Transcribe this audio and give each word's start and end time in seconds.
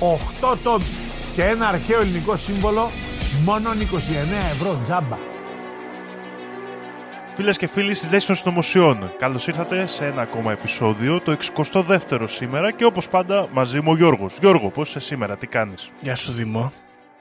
8 0.00 0.56
τόμοι 0.62 0.84
και 1.32 1.42
ένα 1.42 1.68
αρχαίο 1.68 2.00
ελληνικό 2.00 2.36
σύμβολο 2.36 2.90
μόνο 3.44 3.70
29 3.70 3.74
ευρώ 4.52 4.80
τζάμπα 4.82 5.16
Φίλες 7.34 7.56
και 7.56 7.66
φίλοι 7.66 7.92
τη 7.92 8.08
Λέση 8.08 8.26
των 8.26 8.36
Συνωμοσιών, 8.36 9.12
καλώς 9.18 9.46
ήρθατε 9.46 9.86
σε 9.86 10.06
ένα 10.06 10.22
ακόμα 10.22 10.52
επεισόδιο, 10.52 11.20
το 11.20 11.36
62ο 11.56 12.24
σήμερα 12.24 12.72
και 12.72 12.84
όπως 12.84 13.08
πάντα 13.08 13.48
μαζί 13.52 13.80
μου 13.80 13.90
ο 13.90 13.96
Γιώργος. 13.96 14.36
Γιώργο, 14.40 14.70
πώς 14.70 14.88
είσαι 14.88 15.00
σήμερα, 15.00 15.36
τι 15.36 15.46
κάνεις; 15.46 15.90
Γεια 16.00 16.14
σου 16.14 16.32
Δημό. 16.32 16.72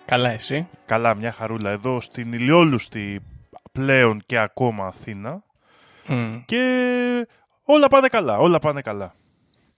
Καλά 0.05 0.29
εσύ; 0.29 0.67
Καλά, 0.85 1.15
μια 1.15 1.31
χαρούλα 1.31 1.69
εδώ 1.69 2.01
στην 2.01 2.33
ηλιόλουστη 2.33 3.21
πλέον 3.71 4.21
και 4.25 4.37
ακόμα 4.37 4.85
Αθήνα. 4.85 5.43
Μμ. 6.07 6.35
Και 6.45 7.27
όλα 7.63 7.87
πάνε 7.87 8.07
καλά, 8.07 8.37
όλα 8.37 8.59
πάνε 8.59 8.81
καλά. 8.81 9.13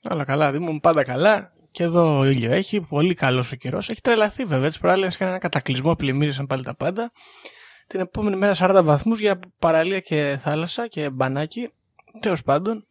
Όλα 0.10 0.24
καλά, 0.24 0.52
Δήμο 0.52 0.72
μου 0.72 0.80
πάντα 0.80 1.04
καλά. 1.04 1.52
Και 1.72 1.84
εδώ 1.84 2.26
ήλιο 2.26 2.52
έχει, 2.52 2.82
πολύ 2.82 3.14
καλός 3.14 3.52
ο 3.52 3.56
καιρός. 3.56 3.90
Έχει 3.90 4.02
τρελαθεί 4.02 4.46
βέβαια. 4.46 4.70
Τι 4.70 4.80
προάλλε 4.80 5.06
έκανε 5.06 5.32
ένα 5.32 5.40
κατακλυσμό, 5.40 5.96
πλημμύρισαν 5.96 6.46
πάλι 6.48 6.64
τα 6.64 6.76
πάντα. 6.76 7.12
Την 7.88 8.00
επόμενη 8.00 8.36
μέρα 8.36 8.54
40 8.58 8.82
βαθμούς 8.84 9.20
για 9.20 9.40
παραλία 9.60 10.00
και 10.00 10.38
θάλασσα 10.42 10.88
και 10.88 11.10
μπανάκι. 11.10 11.70
Τέλος 12.20 12.44
πάντων. 12.44 12.88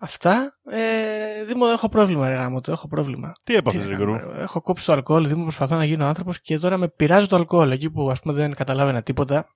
Αυτά. 0.00 0.58
Ε, 0.70 1.44
Δήμο, 1.44 1.64
έχω 1.72 1.88
πρόβλημα, 1.88 2.28
ρε 2.28 2.34
γάμο, 2.34 2.60
το 2.60 2.72
έχω 2.72 2.88
πρόβλημα. 2.88 3.32
Τι 3.44 3.54
έπαθες, 3.54 3.80
Τι 3.80 3.88
να 3.88 3.94
Γρηγορού. 3.94 4.18
κάνω, 4.18 4.32
ρε. 4.32 4.42
Έχω 4.42 4.60
κόψει 4.60 4.86
το 4.86 4.92
αλκοόλ, 4.92 5.28
Δήμο, 5.28 5.42
προσπαθώ 5.42 5.76
να 5.76 5.84
γίνω 5.84 6.06
άνθρωπος 6.06 6.40
και 6.40 6.58
τώρα 6.58 6.76
με 6.76 6.88
πειράζει 6.88 7.26
το 7.26 7.36
αλκοόλ. 7.36 7.70
Εκεί 7.70 7.90
που 7.90 8.10
ας 8.10 8.20
πούμε 8.20 8.34
δεν 8.34 8.54
καταλάβαινα 8.54 9.02
τίποτα. 9.02 9.48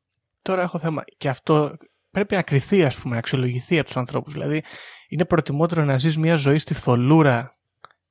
Τώρα 0.42 0.62
έχω 0.62 0.78
θέμα. 0.78 1.04
Και 1.16 1.28
αυτό 1.28 1.76
πρέπει 2.10 2.34
να 2.34 2.42
κρυθεί, 2.42 2.84
ας 2.84 2.96
πούμε, 2.96 3.12
να 3.12 3.18
αξιολογηθεί 3.18 3.76
από 3.78 3.86
τους 3.86 3.96
ανθρώπους. 3.96 4.32
Δηλαδή, 4.32 4.62
είναι 5.08 5.24
προτιμότερο 5.24 5.84
να 5.84 5.98
ζεις 5.98 6.18
μια 6.18 6.36
ζωή 6.36 6.58
στη 6.58 6.74
θολούρα 6.74 7.53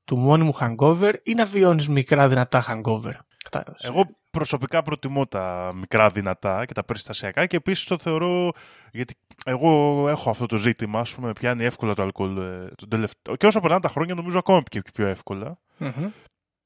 του 0.06 0.18
μόνιμου 0.18 0.54
hangover 0.60 1.14
ή 1.24 1.34
να 1.34 1.46
βιώνεις 1.46 1.90
μικρά 1.90 2.28
δυνατά 2.28 2.66
hangover. 2.70 3.14
Κατάλαβες. 3.44 3.84
Εγώ 3.86 4.06
προσωπικά 4.32 4.82
προτιμώ 4.82 5.28
τα 5.28 5.72
μικρά 5.76 6.10
δυνατά 6.10 6.66
και 6.66 6.74
τα 6.74 6.84
περιστασιακά 6.84 7.46
και 7.46 7.56
επίσης 7.56 7.86
το 7.86 7.98
θεωρώ. 7.98 8.52
Γιατί 8.92 9.16
εγώ 9.46 10.06
έχω 10.10 10.30
αυτό 10.30 10.46
το 10.46 10.58
ζήτημα, 10.58 11.00
ας 11.00 11.16
πούμε, 11.16 11.32
πιάνει 11.34 11.64
εύκολα 11.64 11.94
το 11.94 12.02
αλκοόλ. 12.02 12.38
ε, 12.38 12.68
τον 12.76 12.90
τελευταίο- 12.90 13.36
Και 13.36 13.46
όσο 13.48 13.60
περνάνε 13.60 13.82
τα 13.82 13.90
χρόνια, 13.90 14.16
νομίζω 14.16 14.38
ακόμα 14.38 14.62
και 14.62 14.82
πιο 14.94 15.08
εύκολα. 15.08 15.58
Μμμ. 15.78 16.10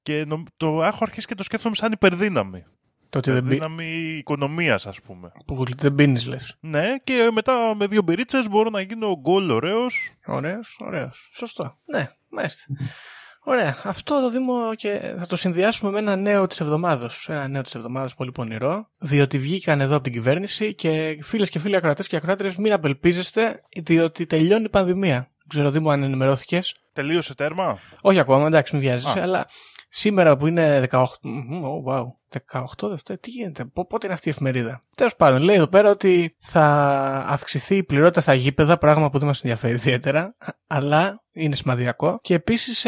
Και 0.01 0.25
νομ- 0.25 0.47
το 0.57 0.83
έχω 0.83 0.97
αρχίσει 1.01 1.27
και 1.27 1.35
το 1.35 1.43
σκέφτομαι 1.43 1.75
σαν 1.75 1.91
υπερδύναμη. 1.91 2.65
Το 3.09 3.17
ότι 3.17 3.31
δεν, 3.31 3.43
μπει, 3.43 3.55
Υπερδύναμη 3.55 3.85
οικονομίας, 4.17 4.87
ας 4.87 5.01
πούμε. 5.01 5.31
που 5.45 5.65
δεν 5.77 5.95
πίνεις, 5.95 6.25
λες. 6.25 6.55
Ναι, 6.59 6.95
και 7.03 7.29
μετά 7.33 7.75
με 7.75 7.87
δύο 7.87 8.01
μπυρίτσες 8.01 8.49
μπορώ 8.49 8.69
να 8.69 8.81
γίνω 8.81 9.19
γκολ 9.19 9.49
ωραίος. 9.49 10.11
Ωραίος, 10.25 10.77
ωραίος. 10.81 11.29
Σωστό. 11.33 11.73
Ναι, 11.85 12.07
μάλιστα. 12.29 12.63
Ωραία. 13.49 13.75
Αυτό 13.83 14.21
το 14.21 14.29
Δήμο 14.29 14.75
και 14.75 15.13
θα 15.19 15.25
το 15.27 15.35
συνδυάσουμε 15.35 15.91
με 15.91 15.99
ένα 15.99 16.15
νέο 16.15 16.47
της 16.47 16.59
εβδομάδα. 16.59 17.11
Ένα 17.27 17.47
νέο 17.47 17.61
της 17.61 17.75
εβδομάδα 17.75 18.09
πολύ 18.17 18.31
πονηρό. 18.31 18.87
Διότι 18.99 19.37
βγήκαν 19.37 19.81
εδώ 19.81 19.95
από 19.95 20.03
την 20.03 20.13
κυβέρνηση 20.13 20.73
και 20.73 21.17
φίλες 21.21 21.49
και 21.49 21.59
φίλοι 21.59 21.75
ακροατές 21.75 22.07
και 22.07 22.15
ακροάτρε, 22.15 22.53
μην 22.57 22.73
απελπίζεστε, 22.73 23.63
διότι 23.83 24.25
τελειώνει 24.25 24.63
η 24.63 24.69
πανδημία. 24.69 25.15
Δεν 25.15 25.47
ξέρω, 25.47 25.71
Δήμο, 25.71 25.89
αν 25.89 26.03
ενημερώθηκες. 26.03 26.75
Τελείωσε 26.93 27.35
τέρμα; 27.35 27.79
Όχι 28.01 28.19
ακόμα, 28.19 28.47
εντάξει, 28.47 28.75
μην 28.75 28.83
βιάζεσαι, 28.83 29.19
Α. 29.19 29.23
αλλά 29.23 29.47
σήμερα 29.97 30.35
που 30.37 30.47
είναι 30.47 30.87
18. 30.91 31.03
Μμμ, 31.21 31.63
Oh, 31.63 31.91
wow. 31.93 32.03
18 32.51 32.89
Δευτέρα, 32.89 33.19
τι 33.19 33.29
γίνεται, 33.29 33.65
πο- 33.65 33.85
πότε 33.87 34.05
είναι 34.05 34.15
αυτή 34.15 34.27
η 34.27 34.31
εφημερίδα; 34.31 34.83
Τέλος 34.95 35.15
πάντων, 35.15 35.41
λέει 35.41 35.55
εδώ 35.55 35.67
πέρα 35.67 35.89
ότι 35.89 36.35
θα 36.39 36.65
αυξηθεί 37.27 37.75
η 37.75 37.83
πληρότητα 37.83 38.21
στα 38.21 38.33
γήπεδα, 38.33 38.77
πράγμα 38.77 39.09
που 39.09 39.17
δεν 39.17 39.27
μας 39.27 39.41
ενδιαφέρει 39.41 39.73
ιδιαίτερα, 39.73 40.35
αλλά 40.67 41.23
είναι 41.33 41.55
σημαδιακό. 41.55 42.19
Και 42.21 42.33
επίσης 42.33 42.85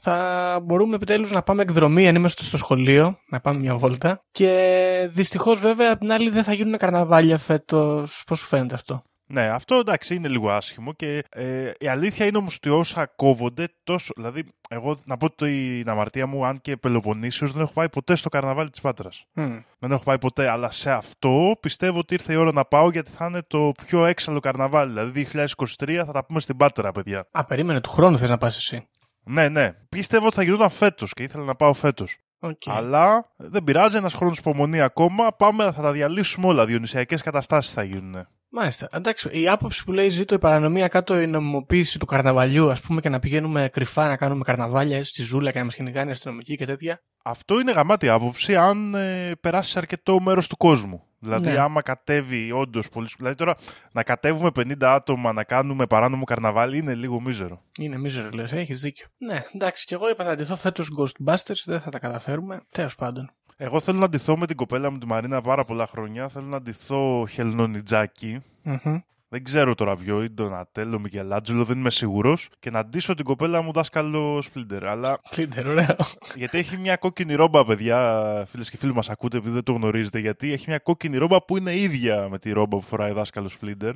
θα 0.00 0.60
μπορούμε 0.62 0.94
επιτέλους 0.94 1.30
να 1.30 1.42
πάμε 1.42 1.62
εκδρομή 1.62 2.08
αν 2.08 2.14
είμαστε 2.14 2.42
στο 2.42 2.56
σχολείο, 2.56 3.18
να 3.30 3.40
πάμε 3.40 3.58
μια 3.58 3.76
βόλτα. 3.76 4.24
Και 4.30 5.08
δυστυχώς, 5.12 5.60
βέβαια, 5.60 5.92
απ' 5.92 6.00
την 6.00 6.12
άλλη 6.12 6.30
δεν 6.30 6.44
θα 6.44 6.52
γίνουν 6.52 6.78
καρναβάλια 6.78 7.38
φέτος. 7.38 8.22
Πώς 8.26 8.38
σου 8.38 8.46
φαίνεται 8.46 8.74
αυτό; 8.74 9.02
Ναι, 9.30 9.48
αυτό 9.48 9.74
εντάξει 9.74 10.14
είναι 10.14 10.28
λίγο 10.28 10.50
άσχημο 10.50 10.92
και 10.92 11.24
ε, 11.28 11.70
η 11.78 11.88
αλήθεια 11.88 12.26
είναι 12.26 12.36
όμως 12.36 12.54
ότι 12.54 12.68
όσα 12.68 13.06
κόβονται 13.06 13.68
τόσο. 13.84 14.12
Δηλαδή, 14.16 14.44
εγώ 14.68 14.96
να 15.04 15.16
πω 15.16 15.30
την 15.30 15.88
αμαρτία 15.88 16.26
μου, 16.26 16.46
αν 16.46 16.60
και 16.60 16.76
Πελοποννήσιος, 16.76 17.52
δεν 17.52 17.62
έχω 17.62 17.72
πάει 17.72 17.88
ποτέ 17.88 18.14
στο 18.14 18.28
καρναβάλι 18.28 18.70
της 18.70 18.80
Πάτρας. 18.80 19.24
Μμ. 19.32 19.56
Δεν 19.78 19.92
έχω 19.92 20.02
πάει 20.02 20.18
ποτέ, 20.18 20.48
αλλά 20.48 20.70
σε 20.70 20.90
αυτό 20.90 21.56
πιστεύω 21.60 21.98
ότι 21.98 22.14
ήρθε 22.14 22.32
η 22.32 22.36
ώρα 22.36 22.52
να 22.52 22.64
πάω 22.64 22.90
γιατί 22.90 23.10
θα 23.10 23.26
είναι 23.26 23.42
το 23.46 23.72
πιο 23.86 24.04
έξαλλο 24.04 24.40
καρναβάλι. 24.40 24.92
Δηλαδή, 24.92 25.28
2023 25.32 26.02
θα 26.06 26.12
τα 26.12 26.24
πούμε 26.24 26.40
στην 26.40 26.56
Πάτρα, 26.56 26.92
παιδιά. 26.92 27.28
Α, 27.30 27.44
περίμενε, 27.44 27.80
του 27.80 27.90
χρόνου 27.90 28.18
θες 28.18 28.30
να 28.30 28.38
πας 28.38 28.56
εσύ. 28.56 28.88
Ναι, 29.24 29.48
ναι. 29.48 29.72
Πίστευα 29.88 30.26
ότι 30.26 30.36
θα 30.36 30.42
γινόταν 30.42 30.70
φέτος 30.70 31.12
και 31.12 31.22
ήθελα 31.22 31.44
να 31.44 31.54
πάω 31.54 31.72
φέτος. 31.72 32.18
Οκ. 32.38 32.62
Αλλά 32.66 33.32
δεν 33.36 33.64
πειράζει, 33.64 33.96
ένας 33.96 34.14
χρόνος 34.14 34.38
υπομονή 34.38 34.80
ακόμα. 34.80 35.32
Πάμε, 35.32 35.72
θα 35.72 35.82
τα 35.82 35.92
διαλύσουμε 35.92 36.46
όλα. 36.46 36.66
Διονυσιακές 36.66 37.22
καταστάσεις 37.22 37.72
θα 37.72 37.82
γίνουν. 37.82 38.28
Μάλιστα. 38.50 38.88
Εντάξει, 38.92 39.28
η 39.40 39.48
άποψη 39.48 39.84
που 39.84 39.92
λέει 39.92 40.08
ζήτω 40.08 40.34
η 40.34 40.38
παρανομία 40.38 40.88
κάτω 40.88 41.20
η 41.20 41.26
νομιμοποίηση 41.26 41.98
του 41.98 42.06
καρναβαλιού, 42.06 42.70
ας 42.70 42.80
πούμε, 42.80 43.00
και 43.00 43.08
να 43.08 43.18
πηγαίνουμε 43.18 43.68
κρυφά 43.72 44.08
να 44.08 44.16
κάνουμε 44.16 44.44
καρναβάλια 44.44 44.96
έτσι, 44.96 45.10
στη 45.10 45.22
ζούλα 45.22 45.52
και 45.52 45.58
να 45.58 45.64
μας 45.64 45.74
κυνηγάνε 45.74 46.08
οι 46.08 46.12
αστυνομικοί 46.12 46.56
και 46.56 46.66
τέτοια. 46.66 47.02
Αυτό 47.22 47.60
είναι 47.60 47.72
γαμάτη 47.72 48.08
άποψη 48.08 48.56
αν 48.56 48.94
ε, 48.94 49.32
περάσεις 49.40 49.72
σε 49.72 49.78
αρκετό 49.78 50.20
μέρος 50.20 50.48
του 50.48 50.56
κόσμου. 50.56 51.07
Δηλαδή, 51.20 51.50
Ναι. 51.50 51.58
άμα 51.58 51.82
κατέβει 51.82 52.52
όντως 52.52 52.88
πολύ. 52.88 53.08
Δηλαδή, 53.16 53.34
τώρα 53.34 53.54
να 53.92 54.02
κατέβουμε 54.02 54.50
50 54.50 54.74
άτομα 54.94 55.32
να 55.32 55.44
κάνουμε 55.44 55.86
παράνομο 55.86 56.24
καρναβάλι 56.24 56.78
είναι 56.78 56.94
λίγο 56.94 57.20
μίζερο. 57.20 57.62
Είναι 57.78 57.98
μίζερο, 57.98 58.28
λες, 58.32 58.52
έχεις 58.52 58.80
δίκιο. 58.80 59.06
Ναι, 59.18 59.44
εντάξει, 59.54 59.86
και 59.86 59.94
εγώ 59.94 60.10
είπα 60.10 60.24
να 60.24 60.34
ντυθώ 60.34 60.56
φέτος 60.56 60.90
Ghostbusters, 60.98 61.62
δεν 61.64 61.80
θα 61.80 61.90
τα 61.90 61.98
καταφέρουμε. 61.98 62.60
Τέλος 62.70 62.94
πάντων. 62.94 63.30
Εγώ 63.56 63.80
θέλω 63.80 63.98
να 63.98 64.08
ντυθώ 64.08 64.36
με 64.36 64.46
την 64.46 64.56
κοπέλα 64.56 64.90
μου 64.90 64.98
τη 64.98 65.06
Μαρίνα 65.06 65.40
πάρα 65.40 65.64
πολλά 65.64 65.86
χρόνια. 65.86 66.28
Θέλω 66.28 66.46
να 66.46 66.60
ντυθώ 66.62 67.26
χελνονιτζάκι. 67.30 68.40
Μμμ. 68.62 68.98
Δεν 69.30 69.44
ξέρω 69.44 69.74
τώρα 69.74 69.96
ποιο, 69.96 70.22
ή 70.22 70.30
Ντονατέλο, 70.30 70.98
Μικελάντζελο, 70.98 71.64
δεν 71.64 71.78
είμαι 71.78 71.90
σίγουρος. 71.90 72.48
Και 72.58 72.70
να 72.70 72.84
ντύσω 72.84 73.14
την 73.14 73.24
κοπέλα 73.24 73.62
μου 73.62 73.72
δάσκαλο 73.72 74.42
Σπλίντερ. 74.42 74.86
Αλλά 74.86 75.20
Πλίντερ, 75.30 75.66
ωραίο. 75.66 75.96
γιατί 76.34 76.58
έχει 76.58 76.76
μια 76.76 76.96
κόκκινη 76.96 77.34
ρόμπα, 77.34 77.64
παιδιά, 77.64 78.22
φίλες 78.50 78.70
και 78.70 78.76
φίλοι 78.76 78.94
μας 78.94 79.08
ακούτε, 79.10 79.36
επειδή 79.36 79.54
δεν 79.54 79.62
το 79.62 79.72
γνωρίζετε. 79.72 80.18
Γιατί 80.18 80.52
έχει 80.52 80.64
μια 80.68 80.78
κόκκινη 80.78 81.16
ρόμπα 81.16 81.42
που 81.44 81.56
είναι 81.56 81.76
ίδια 81.76 82.28
με 82.28 82.38
τη 82.38 82.52
ρόμπα 82.52 82.76
που 82.76 82.82
φοράει 82.82 83.12
δάσκαλος 83.12 83.52
Σπλίντερ. 83.52 83.94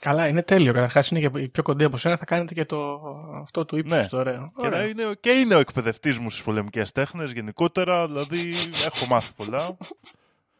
Καλά, 0.00 0.28
είναι 0.28 0.42
τέλειο. 0.42 0.72
Καταρχάς 0.72 1.10
είναι 1.10 1.20
και 1.28 1.40
η 1.40 1.48
πιο 1.48 1.62
κοντή 1.62 1.84
από 1.84 1.96
σένα, 1.96 2.16
θα 2.16 2.24
κάνετε 2.24 2.54
και 2.54 2.64
το, 2.64 3.00
αυτό 3.42 3.64
του 3.64 3.76
ύψους 3.78 3.98
Ναι. 3.98 4.06
το 4.08 4.16
ωραίο. 4.16 4.52
Και, 4.56 4.68
να 4.68 4.76
Ωραίο. 4.76 4.88
είναι, 4.88 5.02
και 5.20 5.30
είναι 5.30 5.54
ο 5.54 5.58
εκπαιδευτής 5.58 6.18
μου 6.18 6.30
στις 6.30 6.42
πολεμικές 6.42 6.92
τέχνες 6.92 7.30
γενικότερα. 7.32 8.06
Δηλαδή 8.06 8.52
έχω 8.92 9.06
μάθει 9.08 9.32
πολλά. 9.36 9.76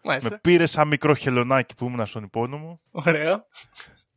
Μάλιστα. 0.03 0.31
με 0.31 0.39
πήρε 0.43 0.67
σαν 0.67 0.89
μικρό 0.89 1.15
χελονάκι 1.15 1.75
που 1.75 1.85
ήμουν 1.87 2.07
στον 2.07 2.23
υπόνομο. 2.23 2.81
Ωραίο. 2.91 3.45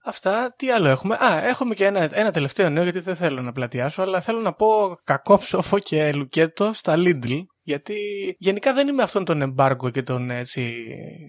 Αυτά, 0.03 0.53
τι 0.57 0.71
άλλο 0.71 0.87
έχουμε; 0.87 1.15
Α, 1.15 1.47
έχουμε 1.47 1.75
και 1.75 1.85
ένα, 1.85 2.09
ένα 2.11 2.31
τελευταίο 2.31 2.69
νέο 2.69 2.83
γιατί 2.83 2.99
δεν 2.99 3.15
θέλω 3.15 3.41
να 3.41 3.51
πλατιάσω, 3.51 4.01
αλλά 4.01 4.21
θέλω 4.21 4.39
να 4.39 4.53
πω 4.53 4.99
κακό 5.03 5.37
ψόφο 5.37 5.79
και 5.79 6.13
λουκέτο 6.13 6.71
στα 6.73 6.95
Lidl. 6.97 7.43
Γιατί 7.63 7.95
γενικά 8.39 8.73
δεν 8.73 8.87
είμαι 8.87 9.03
αυτόν 9.03 9.25
τον 9.25 9.41
εμπάργκο 9.41 9.89
και 9.89 10.03
των, 10.03 10.29
έτσι, 10.29 10.73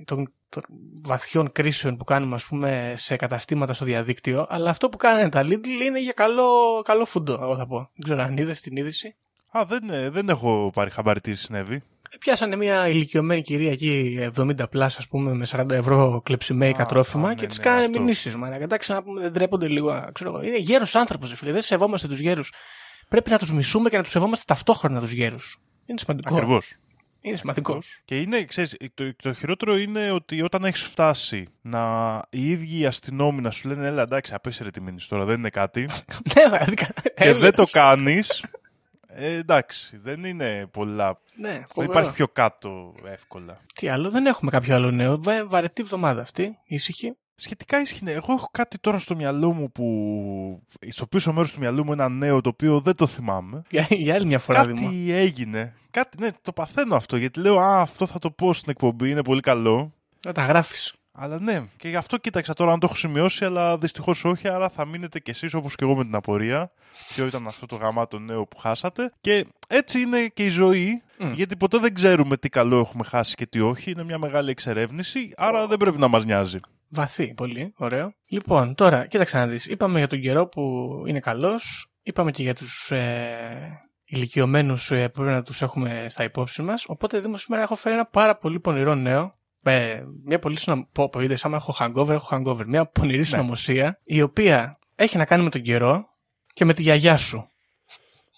των, 0.04 0.32
των 0.48 0.62
βαθιών 1.02 1.52
κρίσεων 1.52 1.96
που 1.96 2.04
κάνουμε 2.04 2.34
ας 2.34 2.44
πούμε 2.44 2.94
σε 2.96 3.16
καταστήματα 3.16 3.72
στο 3.72 3.84
διαδίκτυο, 3.84 4.46
αλλά 4.48 4.70
αυτό 4.70 4.88
που 4.88 4.96
κάνανε 4.96 5.28
τα 5.28 5.42
Lidl 5.42 5.82
είναι 5.86 6.00
για 6.00 6.12
καλό, 6.12 6.82
καλό 6.84 7.04
φουντό, 7.04 7.38
εγώ 7.42 7.56
θα 7.56 7.66
πω. 7.66 7.76
Δεν 7.76 8.04
ξέρω 8.04 8.22
αν 8.22 8.36
είδες 8.36 8.60
την 8.60 8.76
είδηση. 8.76 9.16
Α, 9.58 9.64
δεν, 9.64 9.90
ε, 9.90 10.10
δεν 10.10 10.28
έχω 10.28 10.70
πάρει 10.74 10.90
χαμπάρι 10.90 11.20
τι 11.20 11.34
συνέβη. 11.34 11.82
Πιάσανε 12.20 12.56
μια 12.56 12.88
ηλικιωμένη 12.88 13.42
κυρία 13.42 13.70
εκεί 13.72 14.18
70 14.36 14.70
plus, 14.70 14.96
ας 14.98 15.08
πούμε, 15.08 15.32
με 15.34 15.46
40 15.50 15.70
ευρώ 15.70 16.20
κλεψιμέικα 16.24 16.82
Α, 16.82 16.86
τρόφιμα 16.86 17.28
α, 17.28 17.34
και 17.34 17.40
ναι, 17.40 17.46
της 17.46 17.58
ναι, 17.58 17.64
κάνανε 17.64 17.84
αυτό. 17.84 18.00
μηνύσεις. 18.00 18.36
Μα 18.36 18.54
εντάξει, 18.54 18.92
να 18.92 19.02
πούμε, 19.02 19.20
δεν 19.20 19.32
τρέπονται 19.32 19.68
λίγο. 19.68 19.90
α, 19.90 20.10
Ξέρω, 20.12 20.30
εγώ. 20.30 20.42
είναι 20.42 20.58
γέρος 20.58 20.94
άνθρωπος, 20.94 21.32
φίλε. 21.36 21.52
Δεν 21.52 21.62
σεβόμαστε 21.62 22.08
τους 22.08 22.18
γέρους. 22.20 22.52
Πρέπει 23.08 23.30
να 23.30 23.38
τους 23.38 23.52
μισούμε 23.52 23.88
και 23.88 23.96
να 23.96 24.02
τους 24.02 24.12
σεβόμαστε 24.12 24.44
ταυτόχρονα 24.46 25.00
τους 25.00 25.12
γέρους. 25.12 25.56
Είναι 25.86 25.98
σημαντικό. 25.98 26.34
Ακριβώς. 26.34 26.74
Είναι 27.20 27.36
σημαντικό. 27.36 27.78
Και 28.04 28.20
είναι, 28.20 28.44
ξέρεις, 28.44 28.76
το, 28.94 29.14
το 29.22 29.32
χειρότερο 29.34 29.76
είναι 29.78 30.10
ότι 30.10 30.42
όταν 30.42 30.64
έχεις 30.64 30.82
φτάσει 30.82 31.48
να 31.62 31.82
οι 32.30 32.50
ίδιοι 32.50 32.78
οι 32.78 32.86
αστυνόμοι 32.86 33.40
να 33.40 33.50
σου 33.50 33.68
λένε 33.68 33.86
Έλα, 33.86 34.02
εντάξει, 34.02 34.34
απέσυρε 34.34 34.70
τη 34.70 34.80
μήνυση 34.80 35.08
τώρα, 35.08 35.24
δεν 35.24 35.38
είναι 35.38 35.48
κάτι. 35.50 35.80
ναι, 36.34 36.42
πραγματικά. 36.48 36.86
και 37.02 37.12
Έλεος. 37.14 37.38
δεν 37.38 37.54
το 37.54 37.64
κάνεις. 37.70 38.44
Ε, 39.14 39.32
εντάξει, 39.34 39.96
δεν 39.96 40.24
είναι 40.24 40.66
πολλά. 40.70 41.18
Ναι, 41.34 41.48
Δεν 41.48 41.64
φοβερό. 41.72 41.92
υπάρχει 41.92 42.12
πιο 42.14 42.28
κάτω 42.28 42.94
εύκολα. 43.06 43.58
Τι 43.74 43.88
άλλο, 43.88 44.10
δεν 44.10 44.26
έχουμε 44.26 44.50
κάποιο 44.50 44.74
άλλο 44.74 44.90
νέο. 44.90 45.18
Βα- 45.22 45.46
βαρετή 45.46 45.82
εβδομάδα 45.82 46.20
αυτή, 46.22 46.58
ήσυχη. 46.64 47.16
Σχετικά 47.34 47.80
ίσχυε. 47.80 48.10
Εγώ 48.12 48.32
έχω 48.32 48.48
κάτι 48.52 48.78
τώρα 48.78 48.98
στο 48.98 49.16
μυαλό 49.16 49.52
μου 49.52 49.70
που. 49.72 49.86
στο 50.88 51.06
πίσω 51.06 51.32
μέρος 51.32 51.52
του 51.52 51.58
μυαλού 51.58 51.84
μου 51.84 51.92
ένα 51.92 52.08
νέο 52.08 52.40
το 52.40 52.48
οποίο 52.48 52.80
δεν 52.80 52.96
το 52.96 53.06
θυμάμαι. 53.06 53.62
Για, 53.70 53.86
για 53.90 54.14
άλλη 54.14 54.26
μια 54.26 54.38
φορά, 54.38 54.58
κάτι 54.58 54.72
Δήμο. 54.72 54.90
έγινε. 55.08 55.74
Κάτι, 55.90 56.16
ναι, 56.20 56.28
το 56.42 56.52
παθαίνω 56.52 56.96
αυτό 56.96 57.16
γιατί 57.16 57.40
λέω 57.40 57.58
Α, 57.58 57.80
αυτό 57.80 58.06
θα 58.06 58.18
το 58.18 58.30
πω 58.30 58.52
στην 58.52 58.70
εκπομπή, 58.70 59.10
είναι 59.10 59.22
πολύ 59.22 59.40
καλό. 59.40 59.92
Να 60.24 60.32
τα 60.32 60.44
γράφεις. 60.44 60.94
Αλλά 61.14 61.40
ναι, 61.40 61.64
και 61.76 61.88
γι' 61.88 61.96
αυτό 61.96 62.16
κοίταξα 62.16 62.54
τώρα 62.54 62.72
αν 62.72 62.78
το 62.78 62.86
έχω 62.86 62.96
σημειώσει, 62.96 63.44
αλλά 63.44 63.78
δυστυχώς 63.78 64.24
όχι. 64.24 64.48
Άρα 64.48 64.68
θα 64.68 64.84
μείνετε 64.86 65.20
κι 65.20 65.30
εσείς 65.30 65.54
όπως 65.54 65.74
και 65.74 65.84
εγώ 65.84 65.96
με 65.96 66.04
την 66.04 66.14
απορία. 66.14 66.72
Ποιο 67.14 67.26
ήταν 67.26 67.46
αυτό 67.46 67.66
το 67.66 67.76
γαμάτο 67.76 68.18
νέο 68.18 68.46
που 68.46 68.56
χάσατε. 68.56 69.12
Και 69.20 69.46
έτσι 69.68 70.00
είναι 70.00 70.26
και 70.26 70.44
η 70.44 70.48
ζωή, 70.48 71.02
Μμ. 71.18 71.32
γιατί 71.32 71.56
ποτέ 71.56 71.78
δεν 71.78 71.94
ξέρουμε 71.94 72.36
τι 72.36 72.48
καλό 72.48 72.78
έχουμε 72.78 73.04
χάσει 73.04 73.34
και 73.34 73.46
τι 73.46 73.60
όχι. 73.60 73.90
Είναι 73.90 74.04
μια 74.04 74.18
μεγάλη 74.18 74.50
εξερεύνηση, 74.50 75.32
άρα 75.36 75.66
δεν 75.66 75.76
πρέπει 75.78 75.98
να 75.98 76.08
μας 76.08 76.24
νοιάζει. 76.24 76.58
Βαθύ, 76.88 77.34
πολύ. 77.34 77.72
Ωραίο. 77.76 78.14
Λοιπόν, 78.26 78.74
τώρα, 78.74 79.06
κοίταξε 79.06 79.36
να 79.36 79.46
δεις. 79.46 79.66
Είπαμε 79.66 79.98
για 79.98 80.08
τον 80.08 80.20
καιρό 80.20 80.46
που 80.46 80.92
είναι 81.06 81.20
καλός. 81.20 81.86
Είπαμε 82.02 82.30
και 82.30 82.42
για 82.42 82.54
τους 82.54 82.90
ε, 82.90 83.80
ηλικιωμένους 84.04 84.90
ε, 84.90 85.08
που 85.08 85.20
πρέπει 85.20 85.34
να 85.34 85.42
τους 85.42 85.62
έχουμε 85.62 86.06
στα 86.08 86.24
υπόψη 86.24 86.62
μας. 86.62 86.84
Οπότε, 86.86 87.18
Δήμο, 87.20 87.36
σήμερα 87.36 87.62
έχω 87.62 87.74
φέρει 87.74 87.94
ένα 87.94 88.06
πάρα 88.06 88.36
πολύ 88.36 88.60
πονηρό 88.60 88.94
νέο. 88.94 89.34
Ε, 89.62 90.02
μια 90.24 90.38
πολύ 90.38 90.58
συνωμοσία. 90.58 90.90
Πω, 90.92 91.08
πω, 91.08 91.20
είδες, 91.20 91.44
άμα 91.44 91.56
έχω 91.56 91.74
hangover, 91.78 92.08
έχω 92.08 92.28
hangover. 92.30 92.64
Μια 92.66 92.86
πονηρή 92.86 93.24
συνωμοσία, 93.24 93.98
η 94.04 94.22
οποία 94.22 94.78
έχει 94.94 95.16
να 95.16 95.24
κάνει 95.24 95.42
με 95.42 95.50
τον 95.50 95.62
καιρό 95.62 96.08
και 96.52 96.64
με 96.64 96.74
τη 96.74 96.82
γιαγιά 96.82 97.16
σου. 97.16 97.46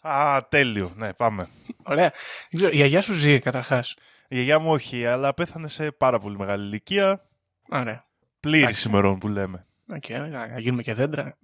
Α, 0.03 0.47
τέλειο. 0.49 0.93
Ναι, 0.97 1.13
πάμε. 1.13 1.49
Ωραία. 1.83 2.13
Δεν 2.51 2.57
ξέρω, 2.61 2.71
η 2.73 2.77
γιαγιά 2.77 3.03
σου 3.03 3.13
ζει 3.13 3.39
καταρχάς. 3.39 3.95
Η 4.29 4.35
γιαγιά 4.35 4.59
μου 4.59 4.71
όχι, 4.73 5.07
αλλά 5.07 5.35
πέθανε 5.35 5.69
σε 5.69 5.91
πάρα 5.91 6.19
πολύ 6.19 6.39
μεγάλη 6.39 6.65
ηλικία. 6.65 7.29
Ωραία. 7.69 8.05
Πλήρης 8.41 8.63
Εντάξει. 8.63 8.81
ημερών 8.81 9.19
που 9.19 9.29
λέμε. 9.29 9.67
Οκ, 9.95 10.09
να, 10.09 10.29
να 10.29 10.59
γίνουμε 10.59 10.83
και 10.83 10.95
δέντρα. 10.95 11.37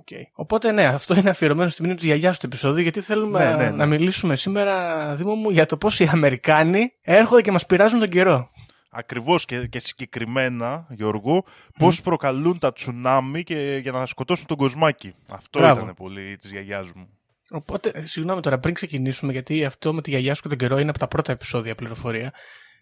Okay. 0.00 0.22
Οπότε 0.32 0.72
ναι, 0.72 0.84
αυτό 0.84 1.14
είναι 1.14 1.30
αφιερωμένο 1.30 1.70
στη 1.70 1.82
μνήμη 1.82 1.96
της 1.96 2.04
γιαγιάς 2.04 2.38
το 2.38 2.46
επεισόδιο, 2.46 2.82
γιατί 2.82 3.00
θέλουμε 3.00 3.44
Ναι, 3.44 3.54
ναι, 3.54 3.64
ναι. 3.64 3.70
να 3.70 3.86
μιλήσουμε 3.86 4.36
σήμερα, 4.36 5.14
Δήμο 5.14 5.34
μου, 5.34 5.50
για 5.50 5.66
το 5.66 5.76
πώς 5.76 6.00
οι 6.00 6.08
Αμερικάνοι 6.12 6.92
έρχονται 7.02 7.40
και 7.42 7.52
μας 7.52 7.66
πειράζουν 7.66 7.98
τον 7.98 8.08
καιρό. 8.08 8.50
Ακριβώς 8.98 9.44
και, 9.44 9.66
και 9.66 9.78
συγκεκριμένα, 9.78 10.86
Γιώργο, 10.90 11.44
πώς 11.78 12.00
προκαλούν 12.00 12.58
τα 12.58 12.72
τσουνάμι 12.72 13.42
και, 13.42 13.78
για 13.82 13.92
να 13.92 14.06
σκοτώσουν 14.06 14.46
τον 14.46 14.56
κοσμάκι. 14.56 15.14
Αυτό 15.28 15.58
Μπράβο. 15.58 15.80
ήταν 15.82 15.94
πολύ 15.94 16.36
της 16.36 16.50
γιαγιάς 16.50 16.92
μου. 16.92 17.08
Οπότε, 17.50 17.90
ε, 17.94 18.06
συγγνώμη 18.06 18.40
τώρα, 18.40 18.58
πριν 18.58 18.74
ξεκινήσουμε, 18.74 19.32
γιατί 19.32 19.64
αυτό 19.64 19.94
με 19.94 20.02
τη 20.02 20.10
γιαγιά 20.10 20.34
σου 20.34 20.42
και 20.42 20.48
τον 20.48 20.58
καιρό 20.58 20.78
είναι 20.78 20.90
από 20.90 20.98
τα 20.98 21.08
πρώτα 21.08 21.32
επεισόδια 21.32 21.74
πληροφορία. 21.74 22.32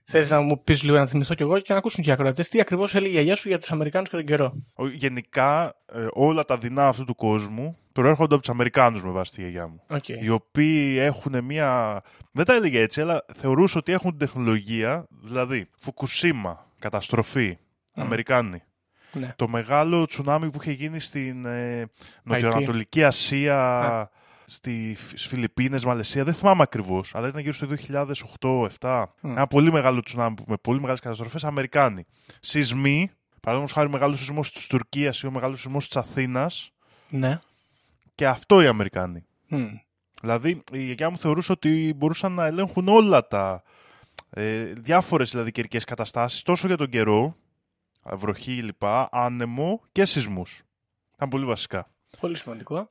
Θέλεις 0.06 0.30
να 0.30 0.40
μου 0.40 0.62
πεις 0.64 0.82
λίγο 0.82 0.96
να 0.96 1.06
θυμηθώ 1.06 1.34
κι 1.34 1.42
εγώ 1.42 1.58
και 1.58 1.72
να 1.72 1.78
ακούσουν 1.78 2.04
και 2.04 2.10
οι 2.10 2.12
ακροατές 2.12 2.48
τι 2.48 2.60
ακριβώς 2.60 2.94
έλεγε 2.94 3.10
η 3.10 3.14
γιαγιά 3.14 3.36
σου 3.36 3.48
για 3.48 3.58
τους 3.58 3.70
Αμερικάνους 3.72 4.08
και 4.08 4.16
τον 4.16 4.24
καιρό. 4.24 4.52
Ο- 4.74 4.88
Γενικά, 4.88 5.74
ε, 5.92 6.06
όλα 6.12 6.44
τα 6.44 6.58
δεινά 6.58 6.86
αυτού 6.88 7.04
του 7.04 7.14
κόσμου 7.14 7.76
προέρχονται 7.92 8.34
από 8.34 8.42
τους 8.42 8.52
Αμερικάνους 8.52 9.04
με 9.04 9.10
βάση 9.10 9.32
τη 9.32 9.40
γιαγιά 9.40 9.66
μου. 9.68 9.82
Okay. 9.88 10.22
Οι 10.22 10.28
οποίοι 10.28 10.96
έχουν 11.00 11.44
μια. 11.44 12.02
Δεν 12.32 12.44
τα 12.44 12.54
έλεγε 12.54 12.80
έτσι, 12.80 13.00
αλλά 13.00 13.24
θεωρούσε 13.36 13.78
ότι 13.78 13.92
έχουν 13.92 14.10
την 14.10 14.18
τεχνολογία. 14.18 15.06
Δηλαδή, 15.22 15.68
Φουκουσίμα, 15.78 16.66
καταστροφή. 16.78 17.58
Αμερικάνοι. 17.94 18.62
Ναι. 19.12 19.32
Το 19.36 19.48
μεγάλο 19.48 20.06
τσουνάμι 20.06 20.50
που 20.50 20.58
είχε 20.60 20.72
γίνει 20.72 21.00
στην 21.00 21.44
ε, 21.44 21.84
Νοτιοανατολική 22.22 23.04
Ασία, 23.04 24.10
Α. 24.44 24.46
στη, 24.46 24.94
στις 24.94 25.26
Φιλιππίνες, 25.26 25.84
Μαλαισία, 25.84 26.24
δεν 26.24 26.34
θυμάμαι 26.34 26.62
ακριβώς, 26.62 27.14
αλλά 27.14 27.28
ήταν 27.28 27.40
γύρω 27.40 27.52
στο 27.52 27.66
2008-2007. 28.80 29.04
Ένα 29.22 29.46
πολύ 29.46 29.72
μεγάλο 29.72 30.00
τσουνάμι 30.00 30.34
που- 30.36 30.44
με 30.46 30.56
πολύ 30.56 30.78
μεγάλες 30.80 31.00
καταστροφές, 31.00 31.44
Αμερικάνοι. 31.44 32.04
Σεισμοί, 32.40 33.10
παραδείγματος 33.40 33.72
χάρη 33.76 33.88
μεγάλος 33.90 34.18
σεισμός 34.18 34.52
της 34.52 34.66
Τουρκίας 34.66 35.20
ή 35.20 35.26
ο 35.26 35.30
μεγάλος 35.30 35.60
σεισμός 35.60 35.86
της 35.86 35.96
Αθήνας, 35.96 36.70
Ναι. 37.08 37.40
και 38.14 38.26
αυτό 38.26 38.62
οι 38.62 38.66
Αμερικάνοι. 38.66 39.24
Μμ. 39.48 39.64
Δηλαδή, 40.20 40.62
η 40.72 40.84
γιαγιά 40.84 41.10
μου 41.10 41.18
θεωρούσε 41.18 41.52
ότι 41.52 41.92
μπορούσαν 41.96 42.32
να 42.32 42.46
ελέγχουν 42.46 42.88
όλα 42.88 43.26
τα 43.26 43.62
ε, 44.30 44.62
διάφορες 44.64 45.30
δηλαδή 45.30 45.50
καιρικές 45.50 45.84
καταστάσεις, 45.84 46.42
τόσο 46.42 46.66
για 46.66 46.76
τον 46.76 46.88
καιρό, 46.88 47.34
βροχή 48.12 48.50
λοιπά, 48.62 49.08
άνεμο 49.12 49.80
και 49.92 50.04
σεισμούς. 50.04 50.62
Ήταν 51.14 51.28
πολύ 51.28 51.44
βασικά. 51.44 51.90
Πολύ 52.20 52.36
σημαντικό. 52.36 52.90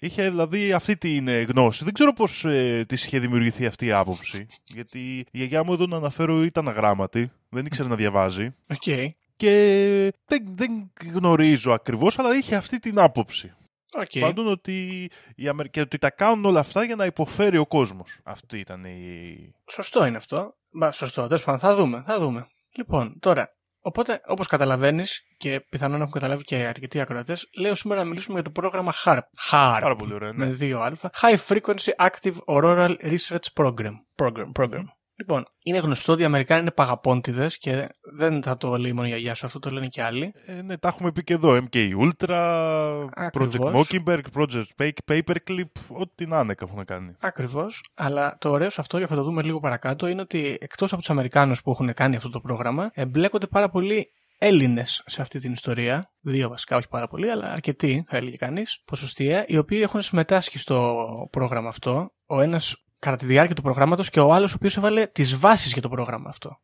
Είχε 0.00 0.28
δηλαδή 0.28 0.72
αυτή 0.72 0.96
την 0.96 1.28
ε, 1.28 1.42
γνώση. 1.42 1.84
Δεν 1.84 1.92
ξέρω 1.92 2.12
πώς 2.12 2.44
ε, 2.44 2.84
της 2.88 3.06
είχε 3.06 3.18
δημιουργηθεί 3.18 3.66
αυτή 3.66 3.86
η 3.86 3.92
άποψη. 3.92 4.46
Γιατί 4.64 5.18
η 5.18 5.26
γιαγιά 5.30 5.64
μου 5.64 5.72
εδώ 5.72 5.86
να 5.86 5.96
αναφέρω 5.96 6.42
ήταν 6.42 6.68
αγράμματη, 6.68 7.30
δεν 7.48 7.66
ήξερε 7.66 7.88
να 7.88 7.94
διαβάζει. 7.94 8.54
Οκ. 8.68 9.14
Και 9.36 10.12
δεν, 10.26 10.54
δεν 10.54 10.92
γνωρίζω 11.12 11.72
ακριβώς, 11.72 12.18
αλλά 12.18 12.36
είχε 12.36 12.54
αυτή 12.54 12.78
την 12.78 12.98
άποψη. 12.98 13.54
Οκ. 13.92 14.18
Πάντων 14.20 14.46
ότι, 14.46 15.10
οι 15.34 15.48
Αμερ... 15.48 15.68
και 15.68 15.80
ότι 15.80 15.98
τα 15.98 16.10
κάνουν 16.10 16.44
όλα 16.44 16.60
αυτά 16.60 16.84
για 16.84 16.94
να 16.94 17.04
υποφέρει 17.04 17.58
ο 17.58 17.66
κόσμος. 17.66 18.18
Αυτή 18.22 18.58
ήταν 18.58 18.84
η... 18.84 19.54
Σωστό 19.70 20.06
είναι 20.06 20.16
αυτό. 20.16 20.54
Μα, 20.70 20.90
σωστό. 20.90 21.26
Τέλος 21.26 21.44
πάντων, 21.44 21.60
θα 21.60 21.74
δούμε. 21.74 22.02
Θα 22.06 22.18
δούμε. 22.18 22.46
Λοιπόν, 22.72 23.16
τώρα, 23.20 23.56
οπότε, 23.80 24.20
όπως 24.26 24.46
καταλαβαίνεις 24.46 25.20
και 25.36 25.60
πιθανόν 25.60 26.00
έχουν 26.00 26.12
καταλάβει 26.12 26.44
και 26.44 26.56
αρκετοί 26.56 27.00
ακροατές, 27.00 27.48
λέω 27.58 27.74
σήμερα 27.74 28.02
να 28.02 28.08
μιλήσουμε 28.08 28.34
για 28.34 28.42
το 28.42 28.50
πρόγραμμα 28.50 28.92
HARP. 29.04 29.18
HARP. 29.50 29.78
Πάρα 29.80 29.96
πολύ 29.96 30.14
ωραίο, 30.14 30.32
ναι. 30.32 30.46
Με 30.46 30.52
δύο 30.52 30.80
α. 30.80 30.92
High 31.20 31.36
Frequency 31.48 32.08
Active 32.08 32.36
Auroral 32.46 32.94
Research 33.02 33.48
Program. 33.54 33.92
Program. 34.16 34.52
Program. 34.58 34.84
Λοιπόν, 35.20 35.44
είναι 35.62 35.78
γνωστό 35.78 36.12
ότι 36.12 36.22
οι 36.22 36.24
Αμερικάνοι 36.24 36.60
είναι 36.60 36.70
παγαπώντιδε 36.70 37.50
και 37.58 37.88
δεν 38.16 38.42
θα 38.42 38.56
το 38.56 38.76
λέει 38.78 38.92
μόνο 38.92 39.06
η 39.06 39.10
γιαγιά 39.10 39.34
σου, 39.34 39.46
αυτό 39.46 39.58
το 39.58 39.70
λένε 39.70 39.86
και 39.86 40.02
άλλοι. 40.02 40.32
Ε, 40.46 40.62
ναι, 40.62 40.76
τα 40.76 40.88
έχουμε 40.88 41.12
πει 41.12 41.24
και 41.24 41.32
εδώ. 41.34 41.58
MK 41.70 41.90
Ultra, 42.02 43.08
Ακριβώς. 43.14 43.88
Project 43.90 43.98
Mockingbird, 44.04 44.20
Project 44.36 44.64
Fake- 44.82 44.90
Paperclip, 45.12 45.70
ό,τι 45.88 46.26
να 46.26 46.40
είναι 46.40 46.54
έχουν 46.62 46.84
κάνει. 46.84 47.16
Ακριβώς. 47.20 47.84
Αλλά 47.94 48.36
το 48.40 48.50
ωραίο 48.50 48.70
σε 48.70 48.80
αυτό, 48.80 48.98
και 48.98 49.06
θα 49.06 49.14
το 49.14 49.22
δούμε 49.22 49.42
λίγο 49.42 49.60
παρακάτω, 49.60 50.06
είναι 50.06 50.20
ότι 50.20 50.58
εκτός 50.60 50.92
από 50.92 51.00
τους 51.00 51.10
Αμερικάνους 51.10 51.62
που 51.62 51.70
έχουν 51.70 51.94
κάνει 51.94 52.16
αυτό 52.16 52.30
το 52.30 52.40
πρόγραμμα, 52.40 52.90
εμπλέκονται 52.94 53.46
πάρα 53.46 53.68
πολλοί 53.68 54.12
Έλληνες 54.38 55.02
σε 55.06 55.22
αυτή 55.22 55.38
την 55.38 55.52
ιστορία. 55.52 56.10
Δύο 56.20 56.48
βασικά, 56.48 56.76
όχι 56.76 56.88
πάρα 56.88 57.08
πολλοί, 57.08 57.30
αλλά 57.30 57.52
αρκετοί, 57.52 58.04
θα 58.08 58.16
έλεγε 58.16 58.36
κανείς, 58.36 58.82
ποσοστιαία, 58.84 59.44
οι 59.46 59.56
οποίοι 59.56 59.80
έχουν 59.82 60.02
συμμετάσχει 60.02 60.58
στο 60.58 61.06
πρόγραμμα 61.30 61.68
αυτό. 61.68 62.12
Ο 62.26 62.40
ένας 62.40 62.76
κατά 62.98 63.16
τη 63.16 63.26
διάρκεια 63.26 63.54
του 63.54 63.62
προγράμματος 63.62 64.10
και 64.10 64.20
ο 64.20 64.32
άλλος 64.32 64.52
ο 64.52 64.54
οποίος 64.56 64.76
έβαλε 64.76 65.06
τις 65.06 65.36
βάσεις 65.36 65.72
για 65.72 65.82
το 65.82 65.88
πρόγραμμα 65.88 66.28
αυτό. 66.28 66.60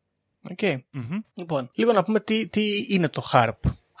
Okay. 0.57 0.77
Μμμ. 0.91 1.19
Λοιπόν, 1.33 1.69
λίγο 1.73 1.91
να 1.91 2.03
πούμε 2.03 2.19
τι, 2.19 2.47
τι 2.47 2.85
είναι 2.89 3.09
το 3.09 3.29
HARP. 3.31 3.51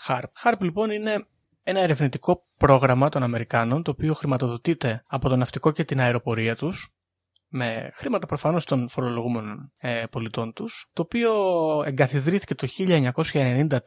HARP. 0.07 0.23
HARP 0.43 0.59
λοιπόν 0.59 0.91
είναι 0.91 1.25
ένα 1.63 1.79
ερευνητικό 1.79 2.43
πρόγραμμα 2.57 3.09
των 3.09 3.23
Αμερικάνων 3.23 3.83
το 3.83 3.91
οποίο 3.91 4.13
χρηματοδοτείται 4.13 5.03
από 5.07 5.29
το 5.29 5.35
ναυτικό 5.35 5.71
και 5.71 5.83
την 5.83 5.99
αεροπορία 5.99 6.55
τους 6.55 6.93
με 7.47 7.91
χρήματα 7.93 8.25
προφανώς 8.27 8.65
των 8.65 8.89
φορολογούμενων 8.89 9.71
ε, 9.77 10.03
πολιτών 10.11 10.53
τους 10.53 10.89
το 10.93 11.01
οποίο 11.01 11.31
εγκαθιδρύθηκε 11.85 12.55
το 12.55 12.67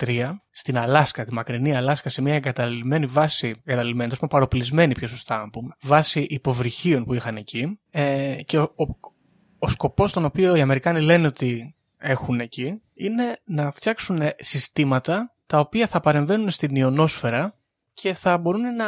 1993 0.00 0.30
στην 0.50 0.78
Αλάσκα, 0.78 1.24
τη 1.24 1.32
μακρινή 1.32 1.76
Αλάσκα 1.76 2.08
σε 2.08 2.22
μια 2.22 2.34
εγκαταλειμμένη 2.34 3.06
βάση, 3.06 3.62
εγκαταλειμμένη, 3.64 4.10
τόσο 4.10 4.26
παροπλισμένη 4.26 4.94
πιο 4.94 5.08
σωστά 5.08 5.38
να 5.40 5.50
πούμε, 5.50 5.76
βάση 5.82 6.20
υποβρυχίων 6.20 7.04
που 7.04 7.14
είχαν 7.14 7.36
εκεί 7.36 7.78
ε, 7.90 8.34
και 8.44 8.58
ο, 8.58 8.62
ο, 8.76 8.84
ο 9.58 9.68
σκοπός 9.68 10.12
τον 10.12 10.24
οποίο 10.24 10.56
οι 10.56 10.60
Αμερικάνοι 10.60 11.00
λένε 11.00 11.26
ότι 11.26 11.74
έχουν 11.98 12.40
εκεί 12.40 12.82
είναι 12.94 13.40
να 13.44 13.70
φτιάξουν 13.70 14.20
συστήματα 14.38 15.34
τα 15.46 15.58
οποία 15.58 15.86
θα 15.86 16.00
παρεμβαίνουν 16.00 16.50
στην 16.50 16.76
ιονόσφαιρα 16.76 17.54
και 17.94 18.14
θα 18.14 18.38
μπορούν 18.38 18.74
να 18.76 18.86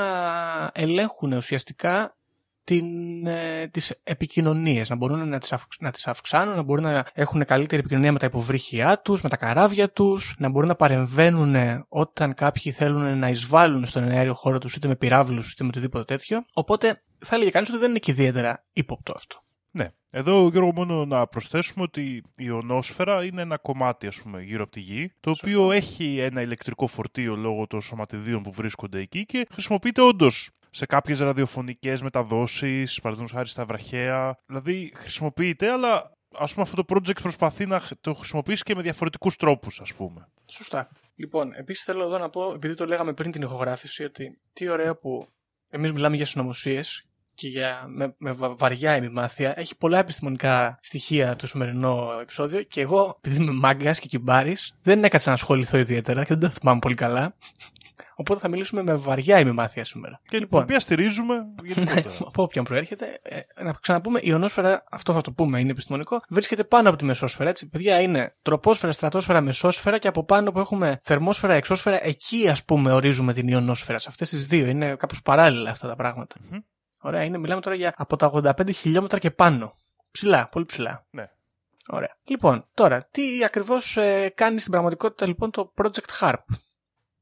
ελέγχουν 0.74 1.32
ουσιαστικά 1.32 2.16
την, 2.64 3.26
ε, 3.26 3.68
τις 3.70 3.94
επικοινωνίες, 4.02 4.88
να 4.88 4.96
μπορούν 4.96 5.28
να 5.28 5.38
τις, 5.38 5.52
αυξ- 5.52 5.80
να 5.80 5.90
τις 5.90 6.06
αυξάνουν, 6.06 6.56
να 6.56 6.62
μπορούν 6.62 6.84
να 6.84 7.04
έχουν 7.14 7.44
καλύτερη 7.44 7.80
επικοινωνία 7.80 8.12
με 8.12 8.18
τα 8.18 8.26
υποβρύχια 8.26 9.00
τους, 9.00 9.20
με 9.22 9.28
τα 9.28 9.36
καράβια 9.36 9.90
τους, 9.90 10.34
να 10.38 10.48
μπορούν 10.48 10.68
να 10.68 10.74
παρεμβαίνουν 10.74 11.84
όταν 11.88 12.34
κάποιοι 12.34 12.72
θέλουν 12.72 13.18
να 13.18 13.28
εισβάλλουν 13.28 13.86
στον 13.86 14.02
αέριο 14.02 14.34
χώρο 14.34 14.58
τους 14.58 14.74
είτε 14.74 14.88
με 14.88 14.96
πυράβλους 14.96 15.52
είτε 15.52 15.62
με 15.62 15.68
οτιδήποτε 15.68 16.04
τέτοιο. 16.04 16.44
Οπότε 16.52 17.02
θα 17.18 17.34
έλεγε 17.34 17.50
κανείς 17.50 17.68
ότι 17.68 17.78
δεν 17.78 17.90
είναι 17.90 17.98
και 17.98 18.10
ιδιαίτερα 18.10 18.64
ύποπτο 18.72 19.12
αυτό. 19.16 19.42
Ναι. 19.70 19.88
Εδώ, 20.10 20.48
Γιώργο, 20.48 20.72
μόνο 20.72 21.04
να 21.04 21.26
προσθέσουμε 21.26 21.82
ότι 21.82 22.02
η 22.16 22.22
ιονόσφαιρα 22.36 23.24
είναι 23.24 23.42
ένα 23.42 23.58
κομμάτι, 23.58 24.06
ας 24.06 24.20
πούμε, 24.22 24.42
γύρω 24.42 24.62
από 24.62 24.72
τη 24.72 24.80
Γη, 24.80 25.12
το 25.20 25.30
οποίο 25.30 25.72
έχει 25.72 26.18
ένα 26.18 26.42
ηλεκτρικό 26.42 26.86
φορτίο 26.86 27.36
λόγω 27.36 27.66
των 27.66 27.80
σωματιδίων 27.80 28.42
που 28.42 28.52
βρίσκονται 28.52 28.98
εκεί 28.98 29.24
και 29.24 29.46
χρησιμοποιείται 29.50 30.02
όντως 30.02 30.50
σε 30.70 30.86
κάποιες 30.86 31.18
ραδιοφωνικές 31.18 32.02
μεταδόσεις, 32.02 33.00
παραδείγματος 33.00 33.36
χάρη 33.36 33.48
στα 33.48 33.64
βραχαία. 33.64 34.38
Δηλαδή 34.46 34.92
χρησιμοποιείται, 34.96 35.70
αλλά 35.70 36.16
ας 36.38 36.52
πούμε 36.52 36.66
αυτό 36.70 36.84
το 36.84 36.94
project 36.94 37.22
προσπαθεί 37.22 37.66
να 37.66 37.82
το 38.00 38.14
χρησιμοποιήσει 38.14 38.62
και 38.62 38.74
με 38.74 38.82
διαφορετικούς 38.82 39.36
τρόπους, 39.36 39.80
ας 39.80 39.94
πούμε. 39.94 40.28
Σωστά. 40.48 40.88
Λοιπόν, 41.16 41.52
επίσης 41.54 41.84
θέλω 41.84 42.04
εδώ 42.04 42.18
να 42.18 42.30
πω, 42.30 42.52
επειδή 42.54 42.74
το 42.74 42.86
λέγαμε 42.86 43.12
πριν 43.12 43.30
την 43.30 43.42
ηχογράφηση, 43.42 44.04
ότι 44.04 44.38
τι 44.52 44.68
ωραίο 44.68 44.96
που 44.96 45.28
εμείς 45.68 45.92
μιλάμε 45.92 46.16
για 46.16 46.26
συνωμοσίες 46.26 47.04
και 47.34 47.48
για, 47.48 47.84
με, 47.88 48.14
με 48.18 48.32
βα- 48.32 48.54
βαριά 48.54 48.96
ημιμάθεια. 48.96 49.54
Έχει 49.56 49.76
πολλά 49.76 49.98
επιστημονικά 49.98 50.78
στοιχεία 50.82 51.36
το 51.36 51.46
σημερινό 51.46 52.18
επεισόδιο 52.20 52.62
και 52.62 52.80
εγώ, 52.80 53.18
επειδή 53.22 53.42
είμαι 53.42 53.52
μάγκας 53.52 53.98
και 54.00 54.08
κυμπάρης, 54.08 54.74
δεν 54.82 55.04
έκατσα 55.04 55.28
να 55.28 55.34
ασχοληθώ 55.34 55.78
ιδιαίτερα 55.78 56.24
και 56.24 56.34
δεν 56.34 56.40
τα 56.40 56.50
θυμάμαι 56.50 56.78
πολύ 56.78 56.94
καλά. 56.94 57.36
Οπότε 58.20 58.40
θα 58.40 58.48
μιλήσουμε 58.48 58.82
με 58.82 58.94
βαριά 58.94 59.38
ημιμάθεια 59.38 59.84
σήμερα. 59.84 60.20
Και 60.28 60.38
την 60.38 60.48
οποία 60.50 60.80
στηρίζουμε 60.80 61.34
γενικότερα. 61.62 62.14
από 62.28 62.42
όποιον 62.42 62.64
προέρχεται. 62.64 63.20
Ε, 63.22 63.62
να 63.62 63.72
ξαναπούμε, 63.72 64.20
η 64.22 64.32
ονόσφαιρα, 64.32 64.84
αυτό 64.90 65.12
θα 65.12 65.20
το 65.20 65.32
πούμε, 65.32 65.60
είναι 65.60 65.70
επιστημονικό, 65.70 66.20
βρίσκεται 66.28 66.64
πάνω 66.64 66.88
από 66.88 66.98
τη 66.98 67.04
μεσόσφαιρα. 67.04 67.48
Έτσι. 67.48 67.68
Παιδιά, 67.68 68.00
είναι 68.00 68.36
τροπόσφαιρα, 68.42 68.92
στρατόσφαιρα, 68.92 69.40
μεσόσφαιρα 69.40 69.98
και 69.98 70.08
από 70.08 70.24
πάνω 70.24 70.52
που 70.52 70.58
έχουμε 70.58 70.98
θερμόσφαιρα, 71.02 71.54
εξώσφαιρα. 71.54 72.04
Εκεί, 72.04 72.48
ας 72.48 72.64
πούμε, 72.64 72.92
ορίζουμε 72.92 73.32
την 73.32 73.48
ιονόσφαιρα. 73.48 73.98
Σε 73.98 74.06
αυτές 74.08 74.28
τις 74.28 74.46
δύο. 74.46 74.66
Είναι 74.66 74.94
κάπως 74.94 75.22
παράλληλα 75.22 75.70
αυτά 75.70 75.88
τα 75.88 75.96
πράγματα. 75.96 76.36
Μμμ. 76.50 76.58
Ωραία, 77.00 77.22
είναι, 77.22 77.38
μιλάμε 77.38 77.60
τώρα 77.60 77.76
για 77.76 77.94
από 77.96 78.16
τα 78.16 78.30
85 78.34 78.74
χιλιόμετρα 78.74 79.18
και 79.18 79.30
πάνω. 79.30 79.76
Ψηλά, 80.10 80.48
πολύ 80.48 80.64
ψηλά. 80.64 81.06
Ναι. 81.10 81.30
Ωραία. 81.88 82.16
Λοιπόν, 82.24 82.66
τώρα, 82.74 83.08
τι 83.10 83.44
ακριβώς 83.44 83.96
ε, 83.96 84.32
κάνει 84.34 84.58
στην 84.58 84.70
πραγματικότητα 84.70 85.26
λοιπόν 85.26 85.50
το 85.50 85.72
Project 85.82 86.20
HARP; 86.20 86.34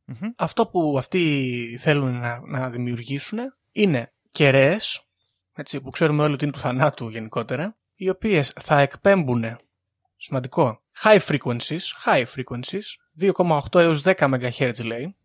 Μμμ. 0.09 0.31
Αυτό 0.37 0.67
που 0.67 0.95
αυτοί 0.99 1.77
θέλουν 1.81 2.19
να, 2.19 2.41
να 2.47 2.71
δημιουργήσουν 2.71 3.39
είναι 3.73 4.13
κεραίες, 4.31 5.03
έτσι, 5.55 5.81
που 5.81 5.91
ξέρουμε 5.91 6.23
όλοι 6.23 6.33
ότι 6.35 6.45
είναι 6.45 6.53
του 6.53 6.59
θανάτου 6.59 7.09
γενικότερα, 7.09 7.77
οι 7.95 8.09
οποίες 8.09 8.55
θα 8.61 8.81
εκπέμπουν, 8.81 9.45
σημαντικό, 10.17 10.83
high 11.03 11.19
frequencies, 11.19 11.81
high 12.05 12.25
frequencies, 12.25 13.21
2,8 13.21 13.81
έως 13.81 14.03
10 14.05 14.15
MHz 14.15 14.85
λέει, 14.85 15.17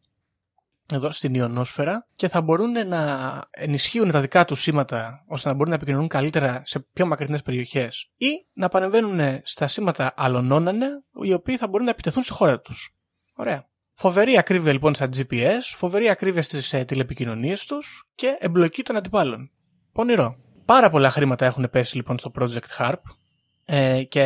εδώ 0.92 1.12
στην 1.12 1.34
ιονόσφαιρα 1.34 2.08
και 2.16 2.28
θα 2.28 2.42
μπορούν 2.42 2.88
να 2.88 3.42
ενισχύουν 3.52 4.12
τα 4.12 4.22
δικά 4.22 4.46
τους 4.46 4.62
σήματα 4.62 5.24
ώστε 5.28 5.48
να 5.50 5.54
μπορούν 5.54 5.70
να 5.70 5.76
επικοινωνούν 5.76 6.08
καλύτερα 6.08 6.62
σε 6.66 6.80
πιο 6.80 7.06
μακρινές 7.06 7.42
περιοχές 7.42 8.10
ή 8.18 8.46
να 8.54 8.70
παρεμβαίνουν 8.70 9.42
στα 9.44 9.68
σήματα 9.68 10.14
αλωνώνανε 10.16 11.04
οι 11.24 11.34
οποίοι 11.34 11.58
θα 11.58 11.68
μπορούν 11.68 11.86
να 11.86 11.92
επιτεθούν 11.92 12.24
στη 12.24 12.32
χώρα 12.32 12.60
τους. 12.60 12.96
Ωραία. 13.36 13.68
Φοβερή 13.94 14.38
ακρίβεια 14.38 14.72
λοιπόν 14.72 14.96
στα 14.96 15.10
GPS, 15.18 15.62
φοβερή 15.76 16.10
ακρίβεια 16.10 16.44
στις 16.44 16.74
ε, 16.74 16.86
τηλεπικοινωνίες 16.86 17.66
τους 17.66 18.08
και 18.16 18.38
εμπλοκή 18.40 18.84
των 18.84 18.96
αντιπάλων. 18.96 19.52
Πονηρό. 19.92 20.38
Πάρα 20.66 20.90
πολλά 20.90 21.10
χρήματα 21.10 21.46
έχουν 21.46 21.70
πέσει 21.72 21.96
λοιπόν 21.96 22.20
στο 22.20 22.32
Project 22.40 22.78
HARP 22.78 23.02
ε, 23.66 24.04
και 24.04 24.22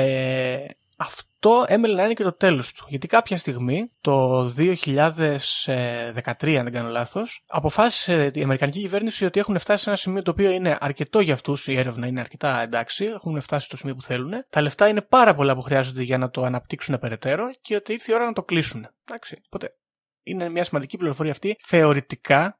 αυτό 0.97 1.25
έμελε 1.67 1.93
να 1.95 2.03
είναι 2.03 2.13
και 2.13 2.23
το 2.23 2.33
τέλος 2.33 2.71
του. 2.73 2.85
Γιατί 2.89 3.07
κάποια 3.07 3.37
στιγμή, 3.37 3.91
το 4.01 4.41
2013 4.57 6.55
αν 6.55 6.63
δεν 6.63 6.71
κάνω 6.71 6.89
λάθος, 6.89 7.43
αποφάσισε 7.47 8.31
η 8.33 8.41
Αμερικανική 8.43 8.79
κυβέρνηση 8.79 9.25
ότι 9.25 9.39
έχουν 9.39 9.59
φτάσει 9.59 9.83
σε 9.83 9.89
ένα 9.89 9.97
σημείο 9.97 10.21
το 10.21 10.31
οποίο 10.31 10.51
είναι 10.51 10.77
αρκετό 10.79 11.19
για 11.19 11.33
αυτούς, 11.33 11.67
η 11.67 11.77
έρευνα 11.77 12.07
είναι 12.07 12.19
αρκετά 12.19 12.61
εντάξει, 12.61 13.05
έχουν 13.05 13.41
φτάσει 13.41 13.65
στο 13.65 13.77
σημείο 13.77 13.95
που 13.95 14.01
θέλουν. 14.01 14.31
Τα 14.49 14.61
λεφτά 14.61 14.87
είναι 14.87 15.01
πάρα 15.01 15.35
πολλά 15.35 15.55
που 15.55 15.61
χρειάζονται 15.61 16.03
για 16.03 16.17
να 16.17 16.29
το 16.29 16.43
αναπτύξουν 16.43 16.99
περαιτέρω 16.99 17.43
και 17.61 17.75
ότι 17.75 17.93
ήρθε 17.93 18.11
η 18.11 18.15
ώρα 18.15 18.25
να 18.25 18.33
το 18.33 18.43
κλείσουν. 18.43 18.87
Εντάξει. 19.05 19.41
Οπότε 19.45 19.75
είναι 20.23 20.49
μια 20.49 20.63
σημαντική 20.63 20.97
πληροφορία 20.97 21.31
αυτή. 21.31 21.55
Θεωρητικά, 21.63 22.59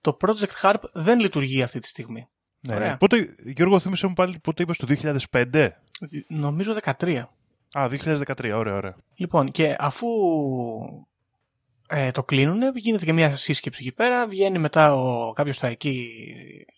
το 0.00 0.16
Project 0.20 0.60
HARP 0.62 0.80
δεν 0.92 1.20
λειτουργεί 1.20 1.62
αυτή 1.62 1.78
τη 1.78 1.88
στιγμή. 1.88 2.28
Ναι, 2.60 2.74
Ωραία. 2.74 2.90
ναι. 2.90 2.96
Πότε, 2.96 3.34
Γιώργο, 3.56 3.78
θύμισε 3.78 4.06
μου 4.06 4.12
πάλι 4.12 4.38
πότε 4.42 4.62
είπες 4.62 4.76
το 4.76 4.86
2005. 5.32 5.68
Νομίζω 6.28 6.76
13. 6.98 7.22
Α, 7.72 7.88
2013, 7.90 8.52
ωραία, 8.54 8.74
ωραία. 8.74 8.96
Λοιπόν, 9.14 9.50
και 9.50 9.76
αφού 9.78 10.06
ε, 11.88 12.10
το 12.10 12.24
κλείνουν, 12.24 12.76
γίνεται 12.76 13.04
και 13.04 13.12
μια 13.12 13.36
σύσκεψη 13.36 13.82
εκεί 13.82 13.92
πέρα, 13.92 14.26
βγαίνει 14.26 14.58
μετά 14.58 14.94
ο 14.94 15.32
κάποιος 15.32 15.58
θα 15.58 15.66
εκεί 15.66 16.08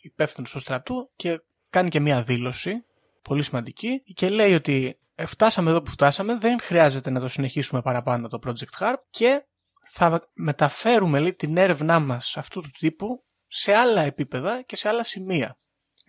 υπεύθυνος 0.00 0.50
του 0.50 0.61
στρατού 0.61 1.11
και 1.16 1.42
κάνει 1.71 1.88
και 1.88 2.00
μια 2.00 2.23
δήλωση, 2.23 2.85
πολύ 3.23 3.42
σημαντική, 3.42 4.02
και 4.14 4.28
λέει 4.28 4.54
ότι 4.54 4.99
«Ε, 5.14 5.26
φτάσαμε 5.26 5.71
εδώ 5.71 5.83
που 5.83 5.90
φτάσαμε, 5.90 6.38
δεν 6.38 6.61
χρειάζεται 6.61 7.11
να 7.11 7.21
το 7.21 7.28
συνεχίσουμε 7.28 7.83
παραπάνω 7.83 8.28
το 8.28 8.38
Project 8.47 8.80
HARP 8.80 8.97
και 9.11 9.45
θα 9.90 10.30
μεταφέρουμε 10.33 11.18
λέει, 11.21 11.35
την 11.35 11.57
έρευνά 11.57 11.99
μας 12.00 12.37
αυτού 12.37 12.61
του 12.61 12.71
τύπου 12.78 13.25
σε 13.47 13.75
άλλα 13.75 14.00
επίπεδα 14.00 14.62
και 14.62 14.76
σε 14.76 14.88
άλλα 14.88 15.04
σημεία. 15.04 15.59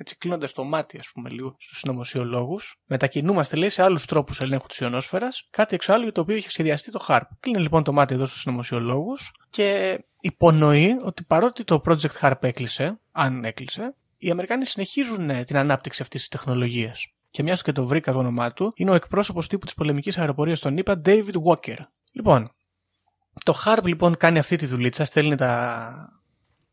Έτσι, 0.02 0.18
κλείνοντας 0.18 0.52
το 0.52 0.64
μάτι, 0.64 0.98
ας 0.98 1.12
πούμε, 1.12 1.30
λίγο 1.30 1.56
στους 1.60 1.78
συνωμοσιολόγους, 1.78 2.80
μετακινούμαστε, 2.86 3.56
λέει, 3.56 3.70
σε 3.70 3.84
άλλους 3.84 4.06
τρόπους 4.06 4.42
ελέγχου 4.42 4.68
της 4.68 4.78
ιονόσφαιρας, 4.80 5.48
κάτι 5.50 5.76
εξάλλου 5.76 6.04
για 6.04 6.12
το 6.12 6.22
οποίο 6.22 6.36
είχε 6.36 6.50
σχεδιαστεί 6.50 6.92
το 6.92 7.06
HARP. 7.08 7.22
Κλείνει 7.40 7.62
λοιπόν 7.62 7.84
το 7.84 7.94
μάτι 7.94 8.14
εδώ 8.14 8.26
στους 8.26 8.42
συνωμοσιολόγους 8.42 9.32
και 9.50 10.00
υπονοεί 10.22 10.98
ότι 11.04 11.24
παρότι 11.24 11.64
το 11.64 11.82
Project 11.86 12.20
HARP 12.22 12.44
έκλεισε, 12.44 13.00
αν 13.12 13.44
έκλεισε, 13.44 13.96
οι 14.18 14.30
Αμερικάνοι 14.30 14.66
συνεχίζουν 14.66 15.30
ε, 15.30 15.44
την 15.44 15.58
ανάπτυξη 15.58 16.02
αυτής 16.02 16.20
της 16.20 16.30
τεχνολογίας. 16.30 17.14
Και 17.30 17.44
μιας 17.44 17.62
και 17.62 17.72
το 17.72 17.86
βρήκα 17.86 18.12
το 18.12 18.18
όνομά 18.18 18.52
του, 18.52 18.74
είναι 18.76 18.92
ο 18.92 18.96
εκπρόσωπος 18.96 19.48
τύπου 19.48 19.66
της 19.66 19.74
πολεμικής 19.74 20.18
αεροπορίας 20.18 20.60
των 20.60 20.78
ΗΠΑ, 20.78 21.02
David 21.06 21.36
Walker. 21.44 21.78
Λοιπόν, 22.12 22.52
το 23.44 23.56
HARP 23.66 23.84
λοιπόν 23.84 24.18
κάνει 24.18 24.40
αυτή 24.40 24.56
τη 24.56 24.66
δουλίτσα, 24.66 25.06
στέλνει 25.06 25.36
τα, 25.36 25.94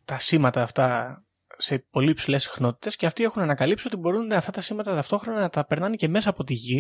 τα 0.04 0.18
σήματα 0.18 0.62
αυτά 0.62 1.21
σε 1.57 1.85
πολύ 1.91 2.13
ψηλές 2.13 2.43
συχνότητες 2.43 2.97
και 2.97 3.07
αυτοί 3.07 3.23
έχουν 3.23 3.43
ανακαλύψει 3.43 3.87
ότι 3.87 3.97
μπορούν 3.97 4.33
αυτά 4.33 4.51
τα 4.51 4.61
σήματα 4.61 4.95
ταυτόχρονα 4.95 5.41
να 5.41 5.49
τα 5.49 5.65
περνάνε 5.65 5.97
και 5.97 6.09
μέσα 6.09 6.31
από 6.31 6.45
τη 6.45 6.55
γη, 6.55 6.79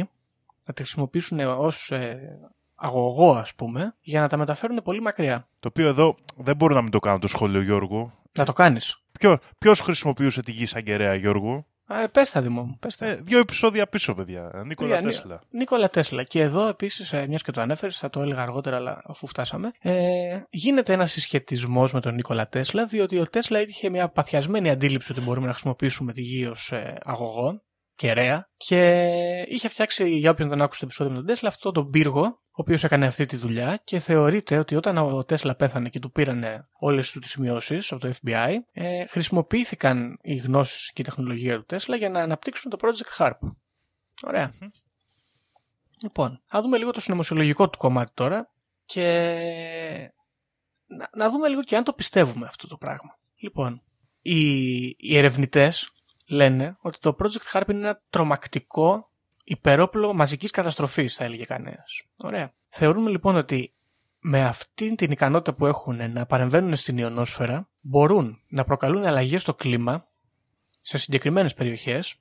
να 0.66 0.74
τα 0.74 0.82
χρησιμοποιήσουν 0.82 1.40
ως 1.40 1.90
ε, 1.90 2.38
αγωγό, 2.74 3.32
ας 3.32 3.54
πούμε, 3.54 3.94
για 4.00 4.20
να 4.20 4.28
τα 4.28 4.36
μεταφέρουν 4.36 4.82
πολύ 4.82 5.00
μακριά. 5.00 5.48
Το 5.60 5.68
οποίο 5.68 5.88
εδώ 5.88 6.16
δεν 6.36 6.56
μπορώ 6.56 6.74
να 6.74 6.82
μην 6.82 6.90
το 6.90 6.98
κάνω 6.98 7.18
το 7.18 7.26
σχόλιο, 7.26 7.62
Γιώργο. 7.62 8.12
Να 8.32 8.44
το 8.44 8.52
κάνεις. 8.52 9.02
Ποιο 9.18 9.38
ποιος 9.58 9.80
χρησιμοποιούσε 9.80 10.40
τη 10.40 10.52
γη 10.52 10.66
σαν 10.66 10.82
κεραία, 10.82 11.14
Γιώργο; 11.14 11.66
Ε, 11.88 12.06
πες 12.06 12.30
τα 12.30 12.42
Δημό 12.42 12.62
μου, 12.62 12.76
πες 12.80 12.96
τα. 12.96 13.06
Ε, 13.06 13.14
δύο 13.14 13.38
επεισόδια 13.38 13.86
πίσω, 13.86 14.14
παιδιά. 14.14 14.62
Νίκολα 14.66 14.96
Τρία, 14.96 15.10
Τέσλα. 15.10 15.40
Νίκολα 15.50 15.88
Τέσλα. 15.88 16.22
Και 16.22 16.40
εδώ 16.40 16.68
επίσης, 16.68 17.12
μιας 17.28 17.42
και 17.42 17.50
το 17.50 17.60
ανέφερες, 17.60 17.98
θα 17.98 18.10
το 18.10 18.20
έλεγα 18.20 18.42
αργότερα, 18.42 18.76
αλλά 18.76 19.02
αφού 19.04 19.26
φτάσαμε, 19.26 19.72
ε, 19.80 20.40
γίνεται 20.50 20.92
ένας 20.92 21.12
συσχετισμός 21.12 21.92
με 21.92 22.00
τον 22.00 22.14
Νίκολα 22.14 22.48
Τέσλα, 22.48 22.86
διότι 22.86 23.18
ο 23.18 23.26
Τέσλα 23.26 23.60
είχε 23.60 23.90
μια 23.90 24.08
παθιασμένη 24.08 24.70
αντίληψη 24.70 25.12
ότι 25.12 25.20
μπορούμε 25.20 25.46
να 25.46 25.52
χρησιμοποιήσουμε 25.52 26.12
τη 26.12 26.20
γη 26.20 26.46
ως 26.46 26.72
ε, 26.72 26.98
αγωγό, 27.04 27.62
κεραία, 27.96 28.48
και 28.56 29.10
είχε 29.48 29.68
φτιάξει, 29.68 30.08
για 30.08 30.30
όποιον 30.30 30.48
δεν 30.48 30.62
άκουσε 30.62 30.80
το 30.80 30.86
επεισόδιο 30.86 31.12
με 31.12 31.18
τον 31.18 31.26
Τέσλα, 31.26 31.48
αυτό 31.48 31.72
τον 31.72 31.90
πύργο, 31.90 32.22
ο 32.24 32.62
οποίος 32.62 32.84
έκανε 32.84 33.06
αυτή 33.06 33.26
τη 33.26 33.36
δουλειά 33.36 33.80
και 33.84 33.98
θεωρείται 33.98 34.58
ότι 34.58 34.76
όταν 34.76 34.98
ο 34.98 35.24
Τέσλα 35.24 35.54
πέθανε 35.54 35.88
και 35.88 35.98
του 35.98 36.10
πήραν 36.10 36.44
όλες 36.78 37.10
του 37.10 37.18
τις 37.18 37.30
σημειώσεις 37.30 37.92
από 37.92 38.00
το 38.00 38.12
FBI, 38.22 38.54
ε, 38.72 39.06
χρησιμοποιήθηκαν 39.06 40.18
οι 40.22 40.36
γνώσεις 40.36 40.92
και 40.92 41.02
η 41.02 41.04
τεχνολογία 41.04 41.56
του 41.56 41.64
Τέσλα 41.64 41.96
για 41.96 42.08
να 42.08 42.20
αναπτύξουν 42.20 42.70
το 42.70 42.76
Project 42.80 43.18
HARP. 43.18 43.38
Ωραία. 44.22 44.52
Λοιπόν, 46.02 46.42
να 46.52 46.62
δούμε 46.62 46.78
λίγο 46.78 46.90
το 46.90 47.00
συνωμοσιολογικό 47.00 47.68
του 47.68 47.78
κομμάτι 47.78 48.12
τώρα 48.14 48.50
και 48.84 49.02
να, 50.86 51.08
να 51.16 51.30
δούμε 51.30 51.48
λίγο 51.48 51.62
και 51.62 51.76
αν 51.76 51.84
το 51.84 51.92
πιστεύουμε 51.92 52.46
αυτό 52.46 52.66
το 52.66 52.76
πράγμα. 52.76 53.18
Λοιπόν, 53.36 53.82
οι, 54.20 54.80
οι 54.86 55.16
ερευνητές 55.16 55.90
λένε 56.26 56.76
ότι 56.80 56.98
το 56.98 57.16
Project 57.18 57.52
HARP 57.52 57.68
είναι 57.68 57.78
ένα 57.78 58.02
τρομακτικό 58.10 59.10
υπερόπλο 59.44 60.14
μαζικής 60.14 60.50
καταστροφής, 60.50 61.14
θα 61.14 61.24
έλεγε 61.24 61.44
κανένας. 61.44 62.02
Ωραία. 62.18 62.54
Θεωρούμε 62.68 63.10
λοιπόν 63.10 63.36
ότι 63.36 63.74
με 64.20 64.44
αυτή 64.44 64.94
την 64.94 65.10
ικανότητα 65.10 65.54
που 65.54 65.66
έχουν 65.66 66.10
να 66.10 66.26
παρεμβαίνουν 66.26 66.76
στην 66.76 66.98
ιονόσφαιρα 66.98 67.68
μπορούν 67.80 68.42
να 68.48 68.64
προκαλούν 68.64 69.04
αλλαγές 69.04 69.42
στο 69.42 69.54
κλίμα 69.54 70.08
σε 70.80 70.98
συγκεκριμένες 70.98 71.54
περιοχές, 71.54 72.14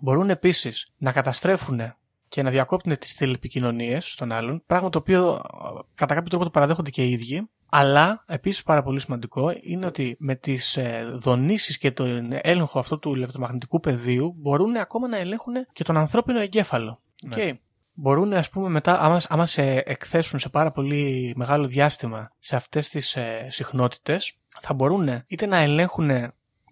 μπορούν 0.00 0.30
επίσης 0.30 0.92
να 0.96 1.12
καταστρέφουν 1.12 1.80
και 2.28 2.42
να 2.42 2.50
διακόπτουν 2.50 2.98
τις 2.98 3.14
τηλεπικοινωνίες 3.14 4.14
των 4.14 4.32
άλλων, 4.32 4.62
πράγμα 4.66 4.88
το 4.88 4.98
οποίο 4.98 5.32
ε, 5.34 5.80
κατά 5.94 6.14
κάποιο 6.14 6.28
τρόπο 6.28 6.44
το 6.44 6.50
παραδέχονται 6.50 6.90
και 6.90 7.04
οι 7.04 7.10
ίδιοι, 7.10 7.48
αλλά 7.68 8.24
επίσης 8.26 8.62
πάρα 8.62 8.82
πολύ 8.82 9.00
σημαντικό 9.00 9.52
είναι 9.60 9.86
ότι 9.86 10.16
με 10.18 10.34
τις 10.34 10.76
ε, 10.76 11.10
δονήσεις 11.12 11.78
και 11.78 11.90
τον 11.90 12.30
έλεγχο 12.32 12.78
αυτού 12.78 12.98
του 12.98 13.14
ηλεκτρομαγνητικού 13.14 13.80
πεδίου 13.80 14.34
μπορούν 14.36 14.76
ακόμα 14.76 15.08
να 15.08 15.16
ελέγχουν 15.16 15.54
και 15.72 15.84
τον 15.84 15.96
ανθρώπινο 15.96 16.40
εγκέφαλο. 16.40 17.00
Ναι. 17.22 17.36
Okay. 17.38 17.52
Μπορούν, 17.92 18.32
ας 18.32 18.50
πούμε, 18.50 18.68
μετά, 18.68 19.00
άμα, 19.00 19.20
άμα 19.28 19.46
σε 19.46 19.62
εκθέσουν 19.62 20.38
σε 20.38 20.48
πάρα 20.48 20.70
πολύ 20.70 21.32
μεγάλο 21.36 21.66
διάστημα 21.66 22.32
σε 22.38 22.56
αυτές 22.56 22.88
τις 22.88 23.16
ε, 23.16 23.46
συχνότητες, 23.50 24.32
θα 24.60 24.74
μπορούν 24.74 25.24
είτε 25.26 25.46
να 25.46 25.56
ελέγχουν 25.56 26.10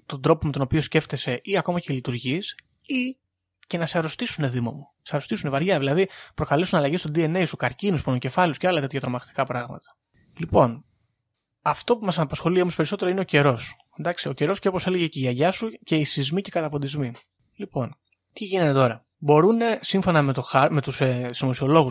τον 0.06 0.22
τρόπο 0.22 0.46
με 0.46 0.52
τον 0.52 0.62
οποίο 0.62 0.80
σκέφτεσαι 0.80 1.40
ή 1.42 1.56
ακόμα 1.56 1.80
και 1.80 1.92
λειτουργείς, 1.92 2.54
ή 2.82 3.16
και 3.66 3.78
να 3.78 3.86
σε 3.86 3.98
αρρωστήσουν, 3.98 4.50
Δήμο 4.50 4.70
μου. 4.72 4.88
Σε 5.02 5.10
αρρωστήσουν 5.14 5.50
βαριά. 5.50 5.78
Δηλαδή, 5.78 6.08
προκαλέσουν 6.34 6.78
αλλαγές 6.78 7.00
στο 7.00 7.10
DNA 7.14 7.44
σου, 7.46 7.56
καρκίνους, 7.56 8.02
πονοκεφάλους 8.02 8.58
και 8.58 8.66
άλλα 8.66 8.80
τέτοια 8.80 9.00
τρομακτικά 9.00 9.44
πράγματα. 9.44 9.96
Λοιπόν, 10.36 10.84
αυτό 11.62 11.96
που 11.96 12.04
μας 12.04 12.18
απασχολεί 12.18 12.60
όμως 12.60 12.76
περισσότερο 12.76 13.10
είναι 13.10 13.20
ο 13.20 13.24
καιρός. 13.24 13.76
Εντάξει, 13.98 14.28
ο 14.28 14.32
καιρός 14.32 14.58
και 14.58 14.68
όπως 14.68 14.86
έλεγε 14.86 15.06
και 15.06 15.18
η 15.18 15.22
γιαγιά 15.22 15.50
σου 15.50 15.70
και 15.84 15.96
οι 15.96 16.04
σεισμοί 16.04 16.40
και 16.40 16.48
οι 16.48 16.52
καταποντισμοί. 16.52 17.12
Λοιπόν, 17.56 17.96
τι 18.32 18.44
γίνεται 18.44 18.72
τώρα; 18.72 19.06
Μπορούν, 19.18 19.58
σύμφωνα 19.80 20.22
με, 20.22 20.32
το 20.32 20.48
HARP, 20.52 20.68
με 20.70 20.82
τους 20.82 21.00
ε, 21.00 21.30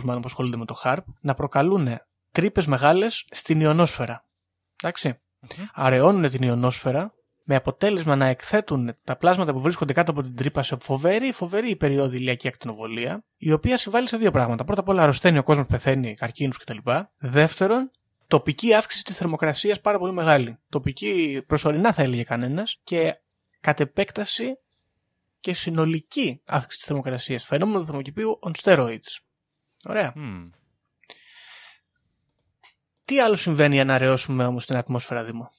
μάλλον 0.03 0.21
που 0.21 0.27
ασχολούνται 0.27 0.57
με 0.57 0.65
το 0.65 0.81
HARP, 0.83 1.03
να 1.21 1.33
προκαλούν 1.33 1.87
τρύπες 2.31 2.67
μεγάλες 2.67 3.25
στην 3.31 3.61
ιονόσφαιρα. 3.61 4.25
Εντάξει. 4.83 5.19
Αραιώνουν 5.73 6.29
την 6.29 6.41
ιονόσφαιρα 6.41 7.13
με 7.43 7.55
αποτέλεσμα 7.55 8.15
να 8.15 8.25
εκθέτουν 8.25 8.95
τα 9.03 9.15
πλάσματα 9.15 9.53
που 9.53 9.59
βρίσκονται 9.59 9.93
κάτω 9.93 10.11
από 10.11 10.23
την 10.23 10.35
τρύπα 10.35 10.63
σε 10.63 10.77
φοβερή, 10.81 11.31
φοβερή 11.31 11.75
περίοδο 11.75 12.15
ηλιακή 12.15 12.47
ακτινοβολία, 12.47 13.23
η 13.37 13.51
οποία 13.51 13.77
συμβάλλει 13.77 14.07
σε 14.07 14.17
δύο 14.17 14.31
πράγματα. 14.31 14.63
Πρώτα 14.63 14.81
απ' 14.81 14.89
όλα 14.89 15.01
αρρωσταίνει 15.01 15.37
ο 15.37 15.43
κόσμος, 15.43 15.65
πεθαίνει, 15.67 16.13
καρκίνους 16.13 16.57
κτλ. 16.57 16.77
Δεύτερον, 17.17 17.91
τοπική 18.27 18.73
αύξηση 18.73 19.03
της 19.03 19.17
θερμοκρασίας 19.17 19.81
πάρα 19.81 19.99
πολύ 19.99 20.13
μεγάλη. 20.13 20.57
Τοπική 20.69 21.43
προσωρινά 21.47 21.93
θα 21.93 22.01
έλεγε 22.01 22.23
κανένας 22.23 22.79
και 22.83 23.19
κατ' 23.59 23.79
επέκταση 23.79 24.57
και 25.39 25.53
συνολική 25.53 26.41
αύξηση 26.45 26.77
της 26.77 26.85
θερμοκρασίας. 26.85 27.45
Φαινόμενο 27.45 27.79
του 27.79 27.85
θερμοκηπίου 27.85 28.39
on 28.41 28.51
steroids. 28.61 29.19
Ωραία. 29.87 30.13
Τι 33.05 33.19
άλλο 33.19 33.35
συμβαίνει 33.35 33.79
αν 33.79 33.89
αραιώσουμε 33.89 34.45
όμως 34.45 34.65
την 34.65 34.75
ατμόσφαιρα, 34.75 35.23
Δήμο; 35.23 35.51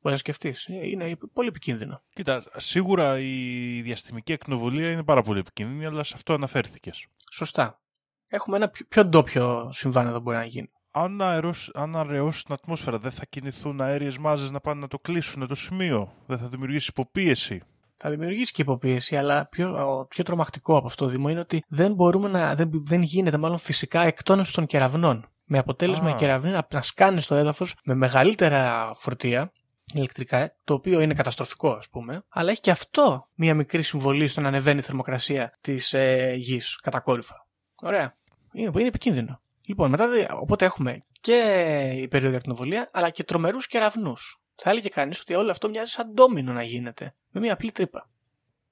Μπορείς 0.00 0.02
να 0.02 0.16
σκεφτείς. 0.16 0.66
Είναι 0.66 1.16
πολύ 1.32 1.48
επικίνδυνο. 1.48 2.02
Κοίτα, 2.12 2.44
σίγουρα 2.56 3.18
η 3.18 3.80
διαστημική 3.82 4.32
εκνοβολία 4.32 4.90
είναι 4.90 5.04
πάρα 5.04 5.22
πολύ 5.22 5.38
επικίνδυνη, 5.38 5.86
αλλά 5.86 6.02
σε 6.02 6.12
αυτό 6.16 6.32
αναφέρθηκες. 6.32 7.06
Σωστά. 7.32 7.80
Έχουμε 8.26 8.56
ένα 8.56 8.70
πιο 8.88 9.04
ντόπιο 9.04 9.70
συμβάν 9.72 10.06
εδώ 10.06 10.20
μπορεί 10.20 10.36
να 10.36 10.44
γίνει. 10.44 10.70
Αν, 10.96 11.22
αερώσει, 11.22 11.70
αν 11.74 11.96
αραιώσει 11.96 12.44
την 12.44 12.54
ατμόσφαιρα, 12.54 12.98
δεν 12.98 13.10
θα 13.10 13.24
κινηθούν 13.24 13.80
αέριες 13.80 14.18
μάζες 14.18 14.50
να 14.50 14.60
πάνε 14.60 14.80
να 14.80 14.88
το 14.88 14.98
κλείσουν 14.98 15.46
το 15.46 15.54
σημείο. 15.54 16.12
Δεν 16.26 16.38
θα 16.38 16.48
δημιουργήσει 16.48 16.88
υποπίεση. 16.90 17.62
Θα 17.96 18.10
δημιουργήσει 18.10 18.52
και 18.52 18.62
υποπίεση, 18.62 19.16
αλλά 19.16 19.46
πιο, 19.46 20.06
πιο 20.08 20.24
τρομακτικό 20.24 20.76
από 20.76 20.86
αυτό, 20.86 21.06
Δήμο, 21.06 21.28
είναι 21.28 21.40
ότι 21.40 21.64
δεν 21.68 21.92
μπορούμε 21.94 22.28
να. 22.28 22.54
δεν, 22.54 22.70
δεν 22.72 23.02
γίνεται 23.02 23.36
μάλλον 23.36 23.58
φυσικά 23.58 24.00
εκτόνωση 24.00 24.52
των 24.52 24.66
κεραυνών. 24.66 25.28
Με 25.44 25.58
αποτέλεσμα 25.58 26.10
οι 26.10 26.14
κεραυνοί 26.14 26.50
να, 26.50 26.66
να 26.72 26.82
σκάνε 26.82 27.20
στο 27.20 27.34
έδαφος 27.34 27.74
με 27.84 27.94
μεγαλύτερα 27.94 28.90
φορτία 28.94 29.52
ηλεκτρικά, 29.94 30.56
το 30.64 30.74
οποίο 30.74 31.00
είναι 31.00 31.14
καταστροφικό, 31.14 31.70
ας 31.70 31.88
πούμε, 31.88 32.24
αλλά 32.28 32.50
έχει 32.50 32.60
και 32.60 32.70
αυτό 32.70 33.28
μία 33.34 33.54
μικρή 33.54 33.82
συμβολή 33.82 34.28
στο 34.28 34.40
να 34.40 34.48
ανεβαίνει 34.48 34.78
η 34.78 34.82
θερμοκρασία 34.82 35.58
της 35.60 35.92
ε, 35.92 36.34
γης 36.36 36.76
κατακόρυφα. 36.76 37.46
Ωραία. 37.74 38.16
Είναι, 38.52 38.70
είναι 38.74 38.88
επικίνδυνο. 38.88 39.40
Λοιπόν, 39.66 39.90
μετά 39.90 40.08
οπότε 40.30 40.64
έχουμε 40.64 41.04
και 41.20 41.38
η 41.96 42.08
περίοδο 42.08 42.36
ακτινοβολία, 42.36 42.90
αλλά 42.92 43.10
και 43.10 43.24
τρομερούς 43.24 43.66
κεραυνού. 43.66 44.14
Θα 44.54 44.70
έλεγε 44.70 44.88
κανείς 44.88 45.20
ότι 45.20 45.34
όλο 45.34 45.50
αυτό 45.50 45.68
μοιάζει 45.68 45.90
σαν 45.90 46.12
ντόμινο 46.12 46.52
να 46.52 46.62
γίνεται, 46.62 47.14
με 47.30 47.40
μία 47.40 47.52
απλή 47.52 47.72
τρύπα. 47.72 48.10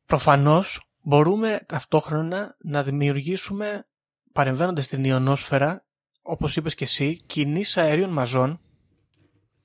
Προφανώς 0.07 0.91
μπορούμε 1.01 1.61
ταυτόχρονα 1.67 2.57
να 2.59 2.83
δημιουργήσουμε, 2.83 3.87
παρεμβαίνοντας 4.33 4.85
στην 4.85 5.05
ιονόσφαιρα, 5.05 5.85
όπως 6.23 6.57
είπες 6.57 6.75
και 6.75 6.85
εσύ, 6.85 7.17
κινήσει 7.27 7.81
αερίων 7.81 8.11
μαζών, 8.11 8.61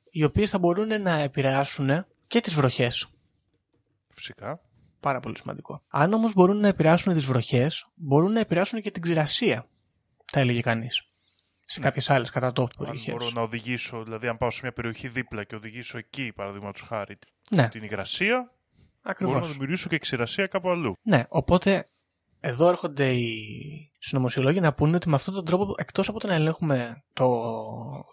οι 0.09 0.23
οποίες 0.23 0.49
θα 0.49 0.59
μπορούν 0.59 1.01
να 1.01 1.11
επηρεάσουν 1.11 2.05
και 2.27 2.41
τις 2.41 2.53
βροχές. 2.53 3.07
Φυσικά. 4.13 4.59
Πάρα 4.99 5.19
πολύ 5.19 5.37
σημαντικό. 5.37 5.83
Αν 5.87 6.13
όμως 6.13 6.33
μπορούν 6.33 6.57
να 6.57 6.67
επηρεάσουν 6.67 7.13
τις 7.13 7.25
βροχές, 7.25 7.85
μπορούν 7.95 8.31
να 8.31 8.39
επηρεάσουν 8.39 8.81
και 8.81 8.91
την 8.91 9.01
ξηρασία, 9.01 9.67
θα 10.25 10.39
έλεγε 10.39 10.61
κανείς. 10.61 11.07
Σε 11.69 11.79
ναι. 11.79 11.85
κάποιες 11.85 12.09
άλλες 12.09 12.29
κατά 12.29 12.51
τόπου 12.51 12.75
περιοχές. 12.77 13.07
Αν 13.07 13.17
μπορώ 13.17 13.31
να 13.33 13.41
οδηγήσω, 13.41 14.03
δηλαδή, 14.03 14.27
αν 14.27 14.37
πάω 14.37 14.49
σε 14.49 14.59
μια 14.63 14.73
περιοχή 14.73 15.07
δίπλα 15.07 15.43
και 15.43 15.55
οδηγήσω 15.55 15.97
εκεί, 15.97 16.31
παραδείγματος 16.35 16.81
χάρη, 16.81 17.17
ναι. 17.49 17.67
την 17.67 17.83
υγρασία, 17.83 18.51
Ακριβώς. 19.01 19.33
μπορώ 19.33 19.45
να 19.45 19.51
δημιουργήσω 19.51 19.89
και 19.89 19.97
ξηρασία 19.97 20.47
κάπου 20.47 20.69
αλλού. 20.69 20.93
Ναι, 21.01 21.23
οπότε 21.29 21.83
εδώ 22.39 22.67
έρχονται 22.67 23.11
οι 23.11 23.41
συνωμοσιολόγοι 23.99 24.59
να 24.59 24.73
πούνε 24.73 24.95
ότι 24.95 25.09
με 25.09 25.15
αυτόν 25.15 25.33
τον 25.33 25.45
τρόπο, 25.45 25.73
εκτός 25.77 26.09
από 26.09 26.19
το 26.19 26.27
να 26.27 26.33
ελέγχουμε 26.33 27.03
το, 27.13 27.41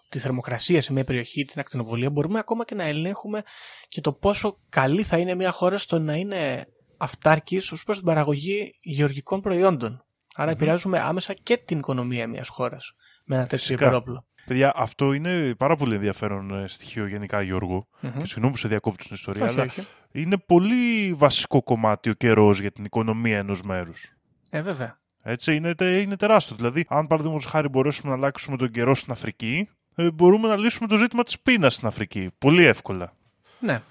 τη 0.09 0.19
θερμοκρασία 0.19 0.81
σε 0.81 0.93
μια 0.93 1.03
περιοχή, 1.03 1.45
την 1.45 1.59
ακτινοβολία, 1.59 2.09
μπορούμε 2.09 2.39
ακόμα 2.39 2.65
και 2.65 2.75
να 2.75 2.83
ελέγχουμε 2.83 3.43
και 3.87 4.01
το 4.01 4.13
πόσο 4.13 4.59
καλή 4.69 5.03
θα 5.03 5.17
είναι 5.17 5.35
μια 5.35 5.51
χώρα 5.51 5.77
στο 5.77 5.99
να 5.99 6.15
είναι 6.15 6.67
αυτάρκης 6.97 7.71
ως 7.71 7.83
προς 7.83 7.97
την 7.97 8.05
παραγωγή 8.05 8.79
γεωργικών 8.81 9.41
προϊόντων. 9.41 10.05
Άρα 10.35 10.51
mm-hmm. 10.51 10.53
επηρεάζουμε 10.53 10.99
άμεσα 10.99 11.33
και 11.33 11.57
την 11.57 11.77
οικονομία 11.77 12.27
μιας 12.27 12.47
χώρας 12.47 12.93
με 13.25 13.35
ένα 13.35 13.47
τέτοιο 13.47 13.75
υπερόπλο. 13.75 14.25
Παιδιά, 14.45 14.73
αυτό 14.75 15.13
είναι 15.13 15.55
πάρα 15.57 15.75
πολύ 15.75 15.95
ενδιαφέρον 15.95 16.63
ε, 16.63 16.67
στοιχείο 16.67 17.07
γενικά, 17.07 17.41
Γιώργο. 17.41 17.87
Mm-hmm. 18.01 18.11
Και 18.17 18.25
συγγνώμη 18.25 18.51
που 18.51 18.57
σε 18.57 18.67
διακόπτω 18.67 19.03
στην 19.03 19.15
ιστορία, 19.15 19.43
όχι, 19.43 19.53
αλλά 19.53 19.63
όχι. 19.63 19.87
είναι 20.11 20.37
πολύ 20.37 21.13
βασικό 21.13 21.63
κομμάτι 21.63 22.09
ο 22.09 22.13
καιρός 22.13 22.59
για 22.59 22.71
την 22.71 22.85
οικονομία 22.85 23.37
ενός 23.37 23.61
μέρους. 23.61 24.13
Ε, 24.49 24.61
βέβαια. 24.61 24.99
Έτσι, 25.21 25.55
είναι, 25.55 25.73
είναι 25.79 26.15
τεράστιο. 26.15 26.55
Δηλαδή, 26.55 26.85
αν 26.89 27.07
παραδείγματος 27.07 27.45
χάρη 27.45 27.67
μπορέσουμε 27.67 28.09
να 28.09 28.15
αλλάξουμε 28.15 28.57
τον 28.57 28.71
καιρό 28.71 28.95
στην 28.95 29.11
Αφρική, 29.11 29.69
ε, 29.95 30.11
μπορούμε 30.11 30.47
να 30.47 30.55
λύσουμε 30.55 30.87
το 30.87 30.97
ζήτημα 30.97 31.23
της 31.23 31.39
πείνας 31.39 31.73
στην 31.73 31.87
Αφρική. 31.87 32.31
Πολύ 32.37 32.63
εύκολα. 32.63 33.13
Ναι. 33.59 33.81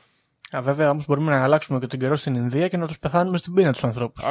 Α, 0.56 0.62
βέβαια, 0.62 0.90
όμως 0.90 1.06
μπορούμε 1.06 1.30
να 1.30 1.42
αλλάξουμε 1.42 1.78
και 1.78 1.86
τον 1.86 1.98
καιρό 1.98 2.16
στην 2.16 2.34
Ινδία 2.34 2.68
και 2.68 2.76
να 2.76 2.86
τους 2.86 2.98
πεθάνουμε 2.98 3.36
στην 3.36 3.52
πείνα 3.52 3.72
τους 3.72 3.84
ανθρώπους. 3.84 4.24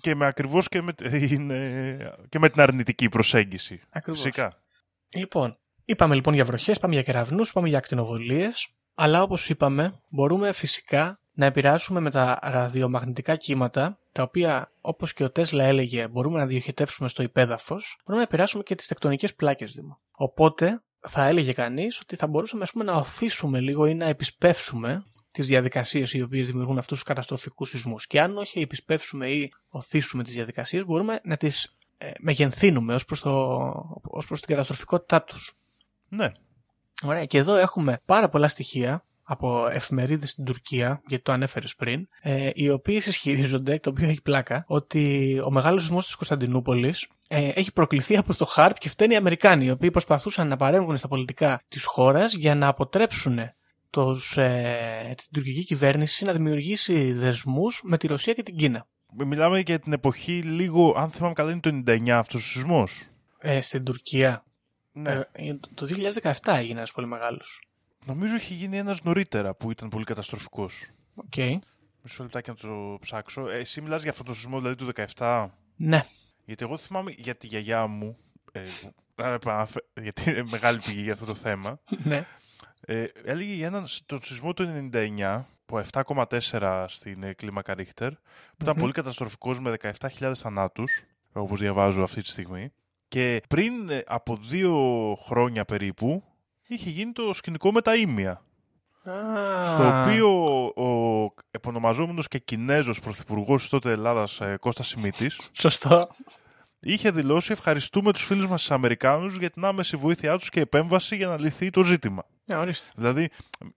Και 0.00 0.14
με 0.14 0.26
ακριβώς 0.26 0.68
και, 0.68 0.82
με, 0.82 0.92
και 2.28 2.38
με 2.38 2.48
την 2.48 2.60
αρνητική 2.60 3.08
προσέγγιση. 3.08 3.80
Ακριβώς. 3.90 4.20
Φυσικά. 4.20 4.52
Λοιπόν, 5.14 5.58
είπαμε 5.84 6.14
λοιπόν 6.14 6.34
για 6.34 6.44
βροχές, 6.44 6.76
είπαμε 6.76 6.94
για 6.94 7.02
κεραυνούς, 7.02 7.50
είπαμε 7.50 7.68
για 7.68 7.78
ακτινοβολίες. 7.78 8.68
Αλλά 8.94 9.22
όπως 9.22 9.48
είπαμε, 9.48 10.00
μπορούμε 10.08 10.52
φυσικά 10.52 11.18
να 11.32 11.46
επηρεάσουμε 11.46 12.00
με 12.00 12.10
τα 12.10 12.38
ραδιομαγνητικά 12.42 13.36
κύματα, 13.36 13.98
τα 14.12 14.22
οποία 14.22 14.70
όπως 14.80 15.12
και 15.12 15.24
ο 15.24 15.30
Τέσλα 15.30 15.64
έλεγε 15.64 16.08
μπορούμε 16.08 16.38
να 16.38 16.46
διοχετεύσουμε 16.46 17.08
στο 17.08 17.22
υπέδαφος, 17.22 17.96
μπορούμε 18.04 18.24
να 18.24 18.28
επηρεάσουμε 18.30 18.62
και 18.62 18.74
τις 18.74 18.86
τεκτονικές 18.86 19.34
πλάκες 19.34 19.72
Δήμο. 19.72 20.00
Οπότε 20.12 20.82
θα 21.00 21.24
έλεγε 21.26 21.52
κανείς 21.52 22.00
ότι 22.00 22.16
θα 22.16 22.26
μπορούσαμε 22.26 22.62
ας 22.62 22.70
πούμε, 22.70 22.84
να 22.84 22.92
οθήσουμε 22.92 23.60
λίγο 23.60 23.86
ή 23.86 23.94
να 23.94 24.06
επισπεύσουμε 24.06 25.04
τις 25.34 25.46
διαδικασίες 25.46 26.12
οι 26.12 26.22
οποίες 26.22 26.46
δημιουργούν 26.46 26.78
αυτούς 26.78 26.98
τους 26.98 27.06
καταστροφικούς 27.06 27.68
σεισμούς. 27.68 28.06
Και 28.06 28.20
αν 28.20 28.38
όχι 28.38 28.60
επισπεύσουμε 28.60 29.30
ή 29.30 29.52
οθήσουμε 29.68 30.22
τις 30.22 30.34
διαδικασίες, 30.34 30.84
μπορούμε 30.84 31.20
να 31.24 31.36
τις 31.36 31.76
ε, 31.98 32.10
μεγενθύνουμε 32.18 32.94
ως 32.94 33.04
προς 33.04 33.20
προς 34.26 34.40
την 34.40 34.48
καταστροφικότητά 34.48 35.22
τους. 35.22 35.52
Ναι. 36.08 36.32
Ωραία. 37.02 37.24
Και 37.24 37.38
εδώ 37.38 37.56
έχουμε 37.56 38.00
πάρα 38.04 38.28
πολλά 38.28 38.48
στοιχεία 38.48 39.04
από 39.22 39.68
εφημερίδες 39.68 40.30
στην 40.30 40.44
Τουρκία, 40.44 41.02
γιατί 41.06 41.24
το 41.24 41.32
ανέφερες 41.32 41.74
πριν, 41.74 42.08
ε, 42.20 42.50
οι 42.54 42.70
οποίες 42.70 43.06
ισχυρίζονται, 43.06 43.78
το 43.78 43.90
οποίο 43.90 44.08
έχει 44.08 44.22
πλάκα, 44.22 44.64
ότι 44.66 45.40
ο 45.44 45.50
μεγάλος 45.50 45.80
σεισμός 45.80 46.04
της 46.04 46.14
Κωνσταντινούπολης 46.14 47.08
ε, 47.28 47.48
έχει 47.48 47.72
προκληθεί 47.72 48.16
από 48.16 48.34
το 48.34 48.44
ΧΑΡΠ 48.44 48.78
και 48.78 48.88
φταίνει 48.88 49.14
οι 49.14 49.16
Αμερικάνοι, 49.16 49.64
οι 49.64 49.70
οποίοι 49.70 49.90
προσπαθούσαν 49.90 50.48
να 50.48 50.56
παρέμβουν 50.56 50.96
στα 50.96 51.08
πολιτικά 51.08 51.62
της 51.68 51.84
χώρας 51.84 52.34
για 52.34 52.54
να 52.54 52.66
αποτρέψουν 52.66 53.38
τους, 53.94 54.36
ε, 54.36 55.14
την 55.16 55.26
τουρκική 55.32 55.64
κυβέρνηση 55.64 56.24
να 56.24 56.32
δημιουργήσει 56.32 57.12
δεσμούς 57.12 57.66
με 57.82 57.98
τη 57.98 58.06
Ρωσία 58.06 58.32
και 58.32 58.42
την 58.42 58.56
Κίνα. 58.56 58.86
Μιλάμε 59.26 59.60
για 59.60 59.78
την 59.78 59.92
εποχή 59.92 60.42
λίγο, 60.42 60.94
αν 60.96 61.10
θυμάμαι 61.10 61.34
καλά, 61.34 61.50
είναι 61.50 61.60
το 61.60 61.82
99 61.86 62.08
αυτό 62.10 62.38
ο 62.38 62.40
σεισμό. 62.40 62.88
Ε, 63.38 63.60
στην 63.60 63.84
Τουρκία. 63.84 64.42
Ναι. 64.92 65.12
Ε, 65.32 65.54
το 65.74 65.86
2017 66.22 66.32
έγινε 66.44 66.80
ένα 66.80 66.88
πολύ 66.94 67.06
μεγάλο. 67.06 67.40
Νομίζω 68.04 68.34
έχει 68.34 68.54
γίνει 68.54 68.78
ένα 68.78 68.96
νωρίτερα 69.02 69.54
που 69.54 69.70
ήταν 69.70 69.88
πολύ 69.88 70.04
καταστροφικό. 70.04 70.68
Ok. 71.14 71.24
Okay. 71.36 71.58
Μισό 72.02 72.22
λεπτάκι 72.22 72.50
να 72.50 72.56
το 72.56 72.98
ψάξω. 73.00 73.48
Ε, 73.50 73.58
εσύ 73.58 73.80
μιλάς 73.80 74.02
για 74.02 74.10
αυτό 74.10 74.22
το 74.22 74.34
σεισμό 74.34 74.58
δηλαδή 74.58 74.74
του 74.74 74.92
17. 75.16 75.48
Ναι. 75.76 76.04
Γιατί 76.44 76.64
εγώ 76.64 76.76
θυμάμαι 76.76 77.14
για 77.16 77.34
τη 77.34 77.46
γιαγιά 77.46 77.86
μου. 77.86 78.16
Ε, 78.52 78.62
γιατί 80.02 80.30
είναι 80.30 80.44
μεγάλη 80.50 80.78
πηγή 80.78 81.02
για 81.02 81.12
αυτό 81.12 81.24
το 81.24 81.34
θέμα. 81.34 81.80
ναι. 82.04 82.26
Ε, 82.86 83.04
έλεγε 83.24 83.52
για 83.52 83.66
έναν 83.66 83.86
τον 84.06 84.22
σεισμό 84.22 84.54
του 84.54 84.88
99 84.92 85.40
που 85.66 85.82
7,4 85.92 86.84
στην 86.88 87.22
ε, 87.22 87.32
κλίμακα 87.32 87.74
Ρίχτερ 87.74 88.10
που 88.10 88.62
ήταν 88.62 88.74
πολύ 88.76 88.92
καταστροφικός 88.92 89.60
με 89.60 89.74
17.000 90.18 90.32
θανάτους 90.34 91.04
όπως 91.32 91.60
διαβάζω 91.60 92.02
αυτή 92.02 92.22
τη 92.22 92.28
στιγμή 92.28 92.72
και 93.08 93.42
πριν 93.48 93.88
ε, 93.88 94.02
από 94.06 94.36
δύο 94.36 95.14
χρόνια 95.20 95.64
περίπου 95.64 96.24
είχε 96.66 96.90
γίνει 96.90 97.12
το 97.12 97.32
σκηνικό 97.32 97.72
με 97.72 97.80
τα 97.80 97.96
ίμια. 97.96 98.44
Στο 99.66 100.00
οποίο 100.00 100.28
ο 100.66 101.30
επωνομαζόμενος 101.50 102.28
και 102.28 102.38
Κινέζος 102.38 103.00
πρωθυπουργός 103.00 103.68
τότε 103.68 103.90
Ελλάδας 103.90 104.40
ε, 104.40 104.56
Κώστας 104.60 104.86
Σιμίτης 104.88 105.50
Σωστό. 105.52 106.08
είχε 106.80 107.10
δηλώσει 107.10 107.52
ευχαριστούμε 107.52 108.12
τους 108.12 108.24
φίλους 108.24 108.46
μας 108.46 108.60
τους 108.60 108.70
Αμερικάνους 108.70 109.36
για 109.36 109.50
την 109.50 109.64
άμεση 109.64 109.96
βοήθειά 109.96 110.38
τους 110.38 110.48
και 110.48 110.60
επέμβαση 110.60 111.16
για 111.16 111.26
να 111.26 111.40
λυθεί 111.40 111.70
το 111.70 111.82
ζήτημα. 111.82 112.24
Ναι, 112.46 112.56
ορίστε. 112.56 112.90
Δηλαδή, 112.96 113.28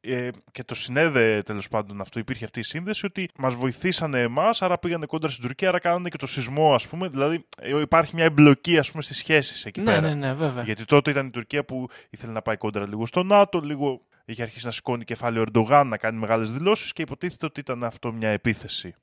ε, 0.01 0.29
και 0.51 0.63
το 0.63 0.75
συνέδε 0.75 1.41
τέλος 1.41 1.67
πάντων 1.67 2.01
αυτό, 2.01 2.19
υπήρχε 2.19 2.45
αυτή 2.45 2.59
η 2.59 2.63
σύνδεση 2.63 3.05
ότι 3.05 3.29
μας 3.37 3.53
βοηθήσανε 3.53 4.21
εμάς, 4.21 4.61
άρα 4.61 4.77
πήγανε 4.77 5.05
κόντρα 5.05 5.29
στην 5.29 5.43
Τουρκία, 5.43 5.67
άρα 5.69 5.79
κάνανε 5.79 6.09
και 6.09 6.17
το 6.17 6.27
σεισμό, 6.27 6.73
ας 6.73 6.87
πούμε. 6.87 7.07
Δηλαδή, 7.07 7.45
ε, 7.61 7.79
υπάρχει 7.81 8.15
μια 8.15 8.23
εμπλοκή, 8.25 8.77
ας 8.77 8.91
πούμε, 8.91 9.03
στις 9.03 9.17
σχέσεις 9.17 9.65
εκεί 9.65 9.79
Ναι, 9.79 9.85
πέρα. 9.85 10.01
ναι, 10.01 10.13
ναι, 10.13 10.33
βέβαια. 10.33 10.63
Γιατί 10.63 10.85
τότε 10.85 11.11
ήταν 11.11 11.27
η 11.27 11.29
Τουρκία 11.29 11.65
που 11.65 11.89
ήθελε 12.09 12.31
να 12.31 12.41
πάει 12.41 12.57
κόντρα 12.57 12.87
λίγο 12.87 13.05
στο 13.05 13.23
ΝΑΤΟ, 13.23 13.59
λίγο 13.59 14.01
είχε 14.25 14.41
αρχίσει 14.41 14.65
να 14.65 14.71
σηκώνει 14.71 15.03
κεφάλι 15.03 15.39
ο 15.39 15.41
Ερντογάν, 15.41 15.87
να 15.87 15.97
κάνει 15.97 16.19
μεγάλες 16.19 16.51
δηλώσεις 16.51 16.93
και 16.93 17.01
υποτίθεται 17.01 17.45
ότι 17.45 17.59
ήταν 17.59 17.83
αυτό 17.83 18.11
μια 18.11 18.29
επίθεση. 18.29 18.95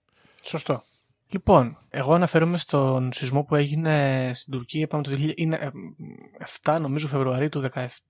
Σωστό. 0.44 0.82
Λοιπόν, 1.34 1.78
εγώ 1.90 2.14
αναφέρομαι 2.14 2.56
στον 2.58 3.12
σεισμό 3.12 3.42
που 3.44 3.54
έγινε 3.54 4.30
στην 4.34 4.52
Τουρκία, 4.52 4.80
είπαμε 4.80 5.02
το 5.02 5.10
2000 5.10 5.32
είναι, 5.36 5.56
ε, 5.56 5.70
7 6.62 6.78
νομίζω 6.80 7.08
Φεβρουαρίου 7.08 7.48
του 7.48 7.60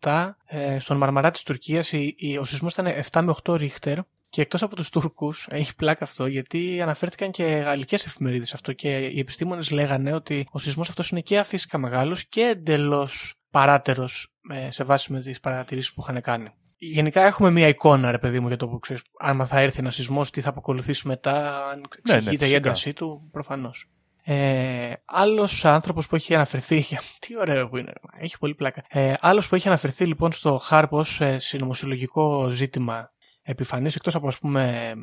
2017, 0.01 0.37
ε, 0.47 0.79
στον 0.79 0.97
Μαρμαρά 0.97 1.31
της 1.31 1.43
Τουρκίας. 1.43 1.93
Η, 1.93 2.15
η- 2.19 2.37
ο 2.39 2.45
σεισμός 2.45 2.73
ήταν 2.73 2.87
7 2.87 3.23
με 3.23 3.31
8 3.31 3.57
ρίχτερ 3.57 3.99
και 4.29 4.41
εκτός 4.41 4.63
από 4.63 4.77
τους 4.77 4.89
Τούρκους, 4.89 5.47
έχει 5.51 5.75
πλάκα 5.75 6.05
αυτό, 6.05 6.27
γιατί 6.27 6.81
αναφέρθηκαν 6.83 7.31
και 7.31 7.45
γαλλικές 7.45 8.07
εφημερίδες 8.07 8.55
αυτό 8.55 8.73
και 8.73 8.97
οι 8.97 9.19
επιστήμονες 9.19 9.71
λέγανε 9.71 10.15
ότι 10.15 10.47
ο 10.51 10.59
σεισμός 10.59 10.89
αυτός 10.89 11.11
είναι 11.11 11.21
και 11.21 11.39
αφύσικα 11.39 11.79
μεγάλος 11.79 12.27
και 12.29 12.41
εντελώς 12.41 13.35
παράτερος 13.51 14.33
ε, 14.51 14.71
σε 14.71 14.85
βάση 14.85 15.13
με 15.13 15.21
τις 15.21 15.41
παρατηρήσεις 15.41 15.95
που 15.95 16.01
είχαν 16.09 16.21
κάνει. 16.21 16.49
Γενικά 16.79 17.23
έχουμε 17.27 17.51
μία 17.51 17.69
εικόνα, 17.69 18.11
ρε 18.11 18.19
παιδί 18.19 18.41
μου, 18.41 18.49
για 18.49 18.57
το 18.57 18.69
που 18.69 18.79
ξέρεις. 18.79 19.03
Αν 19.19 19.47
θα 19.47 19.59
έρθει 19.61 19.79
ένα 19.79 19.91
σεισμός, 19.91 20.31
τι 20.31 20.41
θα 20.41 20.49
αποκολουθήσει 20.49 21.09
μετά, 21.09 21.67
αν 21.69 21.79
ναι, 21.79 22.15
εξηγείται 22.15 22.35
η 22.35 22.39
φυσικά. 22.39 22.57
έντασή 22.57 22.93
του, 22.93 23.29
προφανώς. 23.33 23.89
Ε, 24.27 24.93
Άλλος 25.05 25.65
άνθρωπος 25.65 26.07
που 26.07 26.15
έχει 26.17 26.35
αναφερθεί. 26.35 26.85
Τι 27.21 27.39
ωραίο 27.39 27.69
που 27.69 27.77
είναι, 27.77 27.93
ρε, 27.93 28.25
έχει 28.25 28.39
πολύ 28.39 28.55
πλάκα. 28.55 28.85
Ε, 28.89 29.15
Άλλος 29.21 29.49
που 29.49 29.55
έχει 29.55 29.69
αναφερθεί 29.69 30.07
λοιπόν 30.07 30.33
στο 30.33 30.59
Χάρπο 30.59 31.03
σε 31.03 31.39
συνωμοσιολογικό 31.39 32.51
ζήτημα 32.51 33.13
επιφανής, 33.43 33.95
εκτός 33.95 34.15
από 34.15 34.27
ας 34.27 34.39
πούμε 34.39 34.95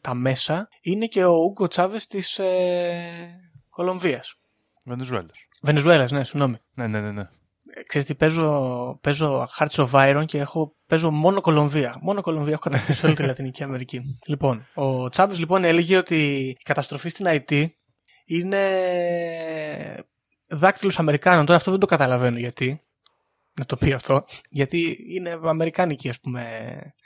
τα 0.00 0.14
μέσα, 0.14 0.68
είναι 0.80 1.06
και 1.06 1.24
ο 1.24 1.32
Ούγκο 1.34 1.66
Τσάβες 1.66 2.06
της 2.06 2.38
ε, 2.38 3.52
Κολομβίας. 3.70 4.34
Βενεζουέλας. 4.84 5.36
Βενεζουέλας, 5.62 6.10
ναι, 6.10 6.24
συγγνώμη. 6.24 6.56
Ναι, 6.74 6.86
ναι, 6.86 7.00
ναι. 7.00 7.10
ναι. 7.12 7.28
Ε, 7.86 7.88
Ξέρεις 7.88 8.06
τι, 8.06 8.14
παίζω, 8.14 8.98
παίζω 9.00 9.48
Hearts 9.58 9.86
of 9.86 9.90
Iron 9.90 10.24
και 10.26 10.38
έχω, 10.38 10.74
παίζω 10.86 11.10
μόνο 11.10 11.40
Κολομβία. 11.40 11.98
Μόνο 12.00 12.20
Κολομβία 12.20 12.52
έχω 12.52 12.62
κατακτήσει 12.62 13.06
όλη 13.06 13.14
τη 13.14 13.22
Λατινική 13.22 13.62
Αμερική. 13.62 14.00
Λοιπόν, 14.26 14.66
ο 14.74 15.08
Τσάβες 15.08 15.38
λοιπόν 15.38 15.64
έλεγε 15.64 15.96
ότι 15.96 16.16
η 16.36 16.56
καταστροφή 16.64 17.08
στην 17.08 17.26
IT 17.28 17.66
είναι 18.24 18.60
δάκτυλος 20.46 20.98
Αμερικάνων. 20.98 21.44
Τώρα 21.44 21.58
αυτό 21.58 21.70
δεν 21.70 21.80
το 21.80 21.86
καταλαβαίνω 21.86 22.38
γιατί. 22.38 22.80
Να 23.58 23.64
το 23.64 23.76
πει 23.76 23.92
αυτό. 23.92 24.24
Γιατί 24.50 24.96
είναι 25.08 25.38
αμερικάνικη 25.44 26.08
ας 26.08 26.20
πούμε 26.20 26.42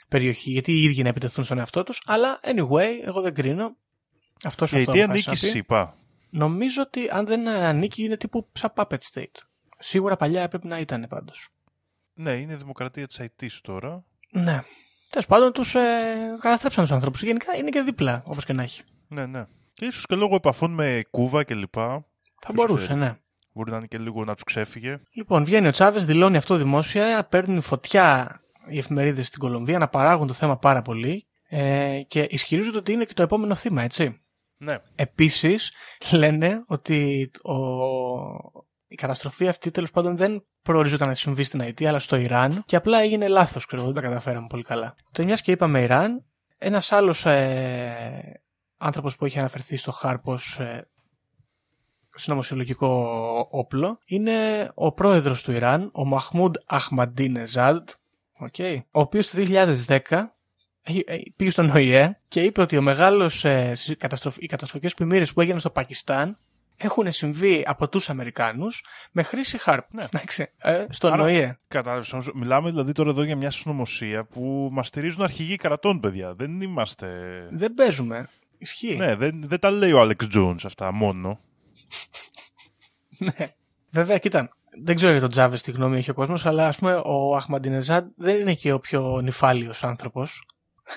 περιοχή. 0.07 0.51
Γιατί 0.51 0.71
οι 0.71 0.83
ίδιοι 0.83 1.01
να 1.01 1.09
επιτεθούν 1.09 1.43
στον 1.43 1.57
εαυτό 1.57 1.83
τους. 1.83 2.01
Αλλά 2.05 2.39
anyway, 2.43 3.05
εγώ 3.05 3.21
δεν 3.21 3.33
κρίνω. 3.33 3.75
Αυτός 4.43 4.71
Η 4.71 4.77
αυτό 4.77 4.91
αιτία 4.91 5.03
αποφάσισε 5.03 5.11
ανήκει 5.11 5.27
να 5.27 5.31
πει. 5.31 5.37
στη 5.37 5.47
ΣΥΠΑ. 5.47 5.95
Νομίζω 6.29 6.81
ότι 6.81 7.09
αν 7.11 7.25
δεν 7.25 7.47
ανήκει 7.47 8.03
είναι 8.03 8.17
τύπου 8.17 8.49
σαν 8.53 8.73
puppet 8.75 8.97
state. 9.13 9.35
Σίγουρα 9.81 10.15
παλιά 10.15 10.41
έπρεπε 10.41 10.67
να 10.67 10.79
ήταν 10.79 11.05
πάντως. 11.09 11.49
Ναι, 12.13 12.31
είναι 12.31 12.53
η 12.53 12.55
δημοκρατία 12.55 13.07
της 13.07 13.19
IT 13.21 13.47
τώρα. 13.61 14.03
Ναι. 14.31 14.61
Τέλος 15.09 15.25
πάντων, 15.27 15.51
τους 15.51 15.75
ε, 15.75 15.79
καταστρέψαν 16.39 16.83
τους 16.83 16.93
ανθρώπους. 16.93 17.23
Γενικά 17.23 17.55
είναι 17.55 17.69
και 17.69 17.81
δίπλα, 17.81 18.21
όπως 18.25 18.45
και 18.45 18.53
να 18.53 18.63
έχει. 18.63 18.81
Ναι, 19.07 19.25
ναι. 19.25 19.45
Και 19.73 19.85
ίσως 19.85 20.05
και 20.05 20.15
λόγω 20.15 20.35
επαφών 20.35 20.71
με 20.71 21.01
Κούβα 21.11 21.43
και 21.43 21.53
λοιπά. 21.55 22.05
Θα 22.41 22.53
Ποιος 22.53 22.55
μπορούσε, 22.55 22.85
ξέρει. 22.85 22.99
ναι. 22.99 23.17
Μπορεί 23.53 23.71
να 23.71 23.77
είναι 23.77 23.87
και 23.87 23.97
λίγο 23.97 24.23
να 24.25 24.33
τους 24.33 24.43
ξέφυγε. 24.43 24.97
Λοιπόν, 25.13 25.43
βγαίνει 25.43 25.67
ο 25.67 25.71
Τσάβες, 25.71 26.05
δηλώνει 26.05 26.37
αυτό 26.37 26.55
δημόσια, 26.55 27.25
παίρνουν 27.29 27.61
φωτιά 27.61 28.39
οι 28.69 28.77
εφημερίδες 28.77 29.27
στην 29.27 29.39
Κολομβία 29.39 29.77
να 29.77 29.87
παράγουν 29.87 30.27
το 30.27 30.33
θέμα 30.33 30.57
πάρα 30.57 30.81
πολύ 30.81 31.27
ε, 31.49 32.01
και 32.07 32.27
ισχυρίζονται 32.29 32.77
ότι 32.77 32.91
είναι 32.91 33.05
και 33.05 33.13
το 33.13 33.21
επόμενο 33.21 33.55
θύμα, 33.55 33.81
έτσι. 33.81 34.21
Ναι. 34.57 34.77
Επίσης 34.95 35.73
λένε 36.11 36.63
ότι 36.67 37.31
ο... 37.43 37.53
η 38.91 38.95
καταστροφή 38.95 39.47
αυτή 39.47 39.71
τέλος 39.71 39.91
πάντων 39.91 40.17
δεν 40.17 40.45
προοριζόταν 40.61 41.07
να 41.07 41.13
συμβεί 41.13 41.43
στην 41.43 41.61
Αϊτή 41.61 41.85
αλλά 41.87 41.99
στο 41.99 42.15
Ιράν 42.15 42.63
και 42.65 42.75
απλά 42.75 42.99
έγινε 42.99 43.27
λάθος, 43.27 43.65
ξέρω, 43.65 43.83
δεν 43.83 43.93
τα 43.93 44.01
καταφέραμε 44.01 44.47
πολύ 44.49 44.63
καλά. 44.63 44.95
Το 45.11 45.23
μιας 45.23 45.41
και 45.41 45.51
είπαμε 45.51 45.81
Ιράν, 45.81 46.25
ένας 46.57 46.91
άλλος 46.91 47.25
ε, 47.25 48.41
άνθρωπος 48.77 49.15
που 49.15 49.25
είχε 49.25 49.39
αναφερθεί 49.39 49.77
στο 49.77 49.91
Χάρπος 49.91 50.59
ε, 50.59 50.89
συνωμοσιολογικό 52.15 53.47
όπλο 53.51 53.99
είναι 54.05 54.69
ο 54.73 54.91
πρόεδρος 54.91 55.43
του 55.43 55.51
Ιράν, 55.51 55.89
ο 55.93 56.05
Μαχμούντ 56.05 56.55
Αχμαντίνεζάντ, 56.65 57.89
okay, 58.49 58.77
ο 58.91 58.99
οποίος 58.99 59.29
το 59.29 59.37
2010 59.37 60.35
έχει- 60.81 61.03
ε, 61.07 61.17
πήγε 61.35 61.49
στον 61.49 61.69
ΟΗΕ 61.69 62.19
και 62.27 62.41
είπε 62.43 62.61
ότι 62.61 62.77
ο 62.77 62.81
μεγάλος, 62.81 63.45
ε, 63.45 63.75
συ- 63.75 63.97
καταστροφ, 63.97 64.37
οι 64.37 64.45
καταστροφικές 64.45 64.93
πλημμύρες 64.93 65.33
που 65.33 65.41
έγιναν 65.41 65.59
στο 65.59 65.69
Πακιστάν 65.69 66.37
έχουν 66.83 67.11
συμβεί 67.11 67.63
από 67.67 67.87
τους 67.89 68.09
Αμερικάνους 68.09 68.83
με 69.11 69.23
χρήση 69.23 69.57
χάρπ. 69.57 69.93
Ναι. 69.93 70.03
Εντάξει, 70.03 70.51
ε, 70.57 70.85
στον 70.89 71.13
Άρα- 71.13 71.23
ΟΗΕ. 71.23 71.59
Κατάλαβες, 71.67 72.13
όμως, 72.13 72.31
μιλάμε 72.33 72.69
δηλαδή 72.69 72.91
τώρα 72.91 73.09
εδώ 73.09 73.23
για 73.23 73.35
μια 73.35 73.51
συνωμοσία 73.51 74.25
που 74.25 74.69
μας 74.71 74.87
στηρίζουν 74.87 75.21
αρχηγοί 75.21 75.55
κρατών, 75.55 75.99
παιδιά. 75.99 76.33
Δεν 76.33 76.61
είμαστε. 76.61 77.07
Δεν 77.51 77.73
παίζουμε. 77.73 78.27
Ισχύει. 78.57 78.95
Ναι, 78.95 79.15
δεν, 79.15 79.41
δεν 79.45 79.59
τα 79.59 79.71
λέει 79.71 79.91
ο 79.91 79.99
Άλεξ 79.99 80.27
Jones 80.35 80.65
αυτά 80.65 80.91
μόνο. 80.91 81.39
Ναι. 83.17 83.53
Βέβαια, 83.89 84.17
κοίτα, 84.17 84.49
δεν 84.83 84.95
ξέρω 84.95 85.11
για 85.11 85.21
τον 85.21 85.29
Τζάβες 85.29 85.61
τι 85.61 85.71
γνώμη 85.71 85.97
έχει 85.97 86.09
ο 86.09 86.13
κόσμος, 86.13 86.45
αλλά 86.45 86.67
ας 86.67 86.77
πούμε 86.77 87.01
ο 87.05 87.35
Αχμαντινεζάντ 87.35 88.07
δεν 88.15 88.39
είναι 88.39 88.53
και 88.53 88.71
ο 88.71 88.79
πιο 88.79 89.21
νυφάλιος 89.21 89.83
άνθρωπος. 89.83 90.43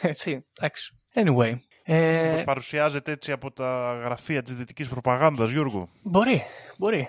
Έτσι, 0.00 0.44
εντάξει. 0.58 0.94
Anyway. 1.14 1.54
Ε, 1.86 2.30
Πώς 2.32 2.44
παρουσιάζεται 2.44 3.12
έτσι 3.12 3.32
από 3.32 3.52
τα 3.52 3.98
γραφεία 4.04 4.42
της 4.42 4.54
δυτικής 4.54 4.88
προπαγάνδας, 4.88 5.50
Γιώργο; 5.50 5.88
μπορεί, 6.02 6.42
μπορεί. 6.76 7.08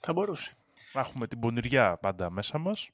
Θα 0.00 0.12
μπορούσε. 0.12 0.56
Να 0.92 1.00
έχουμε 1.00 1.26
την 1.26 1.40
πονηριά 1.40 1.98
πάντα 2.00 2.30
μέσα 2.30 2.58
μας. 2.58 2.90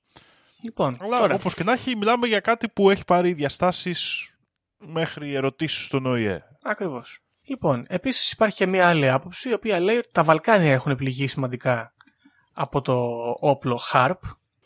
Λοιπόν, 0.61 0.97
Αλλά 1.01 1.19
τώρα, 1.19 1.35
όπως 1.35 1.55
και 1.55 1.65
να 1.65 1.73
έχει, 1.73 1.97
μιλάμε 1.97 2.27
για 2.27 2.41
κάτι 2.41 2.69
που 2.69 2.91
έχει 2.91 3.05
πάρει 3.05 3.33
διαστάσεις 3.33 4.31
μέχρι 4.79 5.35
ερωτήσεις 5.35 5.85
στον 5.85 6.07
ΟΗΕ. 6.07 6.43
Ακριβώς. 6.63 7.19
Λοιπόν, 7.43 7.85
επίσης 7.89 8.33
υπάρχει 8.33 8.57
και 8.57 8.67
μία 8.67 8.89
άλλη 8.89 9.09
άποψη, 9.09 9.49
η 9.49 9.53
οποία 9.53 9.81
λέει 9.81 9.97
ότι 9.97 10.09
τα 10.13 10.23
Βαλκάνια 10.23 10.73
έχουν 10.73 10.97
πληγεί 10.97 11.27
σημαντικά 11.27 11.95
από 12.53 12.81
το 12.81 13.09
όπλο 13.41 13.81
HARP. 13.93 14.19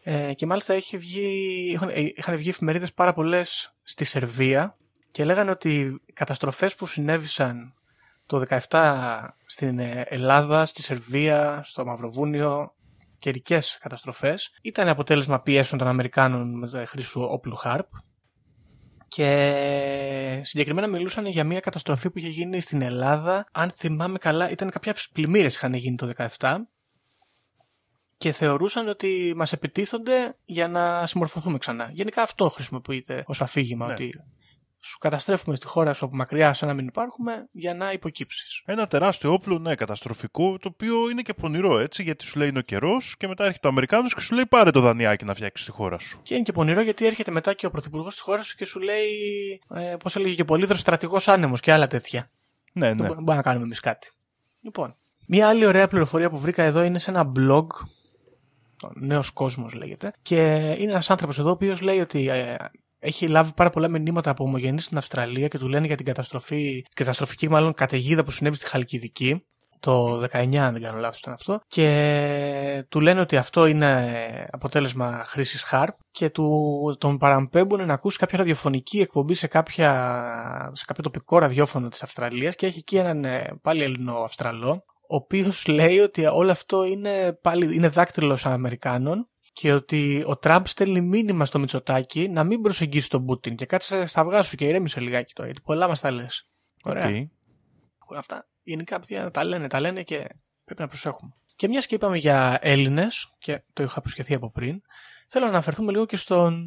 Ε, 0.03 0.35
και 0.35 0.46
μάλιστα 0.46 0.74
έχει 0.74 0.98
βγει, 0.98 1.70
είχαν, 1.72 1.88
ε, 1.88 2.00
είχαν 2.00 2.37
βγει 2.37 2.48
εφημερίδες 2.48 2.92
πάρα 2.94 3.12
πολλές 3.12 3.74
στη 3.83 4.05
Σερβία 4.05 4.76
και 5.10 5.24
λέγανε 5.24 5.50
ότι 5.50 5.78
οι 6.06 6.12
καταστροφές 6.12 6.74
που 6.74 6.86
συνέβησαν 6.86 7.74
το 8.26 8.44
17 8.68 9.28
στην 9.46 9.78
ε, 9.78 10.04
Ελλάδα, 10.08 10.66
στη 10.66 10.82
Σερβία, 10.82 11.62
στο 11.64 11.84
Μαυροβούνιο, 11.84 12.74
καιρικέ 13.18 13.58
καταστροφές, 13.80 14.50
ήταν 14.62 14.88
αποτέλεσμα 14.88 15.40
πιέσεων 15.40 15.80
των 15.80 15.88
Αμερικάνων 15.88 16.58
με 16.58 16.68
το 16.68 16.86
χρήση 16.86 17.12
του 17.12 17.26
όπλου 17.30 17.56
HARP 17.64 17.80
και 19.08 20.40
συγκεκριμένα 20.42 20.86
μιλούσαν 20.86 21.26
για 21.26 21.44
μια 21.44 21.60
καταστροφή 21.60 22.10
που 22.10 22.18
είχε 22.18 22.28
γίνει 22.28 22.60
στην 22.60 22.82
Ελλάδα. 22.82 23.46
Αν 23.52 23.70
θυμάμαι 23.76 24.18
καλά, 24.18 24.50
ήταν 24.50 24.70
κάποια 24.70 24.94
πλημμύρες 25.12 25.54
είχαν 25.54 25.74
γίνει 25.74 25.96
το 25.96 26.12
17 26.38 26.56
και 28.16 28.32
θεωρούσαν 28.32 28.88
ότι 28.88 29.32
μας 29.36 29.52
επιτίθονται 29.52 30.36
για 30.44 30.68
να 30.68 31.06
συμμορφωθούμε 31.06 31.58
ξανά. 31.58 31.90
Γενικά 31.92 32.22
αυτό 32.22 32.48
χρησιμοποιείται 32.48 33.24
ως 33.26 33.42
αφήγημα, 33.42 33.86
Ναι. 33.86 33.92
ότι 33.92 34.12
σου 34.80 34.98
καταστρέφουμε 34.98 35.56
στη 35.56 35.66
χώρα 35.66 35.92
σου 35.92 36.04
από 36.04 36.16
μακριά 36.16 36.54
σαν 36.54 36.68
να 36.68 36.74
μην 36.74 36.86
υπάρχουμε 36.86 37.48
για 37.52 37.74
να 37.74 37.92
υποκύψεις. 37.92 38.62
Ένα 38.64 38.86
τεράστιο 38.86 39.32
όπλο, 39.32 39.58
ναι, 39.58 39.74
καταστροφικό, 39.74 40.58
το 40.58 40.68
οποίο 40.72 41.10
είναι 41.10 41.22
και 41.22 41.34
πονηρό 41.34 41.78
έτσι, 41.78 42.02
γιατί 42.02 42.24
σου 42.24 42.38
λέει 42.38 42.48
είναι 42.48 42.58
ο 42.58 42.62
καιρός 42.62 43.16
και 43.16 43.28
μετά 43.28 43.44
έρχεται 43.44 43.66
ο 43.66 43.70
Αμερικάνος 43.70 44.14
και 44.14 44.20
σου 44.20 44.34
λέει 44.34 44.46
πάρε 44.46 44.70
το 44.70 44.80
δανειάκι 44.80 45.24
να 45.24 45.34
φτιάξεις 45.34 45.66
τη 45.66 45.72
χώρα 45.72 45.98
σου. 45.98 46.20
Και 46.22 46.34
είναι 46.34 46.42
και 46.42 46.52
πονηρό 46.52 46.80
γιατί 46.80 47.06
έρχεται 47.06 47.30
μετά 47.30 47.52
και 47.54 47.66
ο 47.66 47.70
πρωθυπουργός 47.70 48.14
τη 48.14 48.20
χώρα 48.20 48.42
σου 48.42 48.56
και 48.56 48.64
σου 48.64 48.80
λέει, 48.80 49.08
ε, 49.74 49.96
πώς 50.02 50.16
έλεγε 50.16 50.34
και 50.34 50.42
ο 50.42 50.44
Πολύδρος, 50.44 50.80
στρατηγός 50.80 51.28
άνεμος 51.28 51.60
και 51.60 51.72
άλλα 51.72 51.86
τέτοια. 51.86 52.30
Ναι, 52.72 52.86
Δεν 52.86 52.96
ναι. 52.96 53.02
μπο- 53.06 53.14
μπορούμε 53.14 53.34
να 53.34 53.42
κάνουμε 53.42 53.64
εμείς 53.64 53.80
κάτι. 53.80 54.10
Λοιπόν, 54.60 54.96
μια 55.26 55.48
άλλη 55.48 55.66
ωραία 55.66 55.88
πληροφορία 55.88 56.30
που 56.30 56.38
βρήκα 56.38 56.62
εδώ 56.62 56.82
είναι 56.82 56.98
σε 56.98 57.10
ένα 57.10 57.32
blog. 57.38 57.66
Ο 58.82 58.88
Νέος 58.94 59.30
Κόσμος 59.30 59.74
λέγεται. 59.74 60.12
Και 60.22 60.42
είναι 60.78 60.90
ένας 60.90 61.10
άνθρωπος 61.10 61.38
εδώ 61.38 61.48
ο 61.48 61.52
οποίος 61.52 61.80
λέει 61.80 62.00
ότι 62.00 62.28
ε, 62.28 62.54
έχει 63.00 63.28
λάβει 63.28 63.52
πάρα 63.54 63.70
πολλά 63.70 63.88
μηνύματα 63.88 64.30
από 64.30 64.44
ομογενείς 64.44 64.84
στην 64.84 64.96
Αυστραλία 64.96 65.48
και 65.48 65.58
του 65.58 65.68
λένε 65.68 65.86
για 65.86 65.96
την 65.96 66.06
καταστροφή, 66.06 66.84
καταστροφική 66.94 67.48
μάλλον 67.48 67.74
καταιγίδα 67.74 68.24
που 68.24 68.30
συνέβη 68.30 68.56
στη 68.56 68.66
Χαλκιδική. 68.66 69.44
Το 69.80 70.22
19, 70.22 70.56
αν 70.56 70.72
δεν 70.72 70.82
κάνω 70.82 70.98
λάθος 70.98 71.20
ήταν 71.20 71.32
αυτό. 71.32 71.60
Και 71.66 72.84
του 72.88 73.00
λένε 73.00 73.20
ότι 73.20 73.36
αυτό 73.36 73.66
είναι 73.66 74.48
αποτέλεσμα 74.50 75.22
χρήσης 75.26 75.66
HARP 75.70 75.88
και 76.10 76.30
του, 76.30 76.96
τον 77.00 77.18
παραμπέμπουν 77.18 77.86
να 77.86 77.92
ακούσει 77.92 78.18
κάποια 78.18 78.38
ραδιοφωνική 78.38 79.00
εκπομπή 79.00 79.34
σε, 79.34 79.46
κάποια, 79.46 79.90
σε 80.72 80.84
κάποιο 80.84 81.02
τοπικό 81.02 81.38
ραδιόφωνο 81.38 81.88
της 81.88 82.02
Αυστραλίας 82.02 82.54
και 82.54 82.66
έχει 82.66 82.78
εκεί 82.78 82.96
έναν 82.96 83.24
ε, 83.24 83.58
πάλι 83.62 83.82
Ελληνοαυστραλό 83.82 84.84
ο 85.10 85.16
οποίος 85.16 85.66
λέει 85.66 85.98
ότι 85.98 86.26
όλο 86.26 86.50
αυτό 86.50 86.84
είναι, 86.84 87.38
πάλι, 87.42 87.74
είναι 87.74 87.88
δάκτυλος 87.88 88.46
Αμερικάνων 88.46 89.29
και 89.52 89.72
ότι 89.72 90.22
ο 90.26 90.36
Τραμπ 90.36 90.66
στέλνει 90.66 91.00
μήνυμα 91.00 91.44
στο 91.44 91.58
Μητσοτάκη 91.58 92.28
να 92.28 92.44
μην 92.44 92.60
προσεγγίσει 92.60 93.08
τον 93.08 93.24
Πούτιν 93.24 93.56
και 93.56 93.66
κάτσε 93.66 94.06
στα 94.06 94.20
αυγά 94.20 94.42
σου 94.42 94.56
και 94.56 94.64
ηρέμησε 94.64 95.00
λιγάκι 95.00 95.32
τώρα, 95.32 95.48
γιατί 95.48 95.64
πολλά 95.64 95.88
μας 95.88 96.00
τα 96.00 96.10
λες. 96.10 96.48
Ωραία. 96.84 97.28
Οκ. 97.98 98.16
Αυτά 98.16 98.50
γενικά 98.62 99.00
παιδιά 99.00 99.30
τα 99.30 99.44
λένε, 99.44 99.68
τα 99.68 99.80
λένε 99.80 100.02
και 100.02 100.16
πρέπει 100.64 100.80
να 100.80 100.88
προσέχουμε. 100.88 101.34
Και 101.54 101.68
μιας 101.68 101.86
και 101.86 101.94
είπαμε 101.94 102.16
για 102.16 102.58
Έλληνες, 102.60 103.34
και 103.38 103.62
το 103.72 103.82
είχα 103.82 104.00
υποσχεθεί 104.00 104.34
από 104.34 104.50
πριν, 104.50 104.80
θέλω 105.28 105.44
να 105.44 105.50
αναφερθούμε 105.50 105.92
λίγο 105.92 106.06
και 106.06 106.16
στον, 106.16 106.66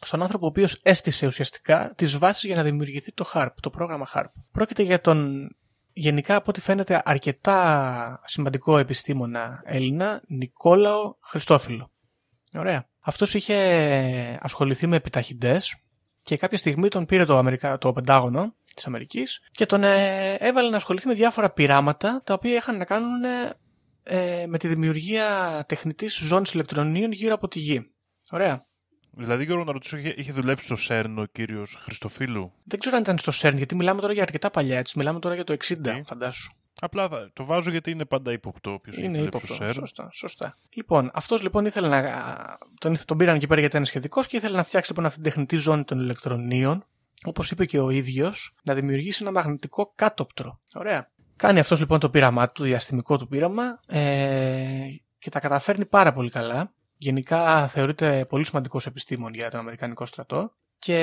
στον 0.00 0.22
άνθρωπο 0.22 0.44
ο 0.44 0.48
οποίος 0.48 0.80
έστησε 0.82 1.26
ουσιαστικά 1.26 1.92
τις 1.96 2.18
βάσεις 2.18 2.44
για 2.44 2.56
να 2.56 2.62
δημιουργηθεί 2.62 3.12
το 3.12 3.30
HARP, 3.34 3.50
το 3.60 3.70
πρόγραμμα 3.70 4.08
HARP. 4.14 4.30
Πρόκειται 4.52 4.82
για 4.82 5.00
τον 5.00 5.48
γενικά 5.92 6.36
από 6.36 6.44
ό,τι 6.48 6.60
φαίνεται 6.60 7.02
αρκετά 7.04 8.20
σημαντικό 8.24 8.78
επιστήμονα 8.78 9.62
Έλληνα, 9.64 10.22
Νικόλαο 10.26 11.14
Χριστόφυλλο. 11.20 11.90
Ωραία. 12.54 12.88
Αυτός 13.00 13.34
είχε 13.34 14.38
ασχοληθεί 14.42 14.86
με 14.86 14.96
επιταχυντές 14.96 15.76
και 16.22 16.36
κάποια 16.36 16.58
στιγμή 16.58 16.88
τον 16.88 17.06
πήρε 17.06 17.24
το, 17.24 17.36
Αμερικα... 17.36 17.78
το 17.78 17.92
Πεντάγωνο 17.92 18.54
της 18.74 18.86
Αμερικής 18.86 19.40
και 19.50 19.66
τον 19.66 19.84
ε, 19.84 20.34
έβαλε 20.34 20.70
να 20.70 20.76
ασχοληθεί 20.76 21.06
με 21.06 21.14
διάφορα 21.14 21.50
πειράματα 21.50 22.22
τα 22.24 22.34
οποία 22.34 22.54
είχαν 22.54 22.76
να 22.76 22.84
κάνουν 22.84 23.24
ε, 24.02 24.46
με 24.46 24.58
τη 24.58 24.68
δημιουργία 24.68 25.64
τεχνητής 25.68 26.16
ζώνης 26.16 26.52
ηλεκτρονίων 26.52 27.12
γύρω 27.12 27.34
από 27.34 27.48
τη 27.48 27.58
Γη. 27.58 27.90
Ωραία. 28.30 28.66
Δηλαδή, 29.16 29.44
Γιώργο, 29.44 29.64
να 29.64 29.72
ρωτήσω, 29.72 29.96
είχε, 29.96 30.14
είχε 30.16 30.32
δουλέψει 30.32 30.64
στο 30.64 30.76
ΣΕΡΝ 30.76 31.18
ο 31.18 31.24
κύριος 31.24 31.78
Χριστοφίλου; 31.82 32.52
Δεν 32.64 32.78
ξέρω 32.78 32.96
αν 32.96 33.02
ήταν 33.02 33.18
στο 33.18 33.32
CERN 33.34 33.56
γιατί 33.56 33.74
μιλάμε 33.74 34.00
τώρα 34.00 34.12
για 34.12 34.22
αρκετά 34.22 34.50
παλιά 34.50 34.78
έτσι. 34.78 34.98
Μιλάμε 34.98 35.18
τώρα 35.18 35.34
για 35.34 35.44
το 35.44 35.56
60 35.68 35.76
Ναι. 35.78 36.02
φαντάσου. 36.06 36.52
Απλά 36.80 37.08
θα- 37.08 37.30
το 37.32 37.44
βάζω 37.44 37.70
γιατί 37.70 37.90
είναι 37.90 38.04
πάντα 38.04 38.32
ύποπτο 38.32 38.72
όποιος 38.72 38.96
έχει 38.96 39.04
Είναι 39.06 39.16
δουλέψει 39.16 39.36
ύποπτο. 39.38 39.54
στο 39.54 39.64
ΣΕΡΝ. 39.64 39.74
Σωστά, 39.74 40.08
σωστά. 40.12 40.56
Λοιπόν, 40.74 41.10
αυτός 41.14 41.42
λοιπόν 41.42 41.64
ήθελε 41.66 41.88
να. 41.88 42.02
Τον, 42.78 42.92
ήθε- 42.92 43.06
τον 43.06 43.16
πήραν 43.16 43.34
εκεί 43.34 43.46
πέρα 43.46 43.60
γιατί 43.60 43.74
ήταν 43.74 43.86
σχετικός 43.86 44.26
και 44.26 44.36
ήθελε 44.36 44.56
να 44.56 44.62
φτιάξει 44.62 44.90
λοιπόν 44.90 45.06
αυτή 45.06 45.20
την 45.20 45.30
τεχνητή 45.30 45.56
ζώνη 45.56 45.84
των 45.84 45.98
ηλεκτρονίων. 46.00 46.84
Όπως 47.26 47.50
είπε 47.50 47.64
και 47.64 47.80
ο 47.80 47.90
ίδιος, 47.90 48.54
να 48.62 48.74
δημιουργήσει 48.74 49.18
ένα 49.22 49.32
μαγνητικό 49.32 49.92
κάτωπτρο. 49.94 50.60
Ωραία. 50.74 51.10
Κάνει 51.36 51.58
αυτός 51.58 51.78
λοιπόν 51.80 51.98
το 52.00 52.10
πείραμά 52.10 52.46
του, 52.46 52.52
το 52.62 52.64
διαστημικό 52.64 53.18
του 53.18 53.28
πείραμα 53.28 53.80
ε, 53.86 54.86
και 55.18 55.30
τα 55.30 55.40
καταφέρνει 55.40 55.84
πάρα 55.86 56.12
πολύ 56.12 56.30
καλά. 56.30 56.72
Γενικά 56.96 57.68
θεωρείται 57.68 58.26
πολύ 58.28 58.44
σημαντικός 58.44 58.86
επιστήμον 58.86 59.34
για 59.34 59.50
τον 59.50 59.60
Αμερικανικό 59.60 60.06
στρατό. 60.06 60.50
Και 60.78 60.98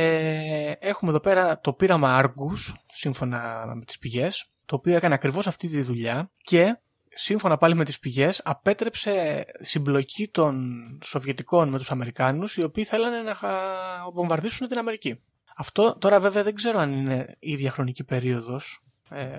έχουμε 0.79 1.11
εδώ 1.11 1.19
πέρα 1.19 1.59
το 1.59 1.73
πείραμα 1.73 2.21
Argus, 2.23 2.73
σύμφωνα 2.93 3.71
με 3.75 3.85
τις 3.85 3.97
πηγές, 3.99 4.49
το 4.71 4.77
οποίο 4.77 4.95
έκανε 4.95 5.13
ακριβώς 5.13 5.47
αυτή 5.47 5.67
τη 5.67 5.81
δουλειά 5.81 6.31
και 6.37 6.79
σύμφωνα 7.13 7.57
πάλι 7.57 7.75
με 7.75 7.85
τις 7.85 7.99
πηγές 7.99 8.41
απέτρεψε 8.43 9.45
συμπλοκή 9.59 10.27
των 10.27 10.73
Σοβιετικών 11.03 11.69
με 11.69 11.77
τους 11.77 11.91
Αμερικάνους 11.91 12.55
οι 12.55 12.63
οποίοι 12.63 12.83
θέλανε 12.83 13.21
να 13.21 13.35
χα- 13.35 14.11
βομβαρδίσουν 14.13 14.67
την 14.67 14.77
Αμερική. 14.77 15.23
Αυτό 15.55 15.97
τώρα 15.97 16.19
βέβαια 16.19 16.43
δεν 16.43 16.55
ξέρω 16.55 16.79
αν 16.79 16.91
είναι 16.91 17.35
η 17.39 17.51
ίδια 17.51 17.71
χρονική 17.71 18.03
περίοδος. 18.03 18.83
Ε, 19.09 19.37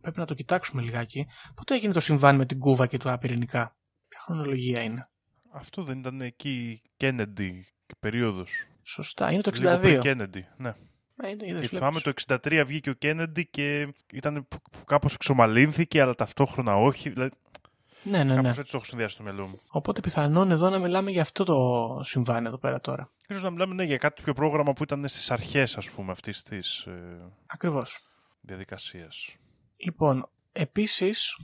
πρέπει 0.00 0.18
να 0.18 0.24
το 0.24 0.34
κοιτάξουμε 0.34 0.82
λιγάκι. 0.82 1.26
Πότε 1.54 1.74
έγινε 1.74 1.92
το 1.92 2.00
συμβάν 2.00 2.36
με 2.36 2.46
την 2.46 2.58
Κούβα 2.58 2.86
και 2.86 2.96
τα 2.98 3.18
πυρηνικά; 3.18 3.76
Ποια 4.08 4.20
χρονολογία 4.24 4.82
είναι; 4.82 5.08
Αυτό 5.52 5.82
δεν 5.82 5.98
ήταν 5.98 6.20
εκεί 6.20 6.68
η 6.70 6.90
Kennedy 7.00 7.50
περίοδος. 8.00 8.66
Σωστά, 8.82 9.32
είναι 9.32 9.42
το 9.42 9.50
62. 9.54 9.60
Λίγο 9.60 9.78
πριν 9.78 10.00
Kennedy. 10.04 10.40
Ναι. 10.56 10.72
Ε, 11.22 11.28
είναι- 11.28 11.44
είδες, 11.44 11.44
Γιατί 11.46 11.56
βλέπεις. 11.58 11.78
θυμάμαι 11.78 12.00
το 12.00 12.10
63 12.10 12.62
βγήκε 12.66 12.90
ο 12.90 12.94
Kennedy 13.02 13.42
και 13.50 13.94
ήταν 14.12 14.48
κάπως 14.86 15.14
εξομαλύνθηκε, 15.14 16.00
αλλά 16.02 16.14
ταυτόχρονα 16.14 16.76
όχι. 16.76 17.08
Δηλαδή, 17.10 17.30
Ναι, 18.02 18.24
ναι, 18.24 18.34
κάπως 18.34 18.42
ναι. 18.54 18.60
έτσι 18.60 18.70
το 18.72 18.76
έχω 18.76 18.84
συνδυάσει 18.84 19.14
στο 19.14 19.22
μυαλό 19.22 19.46
μου. 19.46 19.60
Οπότε 19.70 20.00
πιθανόν 20.00 20.50
εδώ 20.50 20.68
να 20.70 20.78
μιλάμε 20.78 21.10
για 21.10 21.22
αυτό 21.22 21.44
το 21.44 22.00
συμβάν 22.04 22.46
εδώ 22.46 22.58
πέρα 22.58 22.80
τώρα. 22.80 23.10
Ίσως 23.28 23.42
να 23.42 23.50
μιλάμε 23.50 23.74
ναι, 23.74 23.82
για 23.84 23.96
κάτι 23.96 24.22
πιο 24.22 24.32
πρόγραμμα 24.32 24.72
που 24.72 24.82
ήταν 24.82 25.08
στις 25.08 25.30
αρχές, 25.30 25.76
ας 25.76 25.90
πούμε, 25.90 26.12
αυτής 26.12 26.42
της 26.42 26.78
ε, 26.86 27.32
Ακριβώς. 27.46 27.98
διαδικασίας. 28.40 29.36
Λοιπόν, 29.76 30.28
επίσης, 30.52 31.36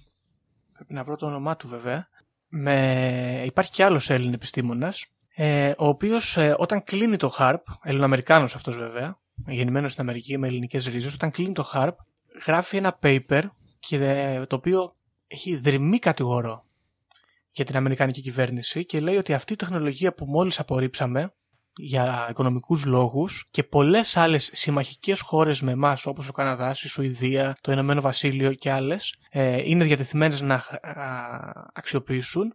πρέπει 0.73 0.93
να 0.95 1.03
βρω 1.05 1.17
το 1.17 1.27
όνομά 1.27 1.57
του 1.57 1.69
βέβαια, 1.69 2.09
με... 2.49 3.43
υπάρχει 3.47 3.71
και 3.71 3.85
άλλος 3.85 4.11
Έλλην 4.11 4.33
επιστήμονας, 4.33 5.07
ε, 5.35 5.69
ο 5.79 5.87
οποίος 5.89 6.37
ε, 6.37 6.55
όταν 6.59 6.83
κλείνει 6.85 7.17
το 7.17 7.33
HARP, 7.39 7.57
Ελληνοαμερικάνος 7.83 8.55
αυτός 8.55 8.77
βέβαια, 8.77 9.19
γεννημένος 9.47 9.93
στην 9.93 10.03
Αμερική 10.05 10.39
με 10.39 10.47
ελληνικές 10.47 10.87
ρίζες, 10.87 11.15
όταν 11.15 11.31
κλείνει 11.31 11.53
το 11.53 11.71
HARP, 11.75 11.93
γράφει 12.47 12.77
ένα 12.77 12.99
paper 13.03 13.43
και, 13.79 13.97
ε, 13.97 14.47
το 14.47 14.57
οποίο 14.57 14.93
έχει 15.27 15.57
δρυμή 15.57 15.99
κατηγορό 15.99 16.65
για 17.51 17.65
την 17.65 17.77
Αμερικανική 17.77 18.21
κυβέρνηση 18.21 18.85
και 18.85 19.01
λέει 19.01 19.17
ότι 19.17 19.33
αυτή 19.33 19.53
η 19.53 19.57
τεχνολογία 19.57 20.15
που 20.15 20.25
μόλις 20.27 20.59
απορρίψαμε 20.59 21.35
για 21.79 22.27
οικονομικούς 22.31 22.85
λόγους 22.85 23.47
και 23.51 23.63
πολλές 23.63 24.17
άλλες 24.17 24.51
συμμαχικές 24.53 25.21
χώρες 25.21 25.63
με 25.63 25.73
εμάς 25.73 26.07
όπως 26.07 26.29
ο 26.29 26.33
Καναδάς, 26.33 26.83
η 26.83 26.89
Σουηδία, 26.89 27.57
το 27.61 27.73
Ηνωμένο 27.73 28.01
Βασίλειο 28.01 28.53
και 28.55 28.73
άλλες 28.73 29.15
ε, 29.31 29.63
είναι 29.65 29.85
διατεθειμένες 29.85 30.41
να 30.41 30.55
α, 30.55 30.63
αξιοποιήσουν 31.73 32.55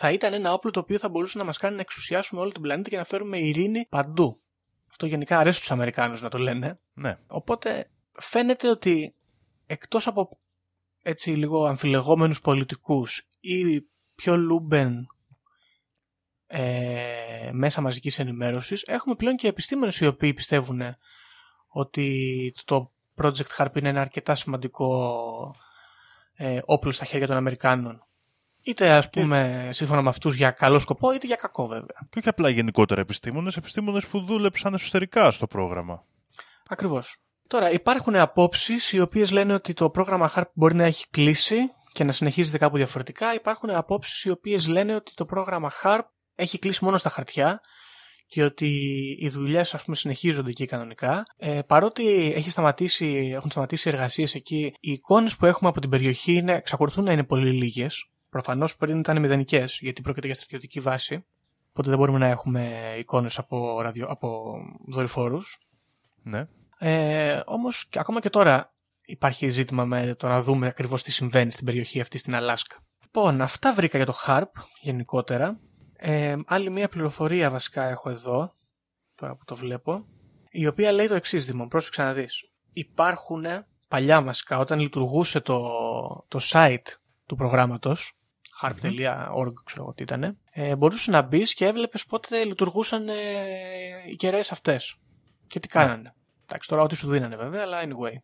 θα 0.00 0.10
ήταν 0.10 0.32
ένα 0.32 0.52
όπλο 0.52 0.70
το 0.70 0.80
οποίο 0.80 0.98
θα 0.98 1.08
μπορούσε 1.08 1.38
να 1.38 1.44
μας 1.44 1.58
κάνει 1.58 1.74
να 1.74 1.80
εξουσιάσουμε 1.80 2.40
όλο 2.40 2.52
τον 2.52 2.62
πλανήτη 2.62 2.90
και 2.90 2.96
να 2.96 3.04
φέρουμε 3.04 3.38
ειρήνη 3.38 3.86
παντού. 3.88 4.40
Αυτό 4.90 5.06
γενικά 5.06 5.38
αρέσει 5.38 5.56
στους 5.56 5.70
Αμερικάνους 5.70 6.22
να 6.22 6.28
το 6.28 6.38
λένε. 6.38 6.78
Ναι. 6.94 7.18
Οπότε 7.26 7.90
φαίνεται 8.12 8.70
ότι 8.70 9.14
εκτός 9.66 10.06
από 10.06 10.38
έτσι 11.02 11.30
λίγο 11.30 11.66
αμφιλεγόμενους 11.66 12.40
πολιτικούς 12.40 13.28
ή 13.40 13.80
πιο 14.14 14.36
λούμπεν 14.36 15.06
ε, 16.46 17.50
μέσα 17.52 17.80
μαζικής 17.80 18.18
ενημέρωσης 18.18 18.82
έχουμε 18.82 19.14
πλέον 19.14 19.36
και 19.36 19.48
επιστήμονες 19.48 20.00
οι 20.00 20.06
οποίοι 20.06 20.34
πιστεύουν 20.34 20.82
ότι 21.68 22.52
το 22.64 22.92
Project 23.16 23.56
Harp 23.56 23.76
είναι 23.76 23.88
ένα 23.88 24.00
αρκετά 24.00 24.34
σημαντικό 24.34 25.54
ε, 26.34 26.60
όπλο 26.64 26.92
στα 26.92 27.04
χέρια 27.04 27.26
των 27.26 27.36
Αμερικάνων. 27.36 28.06
Είτε 28.62 28.90
ας 28.90 29.10
πούμε 29.10 29.68
σύμφωνα 29.72 30.02
με 30.02 30.08
αυτούς 30.08 30.34
για 30.34 30.50
καλό 30.50 30.78
σκοπό 30.78 31.12
είτε 31.12 31.26
για 31.26 31.36
κακό 31.36 31.66
βέβαια. 31.66 32.06
Και 32.10 32.18
όχι 32.18 32.28
απλά 32.28 32.48
γενικότερα 32.48 33.00
επιστήμονες, 33.00 33.56
επιστήμονες 33.56 34.06
που 34.06 34.20
δούλεψαν 34.20 34.74
εσωτερικά 34.74 35.30
στο 35.30 35.46
πρόγραμμα. 35.46 36.04
Ακριβώς. 36.68 37.16
Τώρα 37.48 37.70
υπάρχουν 37.70 38.16
απόψεις 38.16 38.92
οι 38.92 39.00
οποίες 39.00 39.30
λένε 39.30 39.54
ότι 39.54 39.72
το 39.72 39.90
πρόγραμμα 39.90 40.32
HARP 40.34 40.42
μπορεί 40.54 40.74
να 40.74 40.84
έχει 40.84 41.06
κλείσει 41.10 41.56
και 41.92 42.04
να 42.04 42.12
συνεχίζεται 42.12 42.58
κάπου 42.58 42.76
διαφορετικά. 42.76 43.34
Υπάρχουν 43.34 43.70
απόψεις 43.70 44.24
οι 44.24 44.30
οποίες 44.30 44.66
λένε 44.66 44.94
ότι 44.94 45.12
το 45.14 45.24
πρόγραμμα 45.24 45.70
HARP 45.82 46.00
έχει 46.34 46.58
κλείσει 46.58 46.84
μόνο 46.84 46.96
στα 46.96 47.10
χαρτιά 47.10 47.60
και 48.26 48.42
ότι 48.42 48.68
οι 49.20 49.28
δουλειές 49.28 49.74
ας 49.74 49.84
πούμε 49.84 49.96
συνεχίζονται 49.96 50.50
εκεί 50.50 50.66
κανονικά. 50.66 51.22
Ε, 51.36 51.60
παρότι 51.66 52.32
έχει 52.36 52.50
σταματήσει, 52.50 53.30
έχουν 53.34 53.50
σταματήσει 53.50 53.88
εργασίες 53.88 54.34
εκεί, 54.34 54.72
οι 54.80 54.92
εικόνες 54.92 55.36
που 55.36 55.46
έχουμε 55.46 55.68
από 55.68 55.80
την 55.80 55.90
περιοχή 55.90 56.32
είναι, 56.32 56.54
εξακολουθούν 56.54 57.04
να 57.04 57.12
είναι 57.12 57.24
πολύ 57.24 57.50
λίγες. 57.50 58.08
Προφανώς 58.30 58.76
πριν 58.76 58.98
ήταν 58.98 59.20
μηδενικές, 59.20 59.78
γιατί 59.80 60.02
πρόκειται 60.02 60.26
για 60.26 60.36
στρατιωτική 60.36 60.80
βάση. 60.80 61.24
Οπότε 61.70 61.88
δεν 61.88 61.98
μπορούμε 61.98 62.18
να 62.18 62.26
έχουμε 62.26 62.94
εικόνες 62.98 63.38
από, 63.38 63.80
ραδιο, 63.80 64.06
από 64.06 64.54
δορυφόρους. 64.86 65.58
Ναι. 66.22 66.48
Ε, 66.78 67.40
Όμως 67.46 67.88
ακόμα 67.94 68.20
και 68.20 68.30
τώρα 68.30 68.72
υπάρχει 69.04 69.48
ζήτημα 69.48 69.84
με 69.84 70.14
το 70.14 70.28
να 70.28 70.42
δούμε 70.42 70.66
ακριβώς 70.66 71.02
τι 71.02 71.10
συμβαίνει 71.12 71.52
στην 71.52 71.64
περιοχή 71.66 72.00
αυτή 72.00 72.18
στην 72.18 72.34
Αλάσκα. 72.34 72.76
Λοιπόν, 73.02 73.40
αυτά 73.40 73.74
βρήκα 73.74 73.96
για 73.96 74.06
το 74.06 74.14
HARP 74.26 74.50
γενικότερα. 74.80 75.60
Ε, 75.96 76.36
άλλη 76.46 76.70
μία 76.70 76.88
πληροφορία 76.88 77.50
βασικά 77.50 77.84
έχω 77.84 78.10
εδώ, 78.10 78.54
τώρα 79.14 79.34
που 79.34 79.44
το 79.44 79.56
βλέπω, 79.56 80.06
η 80.50 80.66
οποία 80.66 80.92
λέει 80.92 81.06
το 81.06 81.14
εξής 81.14 81.46
Δήμον, 81.46 81.68
πρόσεξε 81.68 82.02
να 82.02 82.12
δεις. 82.12 82.50
Υπάρχουν 82.72 83.44
παλιά 83.88 84.22
βασικά, 84.22 84.58
όταν 84.58 84.78
λειτουργούσε 84.78 85.40
το, 85.40 85.60
το 86.28 86.38
site 86.42 86.86
του 87.26 87.36
προγράμματος, 87.36 88.17
harp.org 88.62 89.52
ξέρω 89.64 89.82
εγώ 89.82 89.92
τι 89.94 90.02
ήταν, 90.02 90.38
ε, 90.50 90.76
μπορούσες 90.76 91.06
να 91.06 91.22
μπεις 91.22 91.54
και 91.54 91.66
έβλεπες 91.66 92.04
πότε 92.04 92.44
λειτουργούσαν 92.44 93.08
ε, 93.08 93.14
οι 94.08 94.16
κεραίες 94.16 94.52
αυτές 94.52 94.96
και 95.46 95.60
τι 95.60 95.68
κάνανε. 95.68 96.14
Εντάξει, 96.44 96.68
τώρα 96.68 96.82
ό,τι 96.82 96.96
σου 96.96 97.08
δίνανε 97.08 97.36
βέβαια, 97.36 97.62
αλλά 97.62 97.80
anyway. 97.82 98.16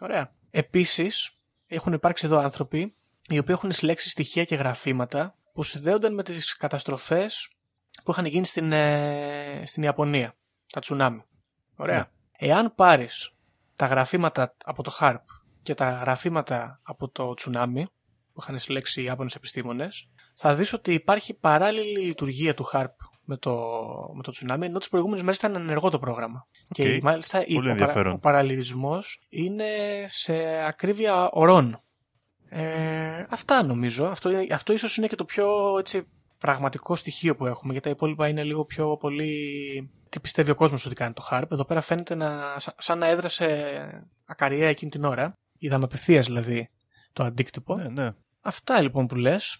Ωραία. 0.00 0.32
Επίσης, 0.50 1.38
έχουν 1.66 1.92
υπάρξει 1.92 2.26
εδώ 2.26 2.38
άνθρωποι 2.38 2.94
οι 3.28 3.38
οποίοι 3.38 3.54
έχουν 3.58 3.72
συλλέξει 3.72 4.10
στοιχεία 4.10 4.44
και 4.44 4.54
γραφήματα 4.54 5.34
που 5.52 5.62
συνδέονταν 5.62 6.14
με 6.14 6.22
τις 6.22 6.56
καταστροφές 6.56 7.50
που 8.04 8.10
είχαν 8.10 8.24
γίνει 8.24 8.46
στην, 8.46 8.72
ε, 8.72 9.62
στην 9.66 9.82
Ιαπωνία, 9.82 10.36
τα 10.72 10.80
τσουνάμι. 10.80 11.24
Ωραία. 11.76 12.10
Εάν 12.38 12.74
πάρεις 12.74 13.30
τα 13.76 13.86
γραφήματα 13.86 14.56
από 14.64 14.82
το 14.82 14.96
HARP 15.00 15.22
και 15.62 15.74
τα 15.74 15.90
γραφήματα 15.90 16.80
από 16.82 17.08
το 17.08 17.34
τσουνάμι 17.34 17.86
που 18.36 18.42
είχαν 18.42 18.58
συλλέξει 18.58 19.00
οι 19.00 19.04
Ιάπωνες 19.04 19.34
επιστήμονες, 19.34 20.10
θα 20.34 20.54
δεις 20.54 20.72
ότι 20.72 20.92
υπάρχει 20.92 21.34
παράλληλη 21.34 21.98
λειτουργία 22.00 22.54
του 22.54 22.64
HARP 22.72 22.86
με 23.24 23.36
το, 23.36 23.54
με 24.14 24.22
το 24.22 24.30
τσουνάμι, 24.30 24.66
ενώ 24.66 24.78
τις 24.78 24.88
προηγούμενες 24.88 25.22
μέρες 25.22 25.38
ήταν 25.38 25.54
ενεργό 25.54 25.90
το 25.90 25.98
πρόγραμμα. 25.98 26.46
Και 26.68 27.00
μάλιστα 27.02 27.46
η- 27.46 27.54
Πολύ 27.54 27.56
ο, 27.58 27.60
παρα, 27.60 27.70
ενδιαφέρον. 27.70 28.12
ο 28.14 28.18
παραλληλισμός 28.18 29.26
είναι 29.28 29.66
σε 30.06 30.34
ακρίβεια 30.66 31.28
ορών. 31.30 31.80
Ε, 32.48 33.24
αυτά 33.30 33.62
νομίζω. 33.62 34.06
Αυτό, 34.06 34.30
είναι- 34.30 34.54
αυτό 34.54 34.72
ίσως 34.72 34.96
είναι 34.96 35.06
και 35.06 35.16
το 35.16 35.24
πιο 35.24 35.78
έτσι, 35.78 36.06
πραγματικό 36.38 36.94
στοιχείο 36.96 37.36
που 37.36 37.46
έχουμε, 37.46 37.72
γιατί 37.72 37.88
τα 37.88 37.94
υπόλοιπα 37.94 38.28
είναι 38.28 38.42
λίγο 38.44 38.64
πιο 38.64 38.96
πολύ 38.96 39.50
τι 40.08 40.20
πιστεύει 40.20 40.50
ο 40.50 40.54
κόσμος 40.54 40.86
ότι 40.86 40.94
κάνει 40.94 41.12
το 41.12 41.28
HARP. 41.30 41.42
Εδώ 41.50 41.64
πέρα 41.64 41.80
φαίνεται 41.80 42.14
να, 42.14 42.56
σαν 42.78 42.98
να 42.98 43.06
έδρασε 43.06 44.08
ακαριέα 44.24 44.68
εκείνη 44.68 44.90
την 44.90 45.04
ώρα. 45.04 45.32
Είδαμε 45.58 45.84
απευθείας 45.84 46.26
δηλαδή 46.26 46.70
το 47.12 47.24
αντίκτυπο. 47.24 47.76
Ναι, 47.76 47.88
ναι. 47.88 48.10
Αυτά 48.46 48.82
λοιπόν 48.82 49.06
που 49.06 49.14
λες 49.14 49.58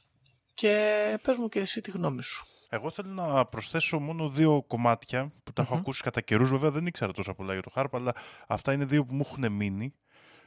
και 0.55 0.75
πες 1.23 1.37
μου 1.37 1.49
και 1.49 1.61
εσύ 1.61 1.81
τη 1.81 1.91
γνώμη 1.91 2.23
σου. 2.23 2.47
Εγώ 2.69 2.91
θέλω 2.91 3.09
να 3.09 3.45
προσθέσω 3.45 3.99
μόνο 3.99 4.29
δύο 4.29 4.65
κομμάτια 4.67 5.33
που 5.45 5.53
τα 5.53 5.63
έχω 5.63 5.75
ακούσει 5.75 6.03
κατά 6.03 6.21
καιρούς. 6.21 6.51
Βέβαια 6.51 6.71
δεν 6.71 6.87
ήξερα 6.87 7.13
τόσο 7.13 7.35
πολλά 7.35 7.53
για 7.53 7.63
το 7.63 7.71
HARP, 7.75 7.87
αλλά 7.93 8.13
αυτά 8.47 8.73
είναι 8.73 8.85
δύο 8.85 9.05
που 9.05 9.15
μου 9.15 9.23
έχουν 9.25 9.53
μείνει. 9.53 9.95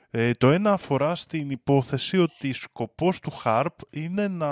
Ε, 0.10 0.34
το 0.34 0.50
ένα 0.50 0.72
αφορά 0.72 1.16
στην 1.16 1.50
υπόθεση 1.50 2.18
ότι 2.18 2.54
σκοπός 2.54 3.20
του 3.20 3.32
HARP 3.44 3.76
είναι 3.90 4.28
να 4.28 4.50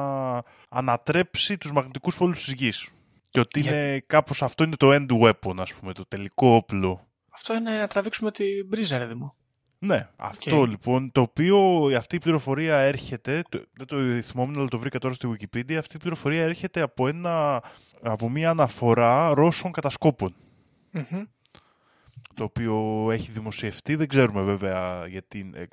ανατρέψει 0.70 1.58
τους 1.58 1.72
μαγνητικούς 1.72 2.18
πόλους 2.18 2.44
της 2.44 2.54
γης. 2.54 2.90
Και 3.30 3.40
ότι 3.40 3.60
είναι 3.60 4.04
κάπως 4.08 4.44
αυτό 4.44 4.64
είναι 4.64 4.76
το 4.76 4.90
end 4.92 5.08
weapon, 5.22 5.58
ας 5.58 5.74
πούμε, 5.74 5.94
το 5.94 6.06
τελικό 6.08 6.48
όπλο. 6.48 7.08
Αυτό 7.30 7.54
είναι 7.54 7.78
να 7.78 7.88
τραβήξουμε 7.88 8.32
την 8.32 8.68
μπρίζα, 8.68 8.98
ρε 8.98 9.16
μου. 9.16 9.37
Ναι, 9.80 10.10
αυτό 10.16 10.64
λοιπόν, 10.64 11.12
το 11.12 11.22
οποίο 11.22 11.86
αυτή 11.98 12.16
η 12.16 12.20
πληροφορία 12.20 12.78
έρχεται, 12.78 13.42
το, 13.50 13.62
δεν 13.74 13.88
το 13.88 14.22
θυμόμουν 14.22 14.58
αλλά 14.58 14.68
το 14.68 14.80
βρήκα 14.80 15.00
τώρα 15.00 15.14
στη 15.14 15.30
Wikipedia, 15.32 15.74
αυτή 15.74 15.96
η 15.96 16.00
πληροφορία 16.00 16.44
έρχεται 16.44 16.82
από, 16.82 17.08
ένα, 17.08 17.64
από 18.02 18.30
μια 18.30 18.50
αναφορά 18.50 19.34
Ρώσων 19.34 19.72
Το 22.34 22.44
οποίο 22.44 23.08
έχει 23.12 23.32
δημοσιευτεί, 23.32 23.96
δεν 23.96 24.08
ξέρουμε 24.08 24.42
βέβαια 24.42 25.08
γιατί, 25.08 25.52
ε, 25.54 25.64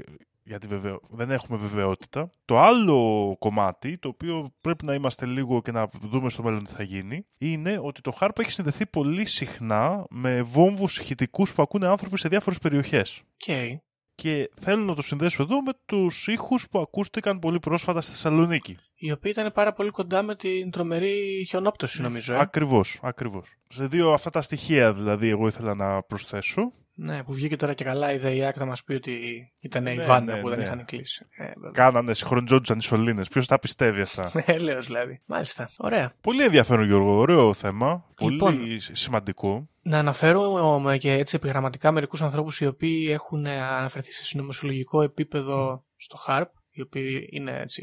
γιατί 0.43 0.67
βεβαίω, 0.67 1.01
δεν 1.11 1.31
έχουμε 1.31 1.59
βεβαιότητα. 1.59 2.31
Το 2.45 2.61
άλλο 2.61 3.37
κομμάτι, 3.39 3.99
το 3.99 4.09
οποίο 4.09 4.53
πρέπει 4.61 4.85
να 4.85 4.95
είμαστε 4.95 5.27
λίγο 5.27 5.61
και 5.61 5.73
να 5.73 5.89
δούμε 6.01 6.31
στο 6.31 6.43
μέλλον 6.43 6.65
τι 6.65 6.71
θα 6.71 6.83
γίνει, 6.83 7.27
είναι 7.39 7.79
ότι 7.83 8.01
το 8.01 8.17
HARP 8.21 8.39
έχει 8.39 8.51
συνδεθεί 8.51 8.87
πολύ 8.87 9.27
συχνά 9.27 10.05
με 10.11 10.43
βόμβους 10.43 10.99
ηχητικούς 10.99 11.55
που 11.55 11.63
ακούνε 11.63 11.87
άνθρωποι 11.87 12.19
σε 12.19 12.29
διάφορες 12.29 12.59
περιοχές. 12.59 13.23
Okay. 13.47 13.77
Και 14.15 14.51
θέλω 14.61 14.85
να 14.85 14.95
το 14.95 15.03
συνδέσω 15.03 15.43
εδώ 15.43 15.63
με 15.63 15.73
τους 15.87 16.27
ήχους 16.29 16.69
που 16.71 16.79
ακούστηκαν 16.79 17.39
πολύ 17.39 17.59
πρόσφατα 17.59 18.01
στη 18.01 18.11
Θεσσαλονίκη. 18.11 18.79
Η 18.95 19.13
οποία 19.13 19.31
ήταν 19.31 19.53
πάρα 19.53 19.73
πολύ 19.73 19.91
κοντά 19.91 20.23
με 20.23 20.37
την 20.37 20.71
τρομερή 20.71 21.45
χιονόπτωση 21.49 22.03
νομίζω. 22.03 22.35
Ε; 22.35 22.39
Ακριβώς, 22.41 22.99
ακριβώς. 23.03 23.49
Σε 23.69 23.87
δύο 23.87 24.13
αυτά 24.13 24.31
τα 24.31 24.43
στοιχεία 24.43 24.93
δηλαδή 24.93 25.29
εγώ 25.29 25.47
ήθελα 25.47 25.75
να 25.75 26.03
προσθέσω. 26.03 26.73
Ναι, 26.97 27.23
που 27.23 27.33
βγήκε 27.33 27.57
τώρα 27.57 27.75
και 27.75 27.85
καλά 27.85 28.13
η 28.13 28.19
ΔΕΙΑΚ 28.19 28.57
να 28.57 28.65
μας 28.65 28.85
πει 28.85 28.95
ότι 28.95 29.19
ήταν 29.61 29.83
ναι, 29.83 29.93
η 29.93 29.99
Βάντα 30.01 30.35
ναι, 30.35 30.41
που 30.41 30.49
δεν 30.49 30.59
ναι. 30.59 30.65
είχαν 30.65 30.85
κλείσει. 30.85 31.27
Ε, 31.37 31.53
Κάνανε, 31.73 32.15
συγχρονιζόντουσαν 32.15 32.79
οι 32.79 32.83
σωλήνες. 32.83 33.29
Ποιος 33.29 33.47
τα 33.47 33.59
πιστεύει 33.59 34.01
αυτά; 34.01 34.31
Έλεω 34.47 34.81
δηλαδή. 34.81 35.21
Μάλιστα. 35.27 35.71
Ωραία. 35.77 36.13
Πολύ 36.21 36.45
ενδιαφέρον, 36.45 36.87
Γιώργο. 36.87 37.17
Ωραίο 37.17 37.55
θέμα. 37.55 38.05
Λοιπόν, 38.19 38.39
Πολύ 38.39 38.81
σημαντικό. 38.81 39.69
Να 39.83 39.99
αναφέρω 39.99 40.97
και 40.99 41.13
έτσι 41.13 41.37
επιγραμματικά 41.37 41.93
μερικούς 41.93 42.23
ανθρώπους 42.23 42.61
οι 42.61 42.67
οποίοι 42.67 43.09
έχουν 43.11 43.47
αναφερθεί 43.47 44.13
σε 44.13 44.25
συνωμοσιολογικό 44.25 45.03
επίπεδο 45.03 45.85
στο 45.97 46.17
ΧΑΡΠ, 46.17 46.51
οι 46.71 46.81
οποίοι 46.81 47.29
είναι 47.31 47.59
έτσι, 47.61 47.83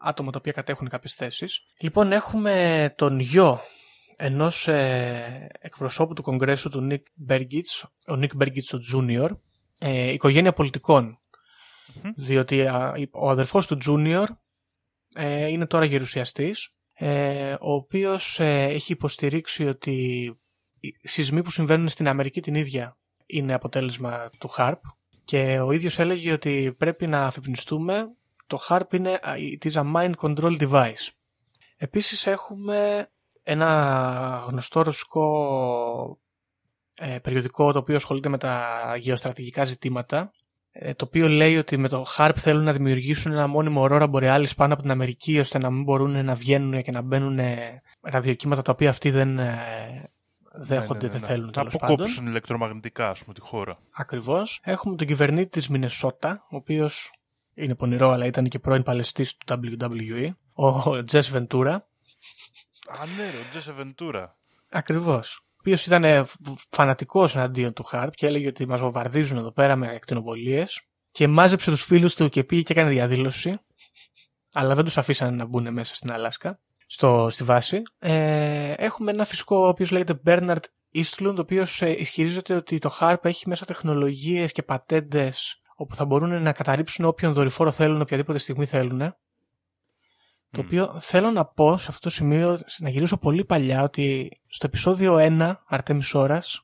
άτομα 0.00 0.30
τα 0.30 0.38
οποία 0.38 0.52
κατέχουν 0.52 0.88
κάποιες 0.88 1.14
θέσεις. 1.14 1.60
Λοιπόν, 1.80 2.12
έχουμε 2.12 2.94
τον 2.96 3.18
γιο 3.20 3.60
ενός 4.20 4.68
ε, 4.68 5.48
εκπροσώπου 5.60 6.14
του 6.14 6.22
Κογκρέσου 6.22 6.68
του 6.68 6.80
Νίκ 6.80 7.06
Μπέργκιτς, 7.14 7.86
ο 8.06 8.16
Νίκ 8.16 8.34
Μπέργκιτς 8.34 8.72
ο 8.72 8.78
Τζούνιορ, 8.78 9.36
ε, 9.78 10.12
οικογένεια 10.12 10.54
διότι 12.14 12.66
ο 13.10 13.30
αδερφός 13.30 13.66
του 13.66 13.76
Τζούνιορ 13.76 14.28
ε, 15.14 15.46
είναι 15.46 15.66
τώρα 15.66 15.84
γερουσιαστής, 15.84 16.70
ε, 16.94 17.52
ο 17.52 17.72
οποίος 17.72 18.40
ε, 18.40 18.62
έχει 18.62 18.92
υποστηρίξει 18.92 19.66
ότι 19.66 19.92
οι 20.80 21.08
σεισμοί 21.08 21.42
που 21.42 21.50
συμβαίνουν 21.50 21.88
στην 21.88 22.08
Αμερική 22.08 22.40
την 22.40 22.54
ίδια 22.54 22.96
είναι 23.26 23.54
αποτέλεσμα 23.54 24.30
του 24.38 24.50
HARP 24.56 24.80
και 25.24 25.60
ο 25.60 25.72
ίδιος 25.72 25.98
έλεγε 25.98 26.32
ότι 26.32 26.74
πρέπει 26.78 27.06
να 27.06 27.24
αφυπνιστούμε. 27.24 28.12
Το 28.46 28.58
HARP 28.68 28.92
είναι 28.94 29.20
it 29.22 29.70
is 29.70 29.72
a 29.72 29.94
mind 29.94 30.14
control 30.20 30.60
device. 30.60 31.08
Επίσης 31.76 32.26
έχουμε 32.26 33.10
ένα 33.50 34.44
γνωστό 34.48 34.82
ρωσικό 34.82 36.18
ε, 36.94 37.18
περιοδικό 37.18 37.72
το 37.72 37.78
οποίο 37.78 37.96
ασχολείται 37.96 38.28
με 38.28 38.38
τα 38.38 38.62
γεωστρατηγικά 38.98 39.64
ζητήματα 39.64 40.30
ε, 40.70 40.94
το 40.94 41.04
οποίο 41.04 41.28
λέει 41.28 41.56
ότι 41.56 41.76
με 41.76 41.88
το 41.88 42.04
HARP 42.16 42.32
θέλουν 42.36 42.64
να 42.64 42.72
δημιουργήσουν 42.72 43.32
ένα 43.32 43.46
μόνιμο 43.46 43.80
ορόρα 43.80 44.10
Borealis 44.12 44.50
πάνω 44.56 44.72
από 44.72 44.82
την 44.82 44.90
Αμερική 44.90 45.38
ώστε 45.38 45.58
να 45.58 45.70
μην 45.70 45.82
μπορούν 45.82 46.24
να 46.24 46.34
βγαίνουν 46.34 46.82
και 46.82 46.90
να 46.90 47.00
μπαίνουν 47.00 47.38
ραδιοκύματα 48.00 48.62
τα 48.62 48.72
οποία 48.72 48.88
αυτοί 48.88 49.10
δεν 49.10 49.38
ε, 49.38 50.10
δέχονται, 50.52 51.06
ναι, 51.06 51.12
ναι, 51.12 51.18
ναι, 51.18 51.18
δεν 51.18 51.28
θέλουν. 51.28 51.52
Θα 51.52 51.60
αποκόψουν 51.60 52.26
ηλεκτρομαγνητικά, 52.26 53.10
ας 53.10 53.20
πούμε, 53.20 53.34
τη 53.34 53.40
χώρα. 53.40 53.78
Ακριβώς. 53.90 54.60
Έχουμε 54.62 54.96
τον 54.96 55.06
κυβερνήτη 55.06 55.50
της 55.50 55.68
Μινεσότα, 55.68 56.46
ο 56.50 56.56
οποίος 56.56 57.12
είναι 57.54 57.74
πονηρό, 57.74 58.10
αλλά 58.10 58.26
ήταν 58.26 58.48
και 58.48 58.58
πρώην 58.58 58.82
παλαιστής 58.82 59.36
του 59.36 59.60
WWE, 59.62 60.30
ο 60.52 61.02
Τζε 61.02 61.20
Βεντούρα. 61.20 61.86
Α, 62.88 63.06
ναι, 63.16 63.28
ο 63.40 63.48
Τζέσσε 63.50 63.72
Βεντούρα. 63.72 64.36
Ακριβώς. 64.70 65.36
Ο 65.36 65.54
οποίος 65.58 65.86
ήταν 65.86 66.26
φανατικός 66.70 67.36
εναντίον 67.36 67.72
του 67.72 67.82
Χαρπ 67.82 68.14
και 68.14 68.26
έλεγε 68.26 68.48
ότι 68.48 68.66
μας 68.66 68.80
βομβαρδίζουν 68.80 69.36
εδώ 69.36 69.52
πέρα 69.52 69.76
με 69.76 69.88
ακτινοβολίε. 69.88 70.64
Και 71.10 71.28
μάζεψε 71.28 71.70
τους 71.70 71.84
φίλους 71.84 72.14
του 72.14 72.28
και 72.28 72.44
πήγε 72.44 72.62
και 72.62 72.72
έκανε 72.72 72.90
διαδήλωση. 72.90 73.60
Αλλά 74.52 74.74
δεν 74.74 74.84
τους 74.84 74.98
αφήσανε 74.98 75.36
να 75.36 75.44
μπουν 75.44 75.72
μέσα 75.72 75.94
στην 75.94 76.12
Αλάσκα, 76.12 76.60
στο, 76.86 77.28
στη 77.30 77.44
βάση. 77.44 77.82
Ε, 77.98 78.72
έχουμε 78.72 79.10
ένα 79.10 79.24
φυσικό 79.24 79.56
ο 79.56 79.68
οποίος 79.68 79.90
λέγεται 79.90 80.20
Bernard 80.26 80.62
Eastlund, 80.94 81.34
ο 81.36 81.40
οποίος 81.40 81.82
ε, 81.82 81.90
ισχυρίζεται 81.90 82.54
ότι 82.54 82.78
το 82.78 82.98
HARP 83.00 83.24
έχει 83.24 83.48
μέσα 83.48 83.64
τεχνολογίες 83.64 84.52
και 84.52 84.62
πατέντες 84.62 85.60
όπου 85.80 85.94
θα 85.94 86.04
μπορούν 86.04 86.42
να 86.42 86.52
καταρρύψουν 86.52 87.04
όποιον 87.04 87.32
δορυφόρο 87.32 87.70
θέλουν, 87.70 88.00
οποιαδήποτε 88.00 88.38
στιγμή 88.38 88.66
θέλουν. 88.66 89.16
Το 90.50 90.60
οποίο 90.60 90.96
θέλω 90.98 91.30
να 91.30 91.44
πω 91.44 91.76
σε 91.76 91.86
αυτό 91.88 92.00
το 92.00 92.10
σημείο, 92.10 92.58
να 92.78 92.88
γυρίσω 92.88 93.16
πολύ 93.16 93.44
παλιά, 93.44 93.82
ότι 93.82 94.30
στο 94.46 94.66
επεισόδιο 94.66 95.16
1, 95.18 95.54
Αρτέμις 95.66 96.14
Ώρας, 96.14 96.62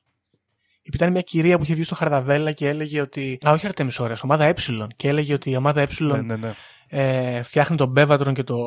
ήταν 0.93 1.11
μια 1.11 1.21
κυρία 1.21 1.57
που 1.57 1.63
είχε 1.63 1.73
βγει 1.73 1.83
στο 1.83 1.95
Χαρδαβέλα 1.95 2.51
και 2.51 2.67
έλεγε 2.67 3.01
ότι. 3.01 3.37
Α, 3.47 3.51
όχι 3.51 3.65
Αρτέμις 3.65 3.99
Ώρας, 3.99 4.23
ομάδα 4.23 4.45
Ε. 4.45 4.87
Και 4.95 5.07
έλεγε 5.07 5.33
ότι 5.33 5.49
η 5.49 5.55
ομάδα 5.55 5.81
Ε 5.81 5.87
ναι, 5.99 6.21
ναι, 6.21 6.35
ναι. 6.35 6.53
Ε, 6.87 7.41
φτιάχνει 7.41 7.77
τον 7.77 7.89
Μπέβατρον 7.89 8.33
και 8.33 8.43
το. 8.43 8.57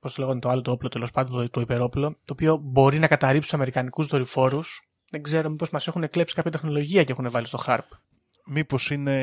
Πώς 0.00 0.14
το 0.14 0.22
λέγανε 0.22 0.40
το 0.40 0.48
άλλο 0.48 0.60
το 0.60 0.70
όπλο, 0.70 0.88
τέλος 0.88 1.10
πάντων, 1.10 1.42
το, 1.42 1.50
το 1.50 1.60
υπερόπλο, 1.60 2.10
το 2.10 2.32
οποίο 2.32 2.56
μπορεί 2.56 2.98
να 2.98 3.06
καταρρύψει 3.06 3.48
τους 3.48 3.54
Αμερικανικούς 3.54 4.06
δορυφόρους. 4.06 4.88
Δεν 5.10 5.22
ξέρω 5.22 5.50
μήπως 5.50 5.70
μας 5.70 5.86
έχουν 5.86 6.08
κλέψει 6.08 6.34
κάποια 6.34 6.50
τεχνολογία 6.50 7.04
και 7.04 7.12
έχουν 7.12 7.30
βάλει 7.30 7.46
στο 7.46 7.58
HARP. 7.66 7.88
Μήπως 8.46 8.90
είναι 8.90 9.16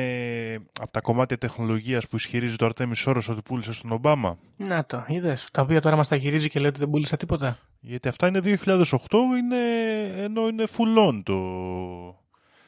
από 0.80 0.90
τα 0.90 1.00
κομμάτια 1.00 1.38
τεχνολογίας 1.38 2.06
που 2.06 2.16
ισχυρίζει 2.16 2.56
το 2.56 2.64
Αρτέμι 2.64 2.96
Σόρο 2.96 3.22
ότι 3.28 3.42
πούλησε 3.42 3.72
στον 3.72 3.92
Ομπάμα; 3.92 4.38
Να 4.56 4.84
το, 4.84 5.04
είδες. 5.08 5.48
Τα 5.52 5.62
οποία 5.62 5.80
τώρα 5.80 5.96
μας 5.96 6.08
τα 6.08 6.16
γυρίζει 6.16 6.48
και 6.48 6.58
λέει 6.58 6.68
ότι 6.68 6.78
δεν 6.78 6.90
πούλησα 6.90 7.16
τίποτα. 7.16 7.58
Γιατί 7.80 8.08
αυτά 8.08 8.26
είναι 8.26 8.40
2008, 8.44 8.84
είναι, 9.38 9.56
ενώ 10.16 10.48
είναι 10.48 10.64
full 10.76 11.08
on 11.08 11.22
το, 11.24 11.34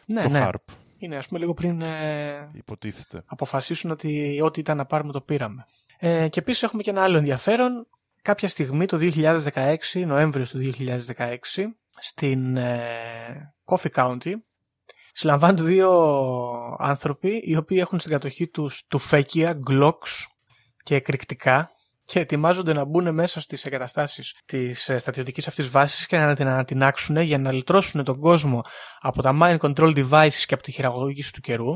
ναι, 0.07 0.23
το 0.23 0.29
ναι. 0.29 0.49
HARP. 0.49 0.75
Είναι 0.99 1.17
ας 1.17 1.27
πούμε 1.27 1.41
λίγο 1.41 1.55
πριν 1.55 1.81
ε, 1.81 2.51
Υποτίθεται. 2.53 3.23
αποφασίσουν 3.27 3.91
ότι 3.91 4.41
ό,τι 4.43 4.61
ήταν 4.61 4.77
να 4.77 4.87
πάρουμε 4.87 5.13
το 5.13 5.21
πήραμε. 5.21 5.67
Ε, 5.99 6.29
και 6.29 6.41
επίσης 6.41 6.63
έχουμε 6.63 6.83
και 6.83 6.91
ένα 6.91 7.03
άλλο 7.03 7.17
ενδιαφέρον. 7.17 7.87
Κάποια 8.23 8.49
στιγμή 8.49 8.87
το 8.87 8.99
2016, 9.01 9.77
Νοέμβριος 10.07 10.51
του 10.51 10.73
2016, 10.79 11.37
στην 11.99 12.57
ε, 12.57 13.55
Coffee 13.65 13.91
County, 13.95 14.33
συλλαμβάνονται 15.17 15.63
δύο 15.63 15.91
άνθρωποι 16.79 17.43
οι 17.45 17.57
οποίοι 17.57 17.79
έχουν 17.81 17.99
στην 17.99 18.13
κατοχή 18.13 18.49
τους 18.49 18.83
τουφέκια, 18.89 19.53
γκλόξ 19.53 20.27
και 20.83 20.95
εκρηκτικά 20.95 21.71
και 22.05 22.21
ετοιμάζονται 22.21 22.73
να 22.73 22.85
μπουν 22.85 23.15
μέσα 23.15 23.41
στις 23.41 23.65
εγκαταστάσεις 23.65 24.41
της 24.45 24.89
ε, 24.89 24.99
στρατιωτικής 24.99 25.47
αυτής 25.47 25.69
βάσης 25.69 26.07
και 26.07 26.17
να 26.17 26.35
την 26.35 26.47
ανατινάξουν 26.47 27.17
για 27.17 27.39
να 27.39 27.53
λυτρώσουν 27.53 28.05
τον 28.05 28.19
κόσμο 28.19 28.63
από 29.01 29.23
τα 29.23 29.39
mind 29.43 29.59
control 29.59 29.97
devices 29.97 30.45
και 30.47 30.55
από 30.55 30.63
τη 30.63 30.73
χειραγωγήση 30.73 31.33
του 31.33 31.41
καιρού. 31.41 31.73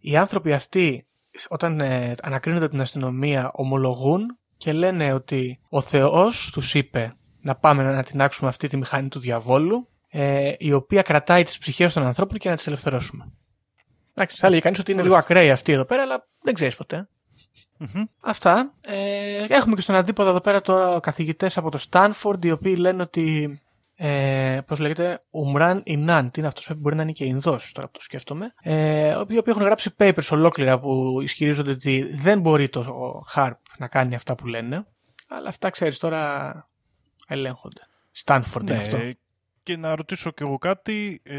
Οι 0.00 0.16
άνθρωποι 0.16 0.52
αυτοί 0.52 1.06
όταν 1.48 1.80
ε, 1.80 2.14
ανακρίνονται 2.22 2.68
την 2.68 2.80
αστυνομία 2.80 3.50
ομολογούν 3.54 4.38
και 4.56 4.72
λένε 4.72 5.12
ότι 5.12 5.60
ο 5.68 5.80
Θεός 5.80 6.50
τους 6.52 6.74
είπε 6.74 7.12
να 7.42 7.54
πάμε 7.54 7.82
να 7.82 7.88
ανατινάξουμε 7.88 8.48
αυτή 8.48 8.68
τη 8.68 8.76
μηχανή 8.76 9.08
του 9.08 9.18
διαβόλου 9.20 9.88
ε, 10.10 10.52
η 10.58 10.72
οποία 10.72 11.02
κρατάει 11.02 11.42
τις 11.42 11.58
ψυχές 11.58 11.92
των 11.92 12.06
ανθρώπων 12.06 12.38
και 12.38 12.48
να 12.48 12.56
τις 12.56 12.66
ελευθερώσουμε. 12.66 13.32
Εντάξει, 14.14 14.36
θα 14.36 14.46
έλεγε 14.46 14.62
κανείς 14.62 14.78
ότι 14.78 14.92
είναι 14.92 15.02
λίγο 15.02 15.16
ακραίοι 15.16 15.50
αυτοί 15.50 15.72
εδώ 15.72 15.84
πέρα, 15.84 16.02
αλλά 16.02 16.26
δεν 16.42 16.54
ξέρεις 16.54 16.76
Αυτά. 18.20 18.74
Ε, 18.80 19.44
έχουμε 19.48 19.74
και 19.74 19.80
στον 19.80 19.94
αντίποδο 19.94 20.30
εδώ 20.30 20.40
πέρα 20.40 20.60
τώρα 20.60 21.00
καθηγητές 21.00 21.56
από 21.56 21.70
το 21.70 21.78
Στάνφορντ, 21.78 22.44
οι 22.44 22.50
οποίοι 22.50 22.76
λένε 22.78 23.02
ότι. 23.02 23.60
Ε, 24.02 24.60
Πώς 24.66 24.78
λέγεται, 24.78 25.20
Ουμράν 25.30 25.82
Ινάν. 25.84 26.30
Τι 26.30 26.38
είναι 26.38 26.48
αυτός, 26.48 26.70
μπορεί 26.76 26.96
να 26.96 27.02
είναι 27.02 27.12
και 27.12 27.24
Ινδός 27.24 27.72
τώρα 27.72 27.86
που 27.86 27.92
το 27.92 28.02
σκέφτομαι. 28.02 28.54
Ε, 28.62 29.08
οι 29.08 29.14
οποίοι 29.16 29.44
έχουν 29.46 29.62
γράψει 29.62 29.94
papers 29.98 30.28
ολόκληρα 30.30 30.78
που 30.78 31.18
ισχυρίζονται 31.22 31.70
ότι 31.70 32.16
δεν 32.16 32.40
μπορεί 32.40 32.68
το 32.68 33.22
HARP 33.34 33.52
να 33.78 33.88
κάνει 33.88 34.14
αυτά 34.14 34.34
που 34.34 34.46
λένε. 34.46 34.86
Αλλά 35.28 35.48
αυτά 35.48 35.70
ξέρεις 35.70 35.98
τώρα 35.98 36.52
ελέγχονται. 37.26 37.80
Στάνφορντ 38.10 38.68
είναι 38.68 38.76
Ναι, 38.76 38.82
αυτό. 38.82 38.98
Και 39.62 39.76
να 39.76 39.94
ρωτήσω 39.94 40.30
κι 40.30 40.42
εγώ 40.42 40.58
κάτι. 40.58 41.20
ε, 41.24 41.38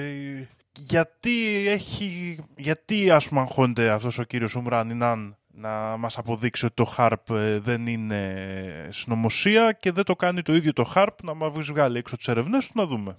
γιατί 0.80 1.68
έχει, 1.68 2.40
γιατί 2.56 3.12
ας 3.12 3.28
πούμε 3.28 3.42
αγχώνεται 3.42 3.90
αυτός 3.90 4.20
ο 4.20 4.24
κύριος 4.24 4.56
Ουμρανινάν 4.56 5.38
να 5.54 5.98
μας 5.98 6.18
αποδείξει 6.18 6.66
ότι 6.66 6.74
το 6.76 6.96
HARP 6.98 7.36
ε, 7.36 7.60
δεν 7.60 7.88
είναι 7.88 8.88
συνωμοσία 8.92 9.72
και 9.72 9.92
δεν 9.92 10.04
το 10.04 10.16
κάνει 10.16 10.42
το 10.42 10.54
ίδιο 10.54 10.74
το 10.74 10.92
HARP 10.96 11.16
να 11.24 11.34
μας 11.34 11.54
βγάλει 11.54 11.98
έξω 11.98 12.18
τις 12.18 12.28
ερευνές 12.28 12.68
του 12.68 12.74
να 12.76 12.86
δούμε. 12.86 13.16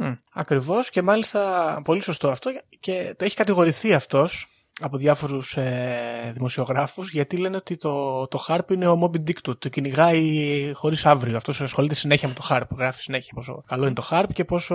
Mm, 0.00 0.18
ακριβώς 0.32 0.90
και 0.90 1.02
μάλιστα 1.02 1.80
πολύ 1.84 2.02
σωστό 2.02 2.30
αυτό 2.30 2.50
και 2.80 3.14
το 3.18 3.24
έχει 3.24 3.36
κατηγορηθεί 3.36 3.94
αυτός 3.94 4.46
από 4.80 4.96
διάφορους 4.96 5.56
ε, 5.56 6.30
δημοσιογράφους 6.34 7.10
γιατί 7.10 7.36
λένε 7.36 7.56
ότι 7.56 7.76
το, 7.76 8.26
το 8.28 8.44
HARP 8.48 8.70
είναι 8.72 8.86
ο 8.88 9.00
Moby 9.02 9.16
Dick 9.16 9.36
του, 9.42 9.58
το 9.58 9.68
κυνηγάει 9.68 10.70
χωρίς 10.74 11.06
αύριο. 11.06 11.36
Αυτός 11.36 11.60
ασχολείται 11.60 11.94
συνέχεια 11.94 12.28
με 12.28 12.34
το 12.34 12.46
HARP, 12.50 12.62
γράφει 12.76 13.00
συνέχεια 13.00 13.32
πόσο 13.34 13.62
καλό 13.66 13.84
είναι 13.84 13.94
το 13.94 14.08
HARP 14.10 14.26
και 14.32 14.44
πόσο 14.44 14.74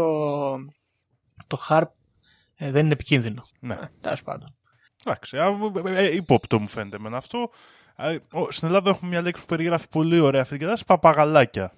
το 1.47 1.57
HARP 1.69 1.83
ε, 2.55 2.71
δεν 2.71 2.83
είναι 2.83 2.93
επικίνδυνο. 2.93 3.43
Ναι. 3.59 3.73
Ε, 3.73 3.89
τέλος 4.01 4.23
πάντων. 4.23 4.55
Εντάξει, 5.05 5.37
α, 5.37 5.45
ε, 5.85 6.05
ε, 6.05 6.15
υπόπτω 6.15 6.59
μου 6.59 6.67
φαίνεται 6.67 6.99
με 6.99 7.17
αυτό. 7.17 7.49
Α, 7.95 8.07
ο- 8.31 8.51
Στην 8.51 8.67
Ελλάδα 8.67 8.89
έχουμε 8.89 9.09
μια 9.09 9.21
λέξη 9.21 9.41
που 9.41 9.47
περιγράφει 9.47 9.87
πολύ 9.89 10.19
ωραία 10.19 10.41
αυτή 10.41 10.51
την 10.57 10.61
κατάσταση, 10.67 10.85
παπαγαλάκια. 10.85 11.73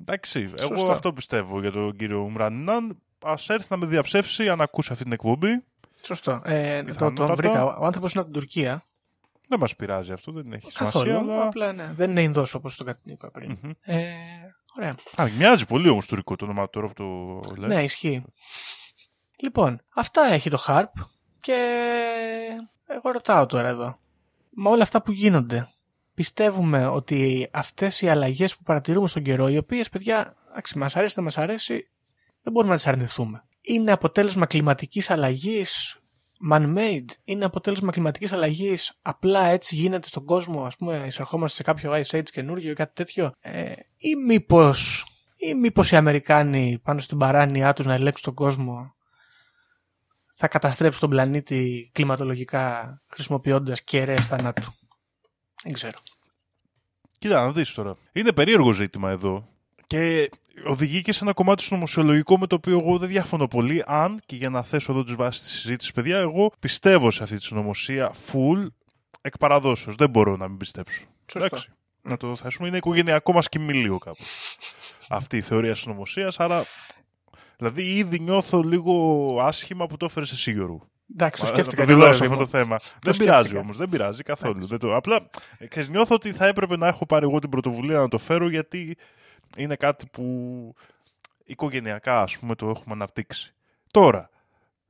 Εντάξει, 0.00 0.50
εγώ 0.58 0.76
Σωστά. 0.76 0.92
αυτό 0.92 1.12
πιστεύω 1.12 1.60
για 1.60 1.70
τον 1.72 1.96
κύριο 1.96 2.18
Ουμρανινάν. 2.18 2.98
Ας 3.24 3.48
έρθει 3.48 3.66
να 3.70 3.76
με 3.76 3.86
διαψεύσει 3.86 4.48
αν 4.48 4.60
ακούσει 4.60 4.88
αυτή 4.92 5.04
την 5.04 5.12
εκπομπή. 5.12 5.64
Σωστό. 6.02 6.40
Ε, 6.44 6.78
το, 6.78 6.84
Πιθανότατα. 6.84 7.26
τον 7.26 7.36
βρήκα. 7.36 7.64
Ο 7.76 7.84
άνθρωπος 7.84 8.12
είναι 8.12 8.22
από 8.22 8.32
την 8.32 8.40
Τουρκία. 8.40 8.84
Δεν 9.48 9.58
μας 9.60 9.76
πειράζει 9.76 10.12
αυτό, 10.12 10.32
δεν 10.32 10.52
έχει 10.52 10.72
Καθόλου. 10.72 11.10
σημασία. 11.10 11.34
Αλλά... 11.34 11.46
Απλά 11.46 11.72
ναι, 11.72 11.92
δεν 11.96 12.10
είναι 12.10 12.22
Ινδός 12.22 12.54
όπως 12.54 12.76
το 12.76 12.94
είπα 13.04 13.30
πριν. 13.30 13.58
Μμμ. 13.62 13.70
Ε, 13.80 14.14
ωραία. 14.76 14.94
Α, 15.16 15.28
μοιάζει 15.36 15.66
πολύ 15.66 15.88
όμως 15.88 16.06
τουρκικό 16.06 16.36
το 16.36 16.44
όνομα 16.44 16.70
τώρα 16.70 16.86
που 16.86 16.92
το 16.94 17.54
λέει. 17.56 17.68
Ναι, 17.68 17.82
ισχύει. 17.82 18.24
Λοιπόν, 19.36 19.80
αυτά 19.94 20.22
έχει 20.32 20.50
το 20.50 20.64
HARP 20.66 20.84
και 21.40 21.56
εγώ 22.86 23.10
ρωτάω 23.10 23.46
τώρα 23.46 23.68
εδώ. 23.68 23.98
Με 24.50 24.68
όλα 24.68 24.82
αυτά 24.82 25.02
που 25.02 25.12
γίνονται, 25.12 25.68
πιστεύουμε 26.14 26.86
ότι 26.86 27.48
αυτές 27.52 28.00
οι 28.00 28.08
αλλαγές 28.08 28.56
που 28.56 28.62
παρατηρούμε 28.62 29.08
στον 29.08 29.22
καιρό, 29.22 29.48
οι 29.48 29.56
οποίες, 29.56 29.88
παιδιά, 29.88 30.36
εντάξει, 30.50 30.78
μας 30.78 30.96
αρέσει, 30.96 31.14
δεν 31.14 31.24
μας 31.24 31.38
αρέσει, 31.38 31.90
δεν 32.42 32.52
μπορούμε 32.52 32.72
να 32.72 32.78
τις 32.78 32.86
αρνηθούμε. 32.86 33.44
Είναι 33.62 33.92
αποτέλεσμα 33.92 34.46
κλιματικής 34.46 35.10
αλλαγής, 35.10 36.00
man-made, 36.50 37.04
είναι 37.24 37.44
αποτέλεσμα 37.44 37.92
κλιματικής 37.92 38.32
αλλαγής, 38.32 38.98
απλά 39.02 39.46
έτσι 39.46 39.74
γίνεται 39.74 40.06
στον 40.06 40.24
κόσμο, 40.24 40.64
ας 40.64 40.76
πούμε, 40.76 41.04
εισερχόμαστε 41.06 41.56
σε 41.56 41.62
κάποιο 41.62 41.92
Ice 41.92 42.16
Age 42.18 42.30
καινούργιο 42.32 42.70
ή 42.70 42.74
κάτι 42.74 42.94
τέτοιο, 42.94 43.32
ε, 43.40 43.72
ή 43.96 44.14
μήπως 44.26 45.06
ή 45.36 45.54
μήπως 45.54 45.90
οι 45.90 45.96
Αμερικάνοι 45.96 46.80
πάνω 46.82 47.00
στην 47.00 47.18
παράνοιά 47.18 47.72
τους 47.72 47.86
να 47.86 47.94
ελέγξουν 47.94 48.24
τον 48.24 48.34
κόσμο 48.34 48.94
θα 50.34 50.48
καταστρέψουν 50.48 51.00
τον 51.00 51.10
πλανήτη 51.10 51.90
κλιματολογικά 51.92 53.00
χρησιμοποιώντας 53.06 53.82
κεραίες 53.82 54.26
θανάτου. 54.26 54.72
Δεν 55.62 55.72
ξέρω. 55.72 55.98
Κοίτα, 57.18 57.44
να 57.44 57.52
δεις 57.52 57.74
τώρα. 57.74 57.96
Είναι 58.12 58.32
περίεργο 58.32 58.72
ζήτημα 58.72 59.10
εδώ. 59.10 59.44
Και 59.92 60.30
οδηγεί 60.64 61.02
και 61.02 61.12
σε 61.12 61.24
ένα 61.24 61.32
κομμάτι 61.32 61.62
συνωμοσιολογικό 61.62 62.38
με 62.38 62.46
το 62.46 62.54
οποίο 62.54 62.78
εγώ 62.78 62.98
δεν 62.98 63.08
διαφωνώ 63.08 63.48
πολύ. 63.48 63.82
Αν 63.86 64.20
και 64.26 64.36
για 64.36 64.50
να 64.50 64.62
θέσω 64.62 64.92
εδώ 64.92 65.04
τις 65.04 65.14
βάσεις 65.14 65.42
της 65.42 65.50
συζήτησης, 65.50 65.92
παιδιά, 65.92 66.18
εγώ 66.18 66.52
πιστεύω 66.60 67.10
σε 67.10 67.22
αυτή 67.22 67.36
τη 67.36 67.44
συνωμοσία 67.44 68.12
full 68.32 68.66
εκ 69.20 69.38
παραδόσεως. 69.38 69.94
Δεν 69.94 70.10
μπορώ 70.10 70.36
να 70.36 70.48
μην 70.48 70.56
πιστέψω. 70.56 71.04
Σωστό. 71.32 71.56
Να 72.02 72.16
το 72.16 72.36
θέσουμε. 72.36 72.68
Είναι 72.68 72.76
οικογενειακό 72.76 73.32
μας 73.32 73.48
κοιμήλιο 73.48 73.98
κάπου. 73.98 74.22
αυτή 75.08 75.36
η 75.36 75.40
θεωρία 75.40 75.74
συνωμοσίας. 75.74 76.40
Άρα. 76.40 76.64
Δηλαδή, 77.56 77.82
ήδη 77.82 78.18
νιώθω 78.18 78.62
λίγο 78.62 79.26
άσχημα 79.40 79.86
που 79.86 79.96
το 79.96 80.04
έφερες 80.04 80.32
εσύ, 80.32 80.52
Γιώργο. 80.52 80.88
Εντάξει, 81.14 81.40
το 81.40 81.46
Μα, 81.46 81.52
σκέφτηκα. 81.52 81.80
Να 81.80 81.86
και 81.86 81.92
το 81.92 81.98
εγώ, 81.98 82.00
δηλώσω 82.00 82.24
ρε 82.24 82.30
αυτό 82.30 82.38
μου. 82.38 82.44
το 82.44 82.58
θέμα. 82.58 82.76
δεν 82.78 83.14
σκέφτηκα. 83.14 83.24
πειράζει 83.24 83.56
όμως, 83.56 83.76
δεν 83.76 83.88
πειράζει 83.88 84.22
καθόλου. 84.22 84.66
Δεν 84.66 84.78
το... 84.78 84.96
Απλά 84.96 85.28
ε, 85.58 85.66
ξέρεις, 85.66 85.88
νιώθω 85.88 86.14
ότι 86.14 86.32
θα 86.32 86.46
έπρεπε 86.46 86.76
να 86.76 86.86
έχω 86.86 87.06
πάρει 87.06 87.24
εγώ 87.24 87.38
την 87.38 87.50
πρωτοβουλία 87.50 87.98
να 87.98 88.08
το 88.08 88.18
φέρω 88.18 88.48
γιατί 88.48 88.96
είναι 89.56 89.76
κάτι 89.76 90.06
που 90.12 90.74
οικογενειακά 91.44 92.22
ας 92.22 92.38
πούμε 92.38 92.54
το 92.54 92.68
έχουμε 92.68 92.94
αναπτύξει. 92.94 93.54
Τώρα, 93.90 94.30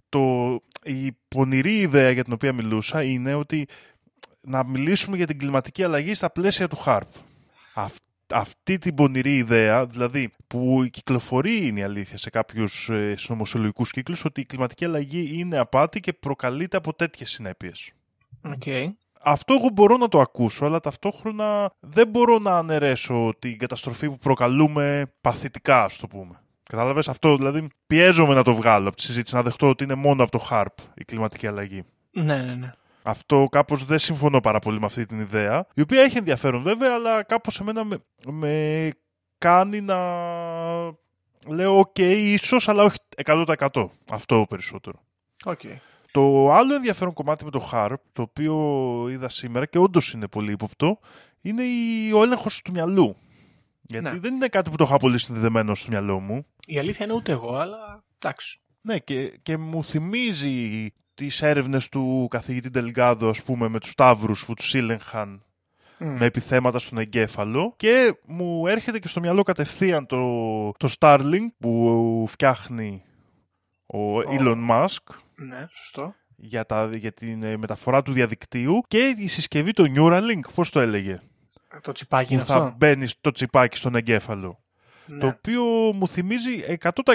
το... 0.08 0.60
η 0.82 1.12
πονηρή 1.28 1.76
ιδέα 1.78 2.10
για 2.10 2.24
την 2.24 2.32
οποία 2.32 2.52
μιλούσα 2.52 3.02
είναι 3.02 3.34
ότι 3.34 3.66
να 4.40 4.64
μιλήσουμε 4.64 5.16
για 5.16 5.26
την 5.26 5.38
κλιματική 5.38 5.82
αλλαγή 5.82 6.14
στα 6.14 6.30
πλαίσια 6.30 6.68
του 6.68 6.78
HAARP. 6.84 7.00
Αυ- 7.74 8.02
αυτή 8.32 8.78
την 8.78 8.94
πονηρή 8.94 9.36
ιδέα, 9.36 9.86
δηλαδή 9.86 10.30
που 10.46 10.86
κυκλοφορεί 10.90 11.66
είναι 11.66 11.80
η 11.80 11.82
αλήθεια 11.82 12.18
σε 12.18 12.30
κάποιους 12.30 12.88
ε, 12.88 13.14
συνωμοσιολογικούς 13.16 13.90
κύκλους, 13.90 14.24
ότι 14.24 14.40
η 14.40 14.44
κλιματική 14.44 14.84
αλλαγή 14.84 15.30
είναι 15.32 15.58
απάτη 15.58 16.00
και 16.00 16.12
προκαλείται 16.12 16.76
από 16.76 16.94
τέτοιες 16.94 17.30
συνέπειες. 17.30 17.90
Οκ. 18.42 18.62
Αυτό 19.24 19.54
εγώ 19.54 19.68
μπορώ 19.72 19.96
να 19.96 20.08
το 20.08 20.20
ακούσω, 20.20 20.64
αλλά 20.64 20.80
ταυτόχρονα 20.80 21.72
δεν 21.80 22.08
μπορώ 22.08 22.38
να 22.38 22.56
αναιρέσω 22.58 23.32
την 23.38 23.58
καταστροφή 23.58 24.08
που 24.08 24.18
προκαλούμε 24.18 25.12
παθητικά, 25.20 25.84
ας 25.84 25.96
το 25.96 26.06
πούμε. 26.06 26.40
Κατάλαβες; 26.62 27.08
Αυτό, 27.08 27.36
δηλαδή 27.36 27.68
πιέζομαι 27.86 28.34
να 28.34 28.42
το 28.42 28.52
βγάλω 28.54 28.88
από 28.88 28.96
τη 28.96 29.02
συζήτηση, 29.02 29.34
να 29.34 29.42
δεχτώ 29.42 29.68
ότι 29.68 29.84
είναι 29.84 29.94
μόνο 29.94 30.22
από 30.22 30.38
το 30.38 30.46
HAARP 30.50 30.84
η 30.94 31.04
κλιματική 31.04 31.46
αλλαγή. 31.46 31.84
Ναι, 32.10 32.42
ναι, 32.42 32.54
ναι. 32.54 32.72
Αυτό 33.02 33.46
κάπως 33.50 33.84
δεν 33.84 33.98
συμφωνώ 33.98 34.40
πάρα 34.40 34.58
πολύ 34.58 34.80
με 34.80 34.86
αυτή 34.86 35.06
την 35.06 35.20
ιδέα, 35.20 35.66
η 35.74 35.80
οποία 35.80 36.02
έχει 36.02 36.18
ενδιαφέρον 36.18 36.62
βέβαια, 36.62 36.94
αλλά 36.94 37.22
κάπως 37.22 37.60
εμένα 37.60 37.84
με, 37.84 37.98
με 38.26 38.90
κάνει 39.38 39.80
να 39.80 39.96
λέω 41.46 41.78
οκ, 41.78 41.98
ίσως, 41.98 42.68
αλλά 42.68 42.82
όχι 42.82 42.96
100%. 43.24 43.88
Αυτό 44.10 44.46
περισσότερο. 44.48 45.02
Οκ. 45.44 45.60
Το 46.12 46.52
άλλο 46.52 46.74
ενδιαφέρον 46.74 47.12
κομμάτι 47.12 47.44
με 47.44 47.50
το 47.50 47.68
HAARP, 47.72 47.94
το 48.12 48.22
οποίο 48.22 48.54
είδα 49.10 49.28
σήμερα 49.28 49.66
και 49.66 49.78
όντως 49.78 50.12
είναι 50.12 50.28
πολύ 50.28 50.52
ύποπτο, 50.52 50.98
είναι 51.40 51.62
η- 51.62 52.12
ο 52.12 52.22
έλεγχος 52.22 52.62
του 52.62 52.72
μυαλού. 52.72 53.16
Γιατί 53.82 54.04
Ναι. 54.04 54.18
δεν 54.18 54.34
είναι 54.34 54.48
κάτι 54.48 54.70
που 54.70 54.76
το 54.76 54.84
είχα 54.84 54.96
πολύ 54.96 55.18
συνδεδεμένο 55.18 55.74
στο 55.74 55.90
μυαλό 55.90 56.20
μου. 56.20 56.46
Η 56.66 56.78
αλήθεια 56.78 57.04
είναι 57.04 57.14
ούτε 57.14 57.32
εγώ, 57.32 57.54
αλλά 57.56 58.04
εντάξει. 58.18 58.60
Ναι, 58.80 58.98
και, 58.98 59.38
και 59.42 59.56
μου 59.56 59.84
θυμίζει 59.84 60.92
τις 61.14 61.42
έρευνες 61.42 61.88
του 61.88 62.26
καθηγητή 62.30 62.68
Ντελγκάδο, 62.70 63.28
ας 63.28 63.42
πούμε, 63.42 63.68
με 63.68 63.78
τους 63.80 63.90
Σταύρους 63.90 64.44
που 64.46 64.54
τους 64.54 64.74
ήλεγχαν 64.74 65.42
Μμ. 65.98 66.06
με 66.18 66.24
επιθέματα 66.24 66.78
στον 66.78 66.98
εγκέφαλο 66.98 67.72
και 67.76 68.18
μου 68.26 68.66
έρχεται 68.66 68.98
και 68.98 69.08
στο 69.08 69.20
μυαλό 69.20 69.42
κατευθείαν 69.42 70.06
το, 70.06 70.18
το 70.72 70.94
Starlink 70.98 71.46
που 71.58 72.24
φτιάχνει 72.28 73.02
ο 73.86 74.18
Elon 74.38 74.68
Musk 74.70 75.14
Ναι, 75.46 75.66
σωστό. 75.72 76.14
για, 76.36 76.66
τα, 76.66 76.90
για 76.92 77.12
την 77.12 77.42
ε, 77.42 77.56
μεταφορά 77.56 78.02
του 78.02 78.12
διαδικτύου 78.12 78.82
και 78.88 79.14
η 79.18 79.26
συσκευή 79.26 79.72
το 79.72 79.84
Neuralink, 79.96 80.40
πώς 80.54 80.70
το 80.70 80.80
έλεγε, 80.80 81.18
Το 81.80 81.92
τσιπάκι 81.92 82.32
είναι 82.32 82.42
που 82.42 82.48
θα 82.48 82.56
αυτό; 82.56 82.74
μπαίνεις 82.76 83.14
το 83.20 83.30
τσιπάκι 83.30 83.76
στον 83.76 83.94
εγκέφαλο. 83.94 84.58
Ναι. 85.06 85.18
Το 85.18 85.26
οποίο 85.26 85.64
μου 85.92 86.08
θυμίζει 86.08 86.64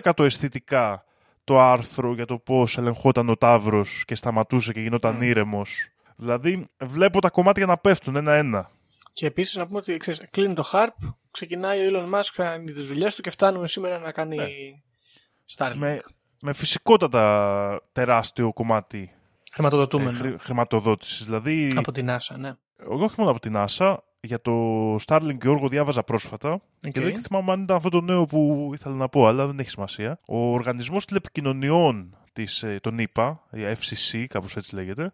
100% 0.04 0.24
αισθητικά 0.24 1.04
το 1.44 1.60
άρθρο 1.60 2.14
για 2.14 2.26
το 2.26 2.38
πώς 2.38 2.78
ελεγχόταν 2.78 3.30
ο 3.30 3.36
Ταύρος 3.36 4.04
και 4.06 4.16
σταματούσε 4.16 4.74
και 4.74 4.80
γινόταν 4.80 5.16
Μμ. 5.16 5.22
ήρεμος. 5.22 5.90
Δηλαδή 6.16 6.68
βλέπω 6.80 7.22
τα 7.22 7.30
κομμάτια 7.30 7.66
να 7.66 7.78
πέφτουν 7.78 8.16
ένα-ένα. 8.16 8.70
Και 9.14 9.26
επίσης 9.26 9.56
να 9.56 9.66
πούμε 9.68 9.78
ότι 9.78 9.98
ξέρεις, 9.98 10.22
κλείνει 10.32 10.54
το 10.54 10.70
HARP, 10.74 11.14
ξεκινάει 11.32 11.88
ο 11.88 11.90
Elon 11.92 12.16
Musk, 12.20 12.30
κάνει 12.34 12.72
τις 12.72 12.88
δουλειές 12.88 13.16
του 13.16 13.22
και 13.22 13.30
φτάνουμε 13.30 13.68
σήμερα 13.68 14.00
να 14.00 14.12
κάνει 14.12 14.36
Ναι. 14.36 14.46
Starlink. 15.56 15.76
Με, 15.76 16.02
με 16.42 16.54
φυσικότατα 16.54 17.82
τεράστιο 17.92 18.54
κομμάτι 18.54 19.12
ε, 19.12 19.18
Χρηματοδοτούμενο 19.52 20.12
χρη, 20.12 20.36
χρηματοδότησης. 20.40 21.26
Δηλαδή, 21.26 21.72
από 21.76 21.92
την 21.92 22.10
NASA, 22.10 22.36
ναι. 22.38 22.54
όχι 22.88 23.16
μόνο 23.18 23.32
από 23.32 23.40
την 23.40 23.54
NASA, 23.56 23.96
για 24.20 24.42
το 24.42 24.52
Starlink 24.96 25.38
Γιώργο 25.42 25.68
διάβαζα 25.68 26.04
πρόσφατα 26.04 26.62
και 26.92 27.00
δεν 27.00 27.22
θυμάμαι 27.22 27.52
αν 27.52 27.62
ήταν 27.62 27.76
αυτό 27.76 27.90
το 27.90 28.02
νέο 28.02 28.26
που 28.26 28.72
ήθελα 28.74 28.96
να 28.96 29.10
πω, 29.10 29.28
αλλά 29.28 29.48
δεν 29.48 29.60
έχει 29.60 29.70
σημασία. 29.70 30.20
Ο 30.28 30.38
Οργανισμός 30.38 31.06
Τηλεπικοινωνιών 31.06 32.18
της, 32.34 32.64
ε, 32.64 32.80
των 32.82 32.98
ΗΠΑ, 32.98 33.44
η 33.52 33.62
FCC, 33.62 34.26
κάπως 34.30 34.56
έτσι 34.56 34.76
λέγεται, 34.76 35.14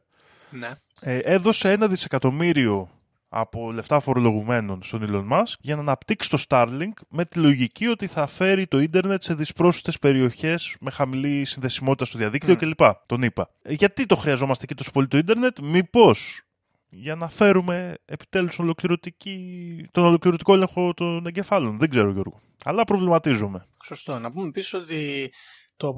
ναι. 0.49 0.71
ε, 0.99 1.17
έδωσε 1.17 1.71
ένα 1.71 1.87
δισεκατομμύριο 1.87 2.89
από 3.35 3.71
λεφτά 3.71 3.99
φορολογουμένων 3.99 4.83
στον 4.83 5.05
Elon 5.07 5.37
Musk 5.37 5.53
για 5.59 5.75
να 5.75 5.81
αναπτύξει 5.81 6.29
το 6.29 6.43
Starlink 6.47 6.93
με 7.09 7.25
τη 7.25 7.39
λογική 7.39 7.87
ότι 7.87 8.07
θα 8.07 8.27
φέρει 8.27 8.67
το 8.67 8.79
ίντερνετ 8.79 9.23
σε 9.23 9.33
δυσπρόσιτες 9.33 9.99
περιοχές 9.99 10.75
με 10.79 10.91
χαμηλή 10.91 11.45
συνδεσιμότητα 11.45 12.05
στο 12.05 12.17
διαδίκτυο 12.17 12.53
Μμ. 12.53 12.57
κλπ. 12.57 12.81
Τον 13.05 13.21
είπα. 13.21 13.49
Ε, 13.61 13.73
γιατί 13.73 14.05
το 14.05 14.15
χρειαζόμαστε 14.15 14.65
και 14.65 14.75
τόσο 14.75 14.91
πολύ 14.91 15.07
το 15.07 15.17
ίντερνετ, 15.17 15.59
μήπως 15.59 16.41
για 16.89 17.15
να 17.15 17.29
φέρουμε 17.29 17.93
επιτέλους 18.05 18.59
ολοκληρωτική, 18.59 19.87
τον 19.91 20.05
ολοκληρωτικό 20.05 20.53
έλεγχο 20.53 20.93
των 20.93 21.25
εγκεφάλων. 21.25 21.79
Δεν 21.79 21.89
ξέρω 21.89 22.11
Γιώργο. 22.11 22.39
Αλλά 22.65 22.83
προβληματίζομαι. 22.83 23.65
Σωστό. 23.83 24.19
Να 24.19 24.31
πούμε 24.31 24.47
επίσης 24.47 24.73
ότι 24.73 25.31
το, 25.77 25.93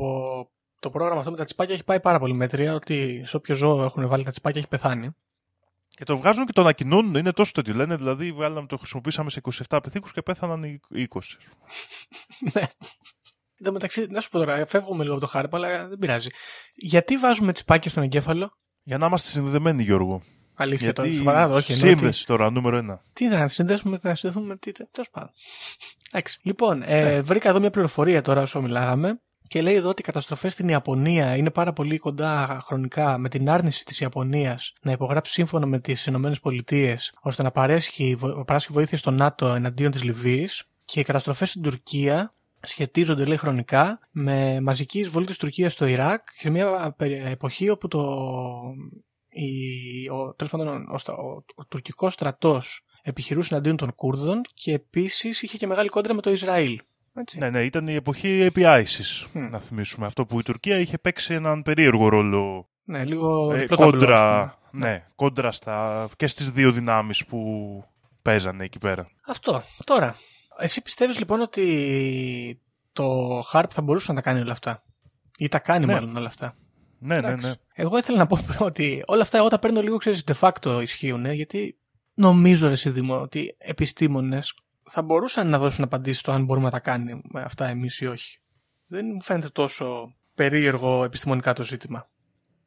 το 0.80 0.90
πρόγραμμα 0.90 1.20
αυτό 1.20 1.32
με 1.32 1.38
τα 1.38 1.44
τσιπάκια 1.44 1.74
έχει 1.74 1.84
πάει 1.84 2.00
πάρα 2.00 2.20
πολύ 2.20 2.34
μέτρια. 2.34 2.74
Ότι 2.74 3.24
σε 3.26 3.36
όποιο 3.36 3.56
ζώο 3.56 3.84
έχουν 3.84 4.08
βάλει 4.08 4.24
τα 4.24 4.32
τσιπάκια 4.32 4.60
έχει 4.60 4.70
πεθάνει. 4.70 5.16
Και 5.96 6.04
το 6.04 6.18
βγάζουν 6.18 6.46
και 6.46 6.52
το 6.52 6.62
ανακοινώνουν, 6.62 7.16
είναι 7.16 7.32
τόσο 7.32 7.52
τέτοιο. 7.52 7.74
Λένε 7.74 7.96
δηλαδή, 7.96 8.32
βγάλαμε, 8.32 8.68
το 8.68 8.78
χρησιμοποίησαμε 8.78 9.30
σε 9.30 9.42
27 9.70 9.80
πυθίκου 9.84 10.10
και 10.14 10.22
πέθαναν 10.22 10.64
οι 10.64 10.80
20. 10.90 11.20
Ναι. 12.54 12.62
Εν 13.58 13.66
τω 13.66 13.72
μεταξύ, 13.72 14.08
να 14.10 14.22
σου 14.22 14.30
πω 14.30 14.38
τώρα, 14.38 14.66
φεύγουμε 14.66 15.02
λίγο 15.04 15.16
από 15.16 15.26
το 15.26 15.30
χάρπα, 15.32 15.58
αλλά 15.58 15.88
δεν 15.88 15.98
πειράζει. 15.98 16.28
Γιατί 16.76 17.18
βάζουμε 17.18 17.52
τσιπάκια 17.54 17.92
στον 17.92 18.04
εγκέφαλο, 18.04 18.58
Για 18.84 18.98
να 18.98 19.06
είμαστε 19.06 19.30
συνδεδεμένοι, 19.30 19.84
Γιώργο. 19.84 20.22
αλήθεια 20.56 20.94
τώρα, 20.94 21.08
Γιατί 21.08 21.24
σοβαρά, 21.24 21.50
όχι. 21.50 21.72
εννοώ 21.72 21.88
ότι- 21.90 21.98
σύνδεση 22.00 22.26
τώρα, 22.26 22.50
νούμερο 22.52 22.78
ένα. 22.78 23.02
Τι 23.14 23.28
να 23.28 23.48
συνδέσουμε, 23.48 24.00
να 24.02 24.16
συνδεθούμε 24.16 24.48
με 24.48 24.58
τι. 24.58 24.72
Τέλος 24.72 25.10
πάντων. 25.12 25.30
Εντάξει. 26.12 26.40
Λοιπόν, 26.44 26.78
Ναι. 26.78 26.86
ε, 26.88 27.22
βρήκα 27.22 27.50
εδώ 27.50 27.60
μια 27.60 27.70
πληροφορία 27.70 28.22
τώρα 28.22 28.42
όσο 28.42 28.62
μιλάγαμε 28.62 29.22
και 29.48 29.62
λέει 29.62 29.76
εδώ 29.76 29.90
ότι 29.90 30.02
οι 30.02 30.06
καταστροφές 30.06 30.54
στην 30.54 30.68
Ιαπωνία 30.70 31.36
είναι 31.36 31.50
πάρα 31.52 31.74
πολύ 31.74 31.98
κοντά 31.98 32.60
χρονικά 32.66 33.18
με 33.18 33.30
την 33.30 33.50
άρνηση 33.50 33.86
της 33.86 34.00
Ιαπωνίας 34.00 34.74
να 34.82 34.92
υπογράψει 34.92 35.32
σύμφωνο 35.32 35.68
με 35.68 35.80
τις 35.80 36.06
ΗΠΑ 36.06 36.98
ώστε 37.22 37.44
να 37.44 37.52
παρέσχει, 37.52 38.16
βο- 38.16 38.44
παράσχει 38.46 38.72
βοήθεια 38.74 38.98
στο 38.98 39.12
ΝΑΤΟ 39.12 39.48
εναντίον 39.48 39.92
της 39.92 40.04
Λιβύης 40.04 40.64
και 40.86 41.00
οι 41.00 41.04
καταστροφές 41.04 41.50
στην 41.50 41.62
Τουρκία 41.62 42.34
σχετίζονται 42.60 43.26
λέει 43.26 43.38
χρονικά 43.38 44.00
με 44.12 44.60
μαζική 44.62 45.00
εισβολή 45.00 45.26
της 45.26 45.38
Τουρκίας 45.38 45.74
στο 45.74 45.86
Ιράκ 45.86 46.28
σε 46.36 46.50
μια 46.50 46.94
περι- 46.98 47.26
εποχή 47.26 47.70
όπου 47.70 47.88
το, 47.88 48.22
η, 49.30 50.10
ο, 50.10 50.34
τέλος 50.34 50.52
πάντων, 50.52 50.68
ο, 50.68 50.94
ο, 50.94 50.98
στρα- 50.98 51.18
ο, 51.18 51.44
ο 51.56 51.66
τουρκικός 51.66 52.14
στρατός 52.14 52.86
επιχειρούσε 53.02 53.54
εναντίον 53.54 53.78
των 53.78 53.96
Κούρδων 53.96 54.42
και 54.54 54.74
επίσης 54.74 55.42
είχε 55.42 55.58
και 55.58 55.68
μεγάλη 55.68 55.90
κόντρα 55.90 56.14
με 56.14 56.22
το 56.22 56.32
Ισραήλ. 56.32 56.80
Έτσι. 57.18 57.38
Ναι, 57.38 57.50
ναι, 57.50 57.64
ήταν 57.64 57.88
η 57.88 57.94
εποχή 57.94 58.42
επί 58.42 58.62
ISIS, 58.66 59.26
Μμ. 59.34 59.50
να 59.50 59.60
θυμίσουμε. 59.60 60.06
Αυτό 60.06 60.26
που 60.26 60.40
η 60.40 60.44
Τουρκία 60.44 60.78
είχε 60.80 60.98
παίξει 60.98 61.34
έναν 61.34 61.62
περίεργο 61.62 62.08
ρόλο 62.10 62.70
Ναι, 62.84 63.06
λίγο 63.06 63.54
ε, 63.54 63.60
διπλό 63.60 63.78
ταμπλός, 63.78 63.94
ας 63.94 64.00
κόντρα, 64.10 64.58
πούμε. 64.72 64.88
ναι, 64.90 65.06
κόντρα 65.16 65.52
στα, 65.52 66.10
και 66.16 66.28
στις 66.28 66.50
δύο 66.52 66.72
δυνάμεις 66.72 67.26
που 67.26 67.40
παίζανε 68.22 68.64
εκεί 68.64 68.78
πέρα. 68.78 69.08
Αυτό. 69.28 69.64
Τώρα, 69.84 70.16
εσύ 70.60 70.82
πιστεύεις 70.82 71.20
λοιπόν 71.20 71.42
ότι 71.42 72.62
το 72.94 73.40
Harp 73.54 73.66
θα 73.70 73.82
μπορούσε 73.82 74.12
να 74.14 74.22
τα 74.22 74.30
κάνει 74.30 74.42
όλα 74.42 74.52
αυτά; 74.52 74.84
Ή 75.38 75.48
τα 75.48 75.60
κάνει 75.60 75.86
Ναι. 75.86 75.94
μάλλον 75.94 76.16
όλα 76.18 76.28
αυτά; 76.28 76.56
Ναι, 77.00 77.14
ναι, 77.20 77.28
Εντάξει. 77.28 77.48
ναι. 77.48 77.54
Εγώ 77.74 77.98
ήθελα 77.98 78.18
να 78.18 78.26
πω 78.26 78.40
ότι 78.60 79.04
όλα 79.06 79.22
αυτά 79.22 79.38
εγώ 79.38 79.48
τα 79.48 79.60
παίρνω 79.60 79.82
λίγο, 79.82 79.98
ξέρεις, 79.98 80.24
de 80.28 80.34
facto 80.40 80.80
ισχύουν, 80.82 81.26
γιατί 81.32 81.80
νομίζω, 82.14 82.68
ρε 82.68 82.76
Σιδήμο, 82.76 83.22
ότι 83.22 83.56
επιστήμονες 83.58 84.54
θα 84.90 85.02
μπορούσαν 85.02 85.50
να 85.50 85.60
δώσουν 85.60 85.84
απαντήσεις 85.84 86.20
στο 86.20 86.32
αν 86.32 86.46
μπορούμε 86.46 86.66
να 86.66 86.72
τα 86.72 86.80
κάνουμε 86.80 87.22
αυτά 87.34 87.68
εμείς 87.68 88.00
ή 88.00 88.06
όχι. 88.06 88.40
Δεν 88.88 89.06
μου 89.06 89.24
φαίνεται 89.24 89.50
τόσο 89.50 90.16
περίεργο 90.36 91.04
επιστημονικά 91.04 91.54
το 91.54 91.64
ζήτημα. 91.64 92.10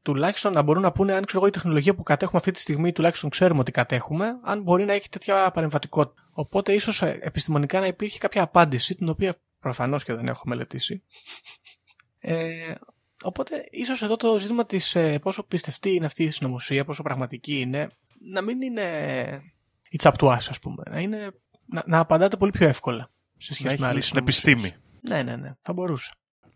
Τουλάχιστον 0.02 0.52
να 0.52 0.62
μπορούν 0.62 0.82
να 0.82 0.92
πούνε 0.92 1.14
αν 1.14 1.24
ξέρω 1.24 1.38
εγώ 1.38 1.48
η 1.48 1.52
τεχνολογία 1.52 1.94
που 1.94 2.02
κατέχουμε 2.02 2.38
αυτή 2.38 2.50
τη 2.50 2.60
στιγμή, 2.60 2.92
τουλάχιστον 2.92 3.30
ξέρουμε 3.30 3.60
ότι 3.60 3.70
κατέχουμε, 3.70 4.38
αν 4.42 4.62
μπορεί 4.62 4.84
να 4.84 4.92
έχει 4.92 5.08
τέτοια 5.08 5.50
παρεμβατικότητα. 5.50 6.28
Οπότε 6.32 6.72
ίσως 6.72 7.02
επιστημονικά 7.02 7.80
να 7.80 7.86
υπήρχε 7.86 8.18
κάποια 8.18 8.42
απάντηση, 8.42 8.94
την 8.94 9.08
οποία 9.08 9.40
προφανώς 9.60 10.04
και 10.04 10.14
δεν 10.14 10.28
έχω 10.28 10.42
μελετήσει. 10.46 11.02
Ε, 12.18 12.74
οπότε 13.22 13.68
ίσως 13.70 14.02
εδώ 14.02 14.16
το 14.16 14.38
ζήτημα 14.38 14.66
της 14.66 14.94
ε, 14.94 15.18
πόσο 15.18 15.42
πιστευτή 15.42 15.94
είναι 15.94 16.06
αυτή 16.06 16.22
η 16.22 16.30
συνωμοσία, 16.30 16.84
πόσο 16.84 17.02
πραγματική 17.02 17.60
είναι, 17.60 17.88
να 18.32 18.42
μην 18.42 18.62
είναι 18.62 18.82
η 19.90 19.96
τσαπτουάς, 19.96 20.48
ας 20.48 20.58
πούμε. 20.58 20.82
Να, 20.90 21.00
είναι, 21.00 21.30
να, 21.70 21.82
να 21.86 21.98
απαντάτε 21.98 22.36
πολύ 22.36 22.50
πιο 22.50 22.68
εύκολα 22.68 23.10
σε 23.36 23.46
Να 23.50 23.54
σχέση 23.54 23.72
έχει 23.72 23.80
με 23.80 23.86
άλλε 23.86 23.96
λύσει 23.96 24.10
την 24.10 24.18
επιστήμη. 24.18 24.74
ναι, 25.08 25.22
ναι, 25.22 25.36
ναι. 25.36 25.52
Θα 25.62 25.72
μπορούσε. 25.72 26.10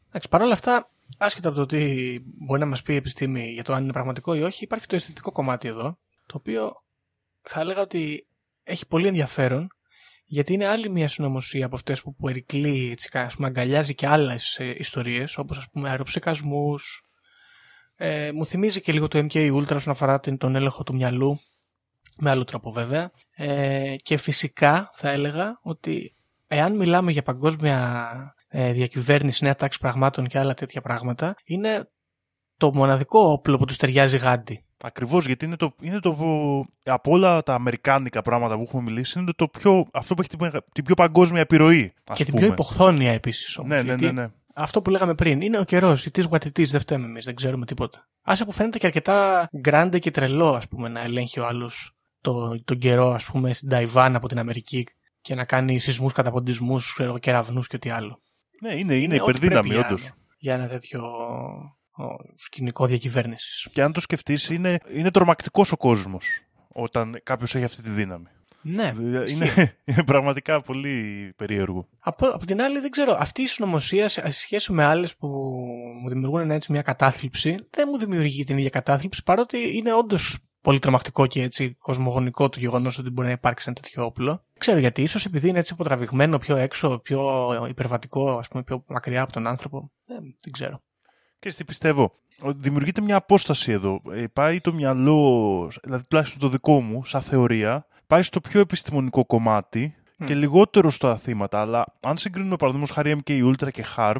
Εντάξει, 0.08 0.28
παρ' 0.28 0.42
όλα 0.42 0.52
αυτά, 0.52 0.90
άσχετα 1.18 1.48
από 1.48 1.56
το 1.58 1.66
τι 1.66 2.16
μπορεί 2.24 2.60
να 2.60 2.66
μας 2.66 2.82
πει 2.82 2.92
η 2.92 2.96
επιστήμη 2.96 3.50
για 3.52 3.64
το 3.64 3.72
αν 3.72 3.82
είναι 3.82 3.92
πραγματικό 3.92 4.34
ή 4.34 4.42
όχι, 4.42 4.64
υπάρχει 4.64 4.86
το 4.86 4.96
αισθητικό 4.96 5.32
κομμάτι 5.32 5.68
εδώ, 5.68 5.98
το 6.26 6.36
οποίο 6.36 6.82
θα 7.42 7.60
έλεγα 7.60 7.80
ότι 7.80 8.26
έχει 8.62 8.86
πολύ 8.86 9.06
ενδιαφέρον, 9.06 9.68
γιατί 10.24 10.52
είναι 10.52 10.66
άλλη 10.66 10.88
μια 10.88 11.08
συνωμοσία 11.08 11.66
από 11.66 11.74
αυτές 11.74 12.02
που 12.02 12.14
περικλεί, 12.14 12.90
έτσι, 12.90 13.18
ας 13.18 13.34
πούμε, 13.34 13.46
αγκαλιάζει 13.46 13.94
και 13.94 14.06
άλλες 14.06 14.58
ιστορίες, 14.76 15.38
όπως 15.38 15.58
ας 15.58 15.68
πούμε 15.70 15.88
αεροψεκασμούς. 15.88 17.02
Ε, 17.96 18.32
μου 18.32 18.46
θυμίζει 18.46 18.80
και 18.80 18.92
λίγο 18.92 19.08
το 19.08 19.18
MK 19.18 19.52
Ultra 19.54 19.74
όσον 19.74 19.92
αφορά 19.92 20.20
την- 20.20 20.38
τον 20.38 20.54
έλεγχο 20.54 20.82
του 20.82 20.94
μυαλού, 20.94 21.38
με 22.18 22.30
άλλο 22.30 22.44
τρόπο 22.44 22.72
βέβαια. 22.72 23.10
Ε, 23.36 23.94
και 23.96 24.16
φυσικά 24.16 24.90
θα 24.94 25.10
έλεγα 25.10 25.58
ότι 25.62 26.14
εάν 26.46 26.76
μιλάμε 26.76 27.12
για 27.12 27.22
παγκόσμια 27.22 28.34
ε, 28.48 28.72
διακυβέρνηση, 28.72 29.44
νέα 29.44 29.54
τάξη 29.54 29.78
πραγμάτων 29.78 30.26
και 30.26 30.38
άλλα 30.38 30.54
τέτοια 30.54 30.80
πράγματα, 30.80 31.34
είναι 31.44 31.88
το 32.56 32.74
μοναδικό 32.74 33.20
όπλο 33.20 33.56
που 33.56 33.64
τους 33.64 33.76
ταιριάζει 33.76 34.16
γάντι. 34.16 34.64
Ακριβώς 34.84 35.26
γιατί 35.26 35.44
είναι 35.44 35.56
το, 35.56 35.74
είναι 35.80 36.00
το. 36.00 36.16
Από 36.84 37.12
όλα 37.12 37.42
τα 37.42 37.54
αμερικάνικα 37.54 38.22
πράγματα 38.22 38.56
που 38.56 38.62
έχουμε 38.62 38.82
μιλήσει, 38.82 39.20
είναι 39.20 39.32
το 39.36 39.48
πιο, 39.48 39.86
αυτό 39.92 40.14
που 40.14 40.20
έχει 40.20 40.30
την, 40.30 40.38
μεγα- 40.40 40.64
την 40.72 40.84
πιο 40.84 40.94
παγκόσμια 40.94 41.40
επιρροή. 41.40 41.92
Ας 42.08 42.16
και 42.16 42.24
την 42.24 42.32
πούμε. 42.32 42.44
πιο 42.44 42.52
υποχθόνια 42.52 43.12
επίσης 43.12 43.58
όμως. 43.58 43.70
Ναι, 43.70 43.82
ναι, 43.82 43.96
ναι, 43.96 44.12
ναι. 44.12 44.28
Αυτό 44.54 44.82
που 44.82 44.90
λέγαμε 44.90 45.14
πριν, 45.14 45.40
είναι 45.40 45.58
ο 45.58 45.64
καιρός. 45.64 46.08
It 46.12 46.18
is 46.22 46.28
what 46.28 46.44
it 46.44 46.58
is, 46.58 46.66
δεν 46.66 46.80
φταίμε 46.80 47.06
εμείς, 47.06 47.24
δεν 47.24 47.34
ξέρουμε 47.34 47.66
τίποτα. 47.66 48.08
Άσε 48.22 48.44
που 48.44 48.52
φαίνεται 48.52 48.78
και 48.78 48.86
αρκετά 48.86 49.48
γκράντε 49.58 49.98
και 49.98 50.10
τρελό, 50.10 50.48
ας 50.54 50.68
πούμε, 50.68 50.88
να 50.88 51.00
ελέγχει 51.00 51.40
ο 51.40 51.46
άλλος 51.46 51.94
το, 52.22 52.62
τον 52.64 52.78
καιρό, 52.78 53.10
ας 53.10 53.24
πούμε, 53.24 53.52
στην 53.52 53.68
Ταϊβάν 53.68 54.16
από 54.16 54.28
την 54.28 54.38
Αμερική 54.38 54.86
και 55.20 55.34
να 55.34 55.44
κάνει 55.44 55.78
σεισμούς, 55.78 56.12
καταποντισμούς, 56.12 56.96
κεραυνού 57.20 57.60
και 57.60 57.76
ό,τι 57.76 57.90
άλλο. 57.90 58.22
Ναι, 58.60 58.74
είναι, 58.74 58.94
είναι 58.94 59.14
ό,τι 59.14 59.22
υπερδύναμη, 59.22 59.68
πρέπει 59.68 59.84
όντως. 59.84 60.00
για, 60.00 60.14
για 60.38 60.54
ένα 60.54 60.68
τέτοιο 60.68 61.00
ο, 61.92 62.04
σκηνικό 62.36 62.86
διακυβέρνησης. 62.86 63.68
Και 63.72 63.82
αν 63.82 63.92
το 63.92 64.00
σκεφτείς, 64.00 64.50
είναι, 64.50 64.78
είναι 64.94 65.10
τρομακτικός 65.10 65.72
ο 65.72 65.76
κόσμος 65.76 66.42
όταν 66.68 67.20
κάποιος 67.22 67.54
έχει 67.54 67.64
αυτή 67.64 67.82
τη 67.82 67.90
δύναμη. 67.90 68.26
Ναι, 68.62 68.92
Δηλαδή, 68.92 69.24
ισχύει. 69.24 69.34
είναι, 69.34 69.76
είναι 69.84 70.04
πραγματικά 70.04 70.62
πολύ 70.62 71.32
περίεργο. 71.36 71.88
Από, 71.98 72.26
από 72.26 72.46
την 72.46 72.62
άλλη, 72.62 72.80
δεν 72.80 72.90
ξέρω, 72.90 73.16
αυτή 73.18 73.42
η 73.42 73.46
συνωμοσία 73.46 74.08
σε 74.08 74.20
σε 74.20 74.40
σχέση 74.40 74.72
με 74.72 74.84
άλλες 74.84 75.16
που 75.16 75.28
μου 76.02 76.08
δημιουργούν 76.08 76.50
έτσι 76.50 76.72
μια 76.72 76.82
κατάθλιψη, 76.82 77.54
δεν 77.70 77.88
μου 77.92 77.98
δημιουργεί 77.98 78.44
την 78.44 78.58
ίδια 78.58 78.70
κατάθλιψη, 78.70 79.22
παρότι 79.22 79.76
είναι 79.76 79.92
όντως 79.92 80.38
πολύ 80.62 80.78
τρομακτικό 80.78 81.26
και 81.26 81.42
έτσι 81.42 81.76
κοσμογονικό 81.78 82.48
το 82.48 82.58
γεγονός 82.60 82.98
ότι 82.98 83.10
μπορεί 83.10 83.26
να 83.26 83.32
υπάρξει 83.32 83.64
ένα 83.66 83.80
τέτοιο 83.80 84.04
όπλο. 84.04 84.30
Δεν 84.30 84.58
ξέρω 84.58 84.78
γιατί, 84.78 85.02
ίσως 85.02 85.24
επειδή 85.24 85.48
είναι 85.48 85.58
έτσι 85.58 85.72
αποτραβηγμένο 85.72 86.38
πιο 86.38 86.56
έξω, 86.56 86.98
πιο 86.98 87.50
υπερβατικό, 87.68 88.38
ας 88.38 88.48
πούμε, 88.48 88.62
πιο 88.62 88.84
μακριά 88.86 89.22
από 89.22 89.32
τον 89.32 89.46
άνθρωπο. 89.46 89.90
Δεν, 90.04 90.20
δεν 90.42 90.52
ξέρω. 90.52 90.82
Και 91.38 91.50
τι 91.50 91.64
πιστεύω. 91.64 92.14
Ότι 92.40 92.58
Δημιουργείται 92.60 93.00
μια 93.00 93.16
απόσταση 93.16 93.72
εδώ. 93.72 94.02
Ε, 94.12 94.24
πάει 94.32 94.60
το 94.60 94.72
μυαλό, 94.72 95.70
δηλαδή 95.82 96.04
τουλάχιστον 96.08 96.40
το 96.40 96.48
δικό 96.48 96.80
μου, 96.80 97.04
σαν 97.04 97.22
θεωρία, 97.22 97.86
πάει 98.06 98.22
στο 98.22 98.40
πιο 98.40 98.60
επιστημονικό 98.60 99.26
κομμάτι 99.26 99.94
και 100.24 100.34
λιγότερο 100.34 100.90
στα 100.90 101.16
θύματα. 101.16 101.60
Αλλά 101.60 101.84
αν 102.00 102.16
συγκρίνουμε 102.16 102.56
παραδείγματος 102.56 102.94
χάρη 102.94 103.20
MK 103.24 103.52
Ultra 103.52 103.70
και 103.70 103.84
HARP 103.96 104.16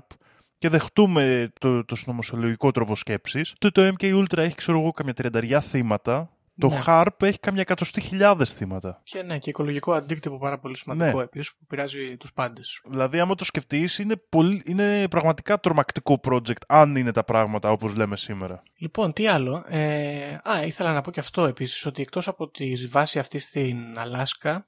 και 0.63 0.69
δεχτούμε 0.69 1.53
το, 1.61 1.85
το 1.85 1.97
συνωμοσιολογικό 1.97 2.71
τρόπο 2.71 2.95
σκέψης, 2.97 3.55
το, 3.59 3.73
το 3.73 3.93
MK 3.99 4.15
Ultra 4.23 4.37
έχει, 4.37 4.55
ξέρω 4.55 4.79
εγώ, 4.79 4.91
καμιά 4.91 5.15
τριανταριά 5.15 5.61
θύματα. 5.61 6.31
Το 6.59 6.69
Ναι. 6.69 6.83
HARP 6.87 7.07
έχει 7.23 7.39
καμιά 7.39 7.61
εκατοστή 7.61 8.01
χιλιάδες 8.01 8.53
θύματα. 8.53 9.01
Και 9.05 9.23
ναι, 9.23 9.39
και 9.39 9.51
οικολογικό 9.51 9.93
αντίκτυπο 9.93 10.39
πάρα 10.39 10.59
πολύ 10.59 10.77
σημαντικό 10.77 11.17
Ναι. 11.19 11.23
επίσης 11.23 11.51
που 11.55 11.67
πειράζει 11.67 12.17
τους 12.17 12.33
πάντες. 12.33 12.81
Δηλαδή, 12.85 13.21
άμα 13.21 13.35
το 13.35 13.45
σκεφτείς, 13.45 13.99
είναι, 13.99 14.15
πολύ- 14.29 14.63
είναι 14.67 15.09
πραγματικά 15.09 15.61
τρομακτικό 15.61 16.21
project, 16.29 16.63
αν 16.69 16.97
είναι 16.97 17.13
τα 17.13 17.25
πράγματα 17.25 17.71
όπως 17.71 17.95
λέμε 17.97 18.17
σήμερα. 18.17 18.63
Λοιπόν, 18.77 19.13
τι 19.13 19.27
άλλο. 19.27 19.65
Ε, 19.69 20.35
α, 20.43 20.65
ήθελα 20.67 20.93
να 20.93 21.01
πω 21.01 21.11
και 21.11 21.21
αυτό 21.21 21.45
επίσης, 21.47 21.87
ότι 21.87 22.03
εκτός 22.03 22.29
από 22.29 22.49
τη 22.49 22.75
βάση 22.87 23.19
αυτή 23.19 23.39
στην 23.39 23.77
Αλάσκα, 23.99 24.67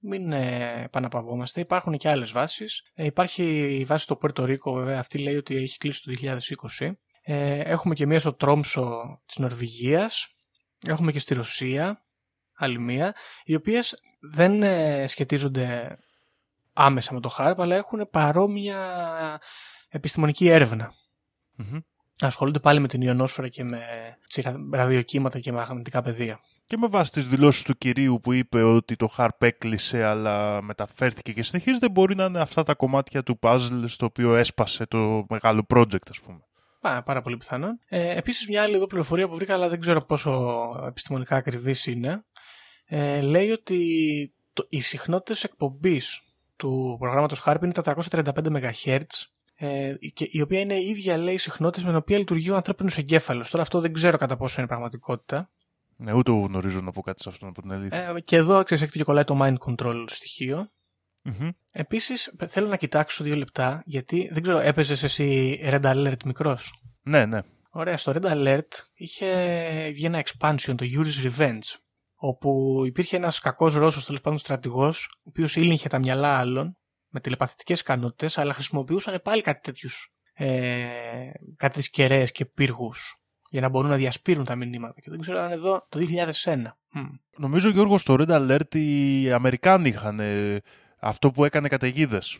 μην 0.00 0.32
ε, 0.32 0.82
επαναπαυόμαστε, 0.84 1.60
υπάρχουν 1.60 1.96
και 1.96 2.08
άλλες 2.08 2.32
βάσεις. 2.32 2.90
Ε, 2.94 3.04
υπάρχει 3.04 3.76
η 3.78 3.84
βάση 3.84 4.04
στο 4.04 4.16
Πουέρτο 4.16 4.44
Ρίκο, 4.44 4.72
βέβαια, 4.72 4.98
αυτή 4.98 5.18
λέει 5.18 5.36
ότι 5.36 5.56
έχει 5.56 5.78
κλείσει 5.78 6.02
το 6.02 6.12
2020. 6.78 6.92
Ε, 7.22 7.60
έχουμε 7.60 7.94
και 7.94 8.06
μία 8.06 8.20
στο 8.20 8.34
Τρόμσο 8.34 9.20
της 9.26 9.36
Νορβηγίας. 9.36 10.28
Έχουμε 10.86 11.12
και 11.12 11.18
στη 11.18 11.34
Ρωσία, 11.34 12.04
άλλη 12.54 12.78
μία, 12.78 13.14
οι 13.44 13.54
οποίες 13.54 13.94
δεν 14.20 14.62
ε, 14.62 15.06
σχετίζονται 15.06 15.98
άμεσα 16.72 17.14
με 17.14 17.20
το 17.20 17.28
χάρπ, 17.28 17.60
αλλά 17.60 17.76
έχουν 17.76 18.08
παρόμοια 18.10 19.40
επιστημονική 19.88 20.48
έρευνα 20.48 20.92
Μμμ. 21.56 21.78
Ασχολούνται 22.26 22.60
πάλι 22.60 22.80
με 22.80 22.88
την 22.88 23.00
ιονόσφαιρα 23.02 23.48
και 23.48 23.64
με 23.64 23.80
τσι- 24.28 24.46
ραδιοκύματα 24.72 25.38
και 25.38 25.52
μαγνητικά 25.52 26.02
πεδία. 26.02 26.40
Και 26.66 26.76
με 26.76 26.86
βάση 26.86 27.12
τις 27.12 27.28
δηλώσεις 27.28 27.62
του 27.62 27.78
κυρίου 27.78 28.20
που 28.22 28.32
είπε 28.32 28.62
ότι 28.62 28.96
το 28.96 29.14
HARP 29.16 29.28
έκλεισε 29.38 30.04
αλλά 30.04 30.62
μεταφέρθηκε 30.62 31.32
και 31.32 31.42
συνεχίζεται, 31.42 31.88
μπορεί 31.88 32.14
να 32.14 32.24
είναι 32.24 32.40
αυτά 32.40 32.62
τα 32.62 32.74
κομμάτια 32.74 33.22
του 33.22 33.38
puzzle 33.42 33.84
στο 33.86 34.06
οποίο 34.06 34.34
έσπασε 34.36 34.86
το 34.86 35.24
μεγάλο 35.28 35.66
project, 35.74 36.08
ας 36.10 36.20
πούμε. 36.20 36.38
Πά, 36.80 37.02
πάρα 37.02 37.22
πολύ 37.22 37.36
πιθανόν. 37.36 37.76
Ε, 37.88 38.16
Επίσης, 38.16 38.48
μια 38.48 38.62
άλλη 38.62 38.74
εδώ 38.74 38.86
πληροφορία 38.86 39.28
που 39.28 39.34
βρήκα, 39.34 39.54
αλλά 39.54 39.68
δεν 39.68 39.80
ξέρω 39.80 40.04
πόσο 40.04 40.60
επιστημονικά 40.86 41.36
ακριβής 41.36 41.86
είναι. 41.86 42.24
Ε, 42.86 43.20
λέει 43.20 43.50
ότι 43.50 44.32
το, 44.52 44.66
οι 44.68 44.80
συχνότητες 44.80 45.44
εκπομπής 45.44 46.20
του 46.56 46.96
προγράμματος 46.98 47.42
HARP 47.44 47.58
είναι 47.62 47.72
τα 47.72 47.82
335 47.82 48.22
MHz. 48.34 49.00
Ε, 49.62 49.94
και 50.12 50.28
η 50.30 50.40
οποία 50.40 50.60
είναι 50.60 50.74
η 50.74 50.88
ίδια 50.88 51.16
λέει 51.16 51.36
συχνότητα 51.36 51.84
με 51.84 51.88
την 51.88 51.98
οποία 51.98 52.18
λειτουργεί 52.18 52.50
ο 52.50 52.54
ανθρώπινος 52.54 52.98
εγκέφαλος. 52.98 53.50
Τώρα 53.50 53.62
αυτό 53.62 53.80
δεν 53.80 53.92
ξέρω 53.92 54.18
κατά 54.18 54.36
πόσο 54.36 54.60
είναι 54.60 54.68
πραγματικότητα. 54.68 55.50
Ναι, 55.96 56.12
ούτε 56.12 56.30
εγώ 56.30 56.40
γνωρίζω 56.40 56.80
να 56.80 56.90
πω 56.90 57.00
κάτι 57.00 57.22
σε 57.22 57.28
αυτόν 57.28 57.48
από 57.48 57.62
την 57.62 57.72
αλήθεια. 57.72 58.08
Ε, 58.16 58.20
και 58.20 58.36
εδώ 58.36 58.62
ξέρεις 58.62 58.82
έχετε 58.82 58.98
και 58.98 59.04
κολλάει 59.04 59.24
το 59.24 59.38
mind 59.42 59.56
control 59.66 60.04
στοιχείο. 60.06 60.70
Μμμ. 61.22 61.48
Επίσης 61.72 62.34
θέλω 62.46 62.68
να 62.68 62.76
κοιτάξω 62.76 63.24
δύο 63.24 63.36
λεπτά 63.36 63.82
γιατί 63.84 64.28
δεν 64.32 64.42
ξέρω 64.42 64.58
έπαιζες 64.58 65.02
εσύ 65.02 65.58
Red 65.64 65.82
Alert 65.82 66.24
μικρός; 66.24 66.72
Ναι, 67.02 67.26
ναι. 67.26 67.40
Ωραία, 67.70 67.96
στο 67.96 68.12
Red 68.14 68.24
Alert 68.24 68.68
είχε 68.94 69.26
βγει 69.92 70.04
ένα 70.06 70.22
expansion, 70.24 70.74
το 70.76 70.86
Yuri's 70.94 71.30
Revenge, 71.30 71.78
όπου 72.14 72.82
υπήρχε 72.86 73.16
ένας 73.16 73.38
κακός 73.38 73.74
Ρώσος, 73.74 74.04
τέλος 74.04 74.20
πάντων 74.20 74.38
στρατηγός, 74.38 75.18
ο 75.18 75.22
οποίος 75.28 75.56
ήλεγχε 75.56 75.88
τα 75.88 75.98
μυαλά 75.98 76.38
άλλων 76.38 76.79
με 77.10 77.20
τηλεπαθητικές 77.20 77.80
ικανότητες, 77.80 78.38
αλλά 78.38 78.54
χρησιμοποιούσαν 78.54 79.20
πάλι 79.22 79.42
κάτι 79.42 79.60
τέτοιους, 79.62 80.12
ε, 80.32 80.86
κάτι 81.56 81.74
τις 81.74 81.90
κεραίες 81.90 82.32
και 82.32 82.44
πύργους, 82.44 83.16
για 83.50 83.60
να 83.60 83.68
μπορούν 83.68 83.90
να 83.90 83.96
διασπείρουν 83.96 84.44
τα 84.44 84.56
μηνύματα. 84.56 85.00
Και 85.00 85.10
δεν 85.10 85.20
ξέρω 85.20 85.38
αν 85.38 85.44
είναι 85.44 85.54
εδώ 85.54 85.86
το 85.88 85.98
2001. 85.98 86.76
Μμ. 86.92 87.08
Νομίζω, 87.36 87.68
Γιώργος, 87.68 88.00
στο 88.00 88.16
Red 88.18 88.28
Alert 88.28 88.74
οι 88.74 89.30
Αμερικάνοι 89.32 89.88
είχαν 89.88 90.20
ε, 90.20 90.60
αυτό 90.98 91.30
που 91.30 91.44
έκανε 91.44 91.68
καταιγίδες. 91.68 92.38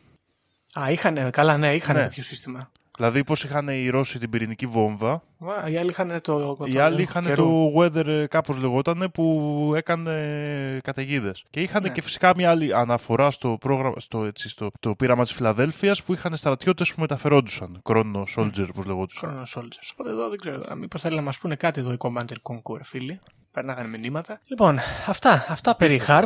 Α, 0.80 0.90
είχαν, 0.90 1.30
καλά, 1.30 1.56
ναι, 1.56 1.74
είχαν 1.74 1.96
Ναι. 1.96 2.02
τέτοιο 2.02 2.22
σύστημα. 2.22 2.70
Δηλαδή, 3.00 3.24
πώς 3.24 3.44
είχαν 3.44 3.68
οι 3.68 3.88
Ρώσοι 3.88 4.18
την 4.18 4.30
πυρηνική 4.30 4.66
βόμβα, 4.66 5.12
Α, 5.12 5.68
οι 5.68 5.76
άλλοι 5.76 5.90
είχαν 5.90 6.20
το. 6.22 6.56
οι 6.66 6.72
το- 6.72 6.82
άλλοι 6.82 7.02
είχαν 7.02 7.24
καιρού. 7.24 7.44
το 7.44 7.72
weather, 7.76 8.24
κάπως 8.30 8.58
λεγότανε, 8.58 9.08
που 9.08 9.72
έκανε 9.76 10.80
καταιγίδες. 10.82 11.44
Και 11.50 11.60
είχαν 11.60 11.82
Ναι. 11.82 11.88
και 11.88 12.02
φυσικά 12.02 12.32
μια 12.36 12.50
άλλη 12.50 12.74
αναφορά 12.74 13.30
στο, 13.30 13.56
πρόγραμμα, 13.60 13.94
στο, 14.00 14.24
έτσι, 14.24 14.48
στο 14.48 14.70
το 14.80 14.94
πείραμα 14.94 15.22
της 15.22 15.32
Φιλαδέλφια 15.32 15.96
που 16.06 16.12
είχαν 16.12 16.36
στρατιώτες 16.36 16.94
που 16.94 17.00
μεταφερόντουσαν. 17.00 17.82
Chrono 17.88 18.22
Soldier, 18.36 18.66
όπω 18.68 18.82
λεγόντουσαν. 18.86 19.30
Chrono 19.30 19.58
Soldiers. 19.60 19.90
Οπότε 19.92 20.10
εδώ 20.10 20.28
δεν 20.28 20.38
ξέρω. 20.38 20.62
Μήπως 20.76 21.00
θέλει 21.00 21.16
να 21.16 21.22
μας 21.22 21.38
πούνε 21.38 21.56
κάτι 21.56 21.80
εδώ 21.80 21.92
οι 21.92 21.96
Commander 21.98 22.36
Conquer, 22.42 22.80
φίλοι. 22.82 23.20
Περνάγανε 23.52 23.88
μηνύματα. 23.98 24.40
Λοιπόν, 24.44 24.78
αυτά, 25.06 25.46
αυτά 25.48 25.76
περί 25.76 26.00
Harp. 26.08 26.24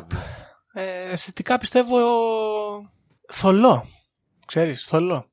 Ε, 0.72 1.10
αισθητικά 1.12 1.58
πιστεύω 1.58 1.96
θολό. 3.32 3.86
Ξέρεις, 4.46 4.84
θολό. 4.84 5.28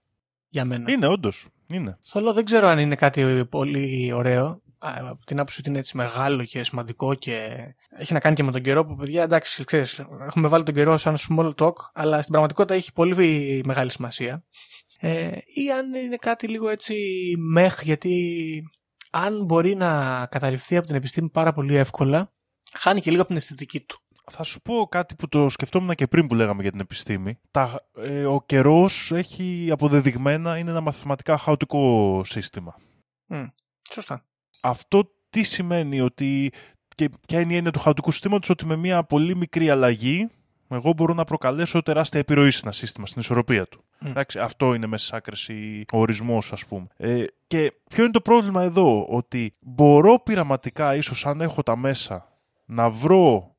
Για 0.51 0.65
μένα. 0.65 0.91
Είναι, 0.91 1.07
όντως. 1.07 1.47
Είναι. 1.67 1.97
Θολό 2.01 2.33
δεν 2.33 2.45
ξέρω 2.45 2.67
αν 2.67 2.79
είναι 2.79 2.95
κάτι 2.95 3.45
πολύ 3.49 4.11
ωραίο. 4.13 4.61
Α, 4.77 4.93
Από 5.09 5.25
την 5.25 5.39
άποψη 5.39 5.59
ότι 5.59 5.69
είναι 5.69 5.79
έτσι 5.79 5.97
μεγάλο 5.97 6.43
και 6.43 6.63
σημαντικό 6.63 7.13
και 7.13 7.57
έχει 7.89 8.13
να 8.13 8.19
κάνει 8.19 8.35
και 8.35 8.43
με 8.43 8.51
τον 8.51 8.61
καιρό 8.61 8.85
που 8.85 8.95
παιδιά 8.95 9.23
εντάξει 9.23 9.63
ξέρεις 9.63 9.99
έχουμε 10.27 10.47
βάλει 10.47 10.63
τον 10.63 10.73
καιρό 10.73 10.97
σαν 10.97 11.15
small 11.17 11.53
talk 11.55 11.73
αλλά 11.93 12.17
στην 12.17 12.29
πραγματικότητα 12.29 12.75
έχει 12.75 12.93
πολύ 12.93 13.61
μεγάλη 13.65 13.91
σημασία 13.91 14.43
ε, 14.99 15.27
ή 15.53 15.71
αν 15.71 15.93
είναι 15.93 16.15
κάτι 16.15 16.47
λίγο 16.47 16.69
έτσι 16.69 16.95
μεχ 17.37 17.81
γιατί 17.83 18.63
αν 19.11 19.45
μπορεί 19.45 19.75
να 19.75 20.25
καταρριφθεί 20.25 20.77
από 20.77 20.87
την 20.87 20.95
επιστήμη 20.95 21.29
πάρα 21.29 21.53
πολύ 21.53 21.75
εύκολα 21.75 22.31
χάνει 22.73 23.01
και 23.01 23.09
λίγο 23.09 23.21
από 23.21 23.29
την 23.29 23.39
αισθητική 23.39 23.79
του. 23.79 24.01
Θα 24.33 24.43
σου 24.43 24.61
πω 24.61 24.87
κάτι 24.89 25.15
που 25.15 25.29
το 25.29 25.49
σκεφτόμουν 25.49 25.95
και 25.95 26.07
πριν 26.07 26.27
που 26.27 26.35
λέγαμε 26.35 26.61
για 26.61 26.71
την 26.71 26.79
επιστήμη. 26.79 27.39
Τα, 27.51 27.85
ε, 27.97 28.25
ο 28.25 28.43
καιρός 28.45 29.11
έχει 29.11 29.69
αποδεδειγμένα 29.71 30.57
είναι 30.57 30.69
ένα 30.69 30.81
μαθηματικά 30.81 31.37
χαοτικό 31.37 32.21
σύστημα. 32.25 32.75
Μμ, 33.25 33.43
Σωστά. 33.91 34.25
Αυτό 34.61 35.11
τι 35.29 35.43
σημαίνει 35.43 36.01
ότι. 36.01 36.51
και 36.95 37.09
ποια 37.27 37.39
είναι 37.39 37.53
η 37.53 37.55
έννοια 37.55 37.71
του 37.71 37.79
χαοτικού 37.79 38.11
συστήματος, 38.11 38.49
ότι 38.49 38.65
με 38.65 38.75
μια 38.75 39.03
πολύ 39.03 39.35
μικρή 39.35 39.69
αλλαγή 39.69 40.29
εγώ 40.75 40.93
μπορώ 40.93 41.13
να 41.13 41.23
προκαλέσω 41.23 41.81
τεράστια 41.81 42.19
επιρροή 42.19 42.51
σε 42.51 42.59
ένα 42.63 42.71
σύστημα, 42.71 43.05
στην 43.05 43.21
ισορροπία 43.21 43.67
του. 43.67 43.83
Μμ. 43.99 44.07
Εντάξει, 44.07 44.39
αυτό 44.39 44.73
είναι 44.73 44.87
μέσα 44.87 45.05
σε 45.05 45.15
άκρηση 45.15 45.85
ο 45.93 45.99
ορισμός, 45.99 46.51
ας 46.51 46.65
πούμε. 46.65 46.87
Ε, 46.97 47.25
και 47.47 47.73
ποιο 47.89 48.03
είναι 48.03 48.11
το 48.11 48.21
πρόβλημα 48.21 48.63
εδώ, 48.63 49.05
ότι 49.09 49.55
μπορώ 49.59 50.19
πειραματικά, 50.19 50.95
ίσως 50.95 51.25
αν 51.25 51.41
έχω 51.41 51.63
τα 51.63 51.75
μέσα, 51.75 52.27
να 52.65 52.89
βρω 52.89 53.50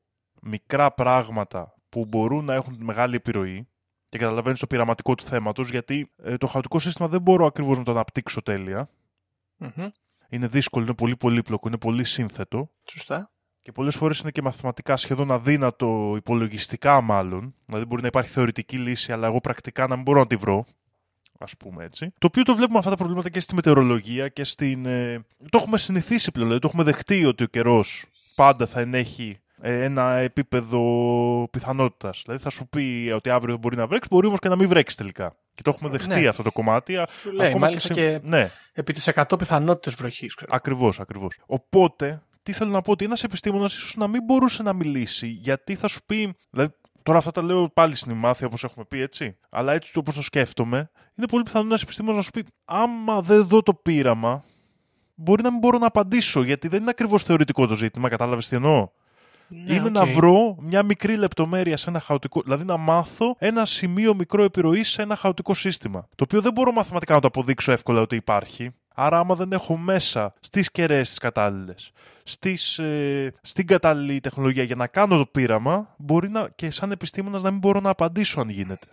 μικρά 0.43 0.91
πράγματα 0.93 1.73
που 1.89 2.05
μπορούν 2.05 2.45
να 2.45 2.53
έχουν 2.53 2.77
μεγάλη 2.79 3.15
επιρροή 3.15 3.67
και 4.09 4.17
καταλαβαίνεις 4.17 4.59
το 4.59 4.67
πειραματικό 4.67 5.15
του 5.15 5.23
θέματος 5.23 5.69
γιατί 5.69 6.11
ε, 6.23 6.37
το 6.37 6.47
χαοτικό 6.47 6.79
σύστημα 6.79 7.07
δεν 7.07 7.21
μπορώ 7.21 7.45
ακριβώς 7.45 7.77
να 7.77 7.83
το 7.83 7.91
αναπτύξω 7.91 8.41
τέλεια. 8.41 8.89
Μμμ, 9.57 9.87
Είναι 10.29 10.47
δύσκολο, 10.47 10.85
είναι 10.85 10.93
πολύ 10.95 11.15
πολύπλοκο, 11.17 11.67
είναι 11.67 11.77
πολύ 11.77 12.03
σύνθετο 12.03 12.69
Σωστά. 12.91 13.31
και 13.61 13.71
πολλές 13.71 13.95
φορές 13.95 14.19
είναι 14.19 14.31
και 14.31 14.41
μαθηματικά 14.41 14.97
σχεδόν 14.97 15.31
αδύνατο, 15.31 16.13
υπολογιστικά 16.17 17.01
μάλλον. 17.01 17.55
Δηλαδή 17.65 17.85
μπορεί 17.85 18.01
να 18.01 18.07
υπάρχει 18.07 18.29
θεωρητική 18.31 18.77
λύση, 18.77 19.11
αλλά 19.11 19.27
εγώ 19.27 19.41
πρακτικά 19.41 19.87
να 19.87 19.95
μην 19.95 20.03
μπορώ 20.03 20.19
να 20.19 20.27
τη 20.27 20.35
βρω. 20.35 20.65
Α 21.39 21.55
πούμε 21.59 21.83
έτσι. 21.83 22.13
Το 22.19 22.27
οποίο 22.27 22.43
το 22.43 22.55
βλέπουμε 22.55 22.77
αυτά 22.77 22.89
τα 22.89 22.95
προβλήματα 22.95 23.29
και 23.29 23.39
στη 23.39 23.55
μετεωρολογία 23.55 24.27
και 24.27 24.43
στην. 24.43 24.85
ε, 24.85 25.25
το 25.49 25.57
έχουμε 25.57 25.77
συνηθίσει 25.77 26.31
πλέον. 26.31 26.47
Δηλαδή 26.47 26.61
το 26.65 26.67
έχουμε 26.71 26.91
δεχτεί 26.91 27.25
ότι 27.25 27.43
ο 27.43 27.47
καιρός 27.47 28.05
πάντα 28.35 28.65
θα 28.67 28.79
ενέχει 28.79 29.29
ε, 29.29 29.42
ένα 29.65 30.13
επίπεδο 30.13 30.79
πιθανότητας. 31.51 32.21
Δηλαδή 32.25 32.43
θα 32.43 32.49
σου 32.49 32.67
πει 32.67 33.11
ότι 33.15 33.29
αύριο 33.29 33.57
μπορεί 33.57 33.75
να 33.75 33.87
βρέξεις, 33.87 34.11
μπορεί 34.11 34.27
όμως 34.27 34.39
και 34.39 34.49
να 34.49 34.55
μην 34.55 34.67
βρέξεις 34.67 34.97
τελικά. 34.97 35.35
Και 35.55 35.61
το 35.61 35.69
έχουμε 35.75 35.89
δεχτεί 35.89 36.19
Ναι. 36.19 36.27
αυτό 36.27 36.43
το 36.43 36.51
κομμάτι. 36.51 36.97
α- 36.97 37.07
Σου 37.21 37.31
λέει, 37.31 37.55
μάλιστα 37.55 37.93
και 37.93 38.19
Ναι, 38.23 38.49
επί 38.73 38.93
τις 38.93 39.07
100 39.07 39.37
πιθανότητες 39.37 39.95
βροχής. 39.95 40.35
ξέρω. 40.35 40.51
ακριβώς, 40.53 40.99
ακριβώς. 40.99 41.39
Οπότε, 41.45 42.21
τι 42.43 42.51
θέλω 42.51 42.71
να 42.71 42.81
πω, 42.81 42.91
ότι 42.91 43.05
ένας 43.05 43.23
επιστήμονας 43.23 43.75
ίσως 43.75 43.95
να 43.95 44.07
μην 44.07 44.23
μπορούσε 44.23 44.63
να 44.63 44.73
μιλήσει, 44.73 45.27
γιατί 45.27 45.75
θα 45.75 45.87
σου 45.87 45.99
πει. 46.05 46.33
Δηλαδή, 46.49 46.73
τώρα 47.03 47.17
αυτά 47.17 47.31
τα 47.31 47.41
λέω 47.41 47.69
πάλι 47.69 47.95
στην 47.95 48.11
ημιμάθεια 48.11 48.47
όπως 48.47 48.63
έχουμε 48.63 48.85
πει, 48.85 48.99
έτσι. 49.01 49.37
Αλλά 49.49 49.73
έτσι 49.73 49.97
όπως 49.97 50.15
το 50.15 50.21
σκέφτομαι, 50.21 50.89
είναι 51.17 51.27
πολύ 51.27 51.43
πιθανό 51.43 51.65
ένας 51.65 51.81
επιστήμονας 51.81 52.17
να 52.17 52.23
σου 52.23 52.31
πει, 52.31 52.43
άμα 52.65 53.21
δεν 53.21 53.47
δω 53.47 53.61
το 53.63 53.73
πείραμα, 53.73 54.43
μπορεί 55.15 55.43
να 55.43 55.49
μην 55.51 55.59
μπορώ 55.59 55.77
να 55.77 55.87
απαντήσω, 55.87 56.43
γιατί 56.43 56.67
δεν 56.67 56.81
είναι 56.81 56.89
ακριβώς 56.89 57.23
θεωρητικό 57.23 57.67
το 57.67 57.75
ζήτημα, 57.75 58.09
κατάλαβες 58.09 58.47
τι 58.47 58.55
εννοώ. 58.55 58.89
Ναι, 59.53 59.73
είναι 59.73 59.87
οκ. 59.87 59.91
να 59.91 60.05
βρω 60.05 60.55
μια 60.59 60.83
μικρή 60.83 61.17
λεπτομέρεια 61.17 61.77
σε 61.77 61.89
ένα 61.89 61.99
χαοτικό. 61.99 62.41
Δηλαδή 62.41 62.63
να 62.63 62.77
μάθω 62.77 63.35
ένα 63.39 63.65
σημείο 63.65 64.15
μικρό 64.15 64.43
επιρροής 64.43 64.89
σε 64.89 65.01
ένα 65.01 65.15
χαοτικό 65.15 65.53
σύστημα. 65.53 66.07
Το 66.15 66.23
οποίο 66.23 66.41
δεν 66.41 66.53
μπορώ 66.53 66.71
μαθηματικά 66.71 67.13
να 67.13 67.19
το 67.19 67.27
αποδείξω 67.27 67.71
εύκολα 67.71 68.01
ότι 68.01 68.15
υπάρχει. 68.15 68.69
Άρα, 68.95 69.19
άμα 69.19 69.35
δεν 69.35 69.51
έχω 69.51 69.77
μέσα 69.77 70.33
στις 70.39 70.71
κεραίες 70.71 71.09
τις 71.09 71.17
κατάλληλες, 71.17 71.91
ε, 72.77 73.27
στην 73.41 73.67
κατάλληλη 73.67 74.19
τεχνολογία 74.19 74.63
για 74.63 74.75
να 74.75 74.87
κάνω 74.87 75.17
το 75.17 75.25
πείραμα, 75.25 75.95
μπορεί 75.97 76.29
να, 76.29 76.49
και 76.55 76.71
σαν 76.71 76.91
επιστήμονας 76.91 77.41
να 77.41 77.51
μην 77.51 77.59
μπορώ 77.59 77.79
να 77.79 77.89
απαντήσω 77.89 78.39
αν 78.39 78.49
γίνεται. 78.49 78.87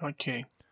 Οκ. 0.00 0.20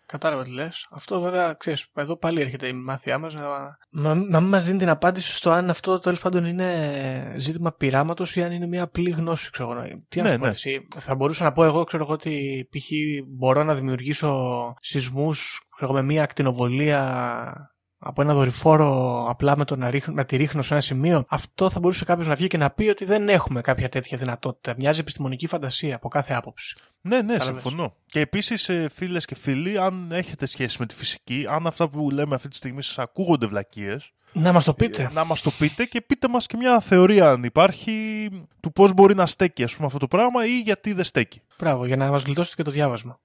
Κατάλαβα 0.06 0.42
τι 0.42 0.50
λες. 0.50 0.86
Αυτό 0.90 1.20
βέβαια, 1.20 1.52
ξέρεις, 1.52 1.86
εδώ 1.94 2.16
πάλι 2.16 2.40
έρχεται 2.40 2.66
η 2.66 2.72
ημιμάθειά 2.72 3.18
μας 3.18 3.34
να, 3.34 3.78
να, 3.90 4.14
να 4.14 4.40
μην 4.40 4.48
μας 4.48 4.64
δίνει 4.64 4.78
την 4.78 4.88
απάντηση 4.88 5.32
στο 5.32 5.50
αν 5.50 5.70
αυτό 5.70 5.98
τέλος 5.98 6.20
πάντων 6.20 6.44
είναι 6.44 7.34
ζήτημα 7.36 7.72
πειράματος 7.72 8.36
ή 8.36 8.42
αν 8.42 8.52
είναι 8.52 8.66
μια 8.66 8.82
απλή 8.82 9.10
γνώση. 9.10 9.50
Ξέρω, 9.50 9.72
εγώ. 9.72 10.02
τι 10.08 10.20
να 10.20 10.24
Ναι, 10.24 10.32
σου 10.32 10.38
πω, 10.38 10.44
ναι. 10.44 10.50
εσύ. 10.50 10.86
Θα 10.98 11.14
μπορούσα 11.14 11.44
να 11.44 11.52
πω 11.52 11.64
εγώ, 11.64 11.84
ξέρω 11.84 12.02
εγώ, 12.02 12.12
ότι 12.12 12.68
π.χ. 12.70 12.88
μπορώ 13.36 13.62
να 13.64 13.74
δημιουργήσω 13.74 14.74
σεισμούς 14.80 15.60
με 15.88 16.02
μια 16.02 16.22
ακτινοβολία 16.22 17.73
από 18.06 18.22
ένα 18.22 18.34
δορυφόρο 18.34 19.24
απλά 19.28 19.56
με 19.56 19.64
το 19.64 19.76
να, 19.76 19.90
ρίχνω, 19.90 20.14
να 20.14 20.24
τη 20.24 20.36
ρίχνω 20.36 20.62
σε 20.62 20.72
ένα 20.74 20.82
σημείο. 20.82 21.24
Αυτό 21.28 21.70
θα 21.70 21.80
μπορούσε 21.80 22.04
κάποιος 22.04 22.26
να 22.26 22.34
βγει 22.34 22.46
και 22.46 22.56
να 22.56 22.70
πει 22.70 22.88
ότι 22.88 23.04
δεν 23.04 23.28
έχουμε 23.28 23.60
κάποια 23.60 23.88
τέτοια 23.88 24.18
δυνατότητα. 24.18 24.74
Μοιάζει 24.78 25.00
επιστημονική 25.00 25.46
φαντασία 25.46 25.96
από 25.96 26.08
κάθε 26.08 26.34
άποψη. 26.34 26.76
Ναι, 27.00 27.16
ναι, 27.16 27.32
Κατάλαβες; 27.32 27.62
συμφωνώ. 27.62 27.94
Και 28.06 28.20
επίσης, 28.20 28.70
φίλες 28.92 29.24
και 29.24 29.34
φίλοι, 29.34 29.78
αν 29.78 30.12
έχετε 30.12 30.46
σχέση 30.46 30.76
με 30.80 30.86
τη 30.86 30.94
φυσική, 30.94 31.46
αν 31.48 31.66
αυτά 31.66 31.88
που 31.88 32.10
λέμε 32.10 32.34
αυτή 32.34 32.48
τη 32.48 32.56
στιγμή 32.56 32.82
σας 32.82 32.98
ακούγονται 32.98 33.46
βλακίες, 33.46 34.12
Να 34.32 34.52
μας 34.52 34.64
το 34.64 34.74
πείτε. 34.74 35.10
να 35.12 35.24
μας 35.24 35.42
το 35.42 35.50
πείτε 35.58 35.84
και 35.84 36.00
πείτε 36.00 36.28
μας 36.28 36.46
και 36.46 36.56
μια 36.56 36.80
θεωρία 36.80 37.30
αν 37.30 37.44
υπάρχει 37.44 38.28
του 38.60 38.72
πώς 38.72 38.92
μπορεί 38.92 39.14
να 39.14 39.26
στέκει 39.26 39.64
ας 39.64 39.74
πούμε 39.74 39.86
αυτό 39.86 39.98
το 39.98 40.08
πράγμα 40.08 40.46
ή 40.46 40.60
γιατί 40.60 40.92
δεν 40.92 41.04
στέκει. 41.04 41.40
Μπράβο, 41.58 41.86
για 41.86 41.96
να 41.96 42.10
μας 42.10 42.22
γλιτώσετε 42.22 42.56
και 42.56 42.62
το 42.62 42.70
διάβασμα. 42.70 43.20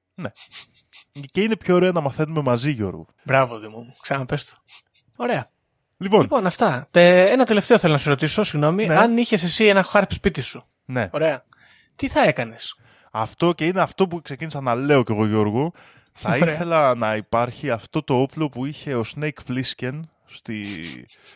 Και 1.32 1.42
είναι 1.42 1.56
πιο 1.56 1.76
ωραίο 1.76 1.92
να 1.92 2.02
μαθαίνουμε 2.02 2.42
μαζί 2.42 2.72
Γιώργο. 2.72 3.06
Μπράβο, 3.24 3.60
Δήμο 3.60 3.78
μου. 3.78 3.96
Ξαναπες 4.02 4.46
το. 4.50 4.56
Ωραία. 5.16 5.50
Λοιπόν, 5.98 6.22
Λοιπόν, 6.22 6.46
αυτά. 6.46 6.88
Τε, 6.92 7.30
ένα 7.32 7.46
τελευταίο 7.46 7.78
θέλω 7.78 7.94
να 7.94 8.00
σε 8.00 8.10
ρωτήσω, 8.10 8.44
συγγνώμη. 8.44 8.86
Ναι. 8.86 8.96
Αν 8.98 9.18
είχες 9.18 9.44
εσύ 9.44 9.66
ένα 9.66 9.84
χάρπ 9.84 10.12
σπίτι 10.14 10.42
σου. 10.42 10.66
ναι. 10.86 11.10
Ωραία. 11.12 11.44
Τι 11.96 12.08
θα 12.08 12.22
έκανες; 12.22 12.76
Αυτό 13.12 13.54
και 13.54 13.66
είναι 13.66 13.82
αυτό 13.82 14.08
που 14.08 14.22
ξεκίνησα 14.22 14.62
να 14.62 14.76
λέω 14.76 15.04
κι 15.04 15.12
εγώ 15.12 15.26
Γιώργο. 15.26 15.72
Θα 16.14 16.30
Ωραία. 16.34 16.54
ήθελα 16.54 16.96
να 16.96 17.16
υπάρχει 17.16 17.70
αυτό 17.72 18.04
το 18.04 18.14
όπλο 18.22 18.50
που 18.50 18.66
είχε 18.66 18.96
ο 18.96 19.04
Snake 19.16 19.30
Plissken 19.50 20.00
στη... 20.26 20.66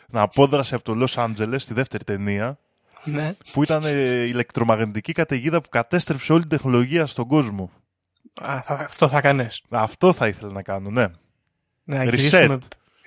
να 0.08 0.20
απόδρασε 0.20 0.74
από 0.74 0.84
το 0.84 1.04
Los 1.06 1.24
Angeles 1.24 1.56
στη 1.56 1.74
δεύτερη 1.74 2.04
ταινία 2.04 2.58
Ναι. 3.04 3.34
που 3.52 3.62
ήταν 3.62 3.82
ε, 3.84 3.90
ηλεκτρομαγνητική 4.22 5.12
καταιγίδα 5.12 5.60
που 5.60 5.68
κατέστρεψε 5.68 6.32
όλη 6.32 6.40
την 6.40 6.50
τεχνολογία 6.50 7.06
στον 7.06 7.26
κόσμο. 7.26 7.70
Α, 8.42 8.62
θα, 8.62 8.74
αυτό 8.74 9.08
θα 9.08 9.18
έκανε. 9.18 9.46
Αυτό 9.68 10.12
θα 10.12 10.28
ήθελα 10.28 10.52
να 10.52 10.62
κάνω, 10.62 10.90
ναι. 10.90 11.06
Να 11.84 12.00
Reset. 12.02 12.04
γυρίσουμε- 12.04 12.58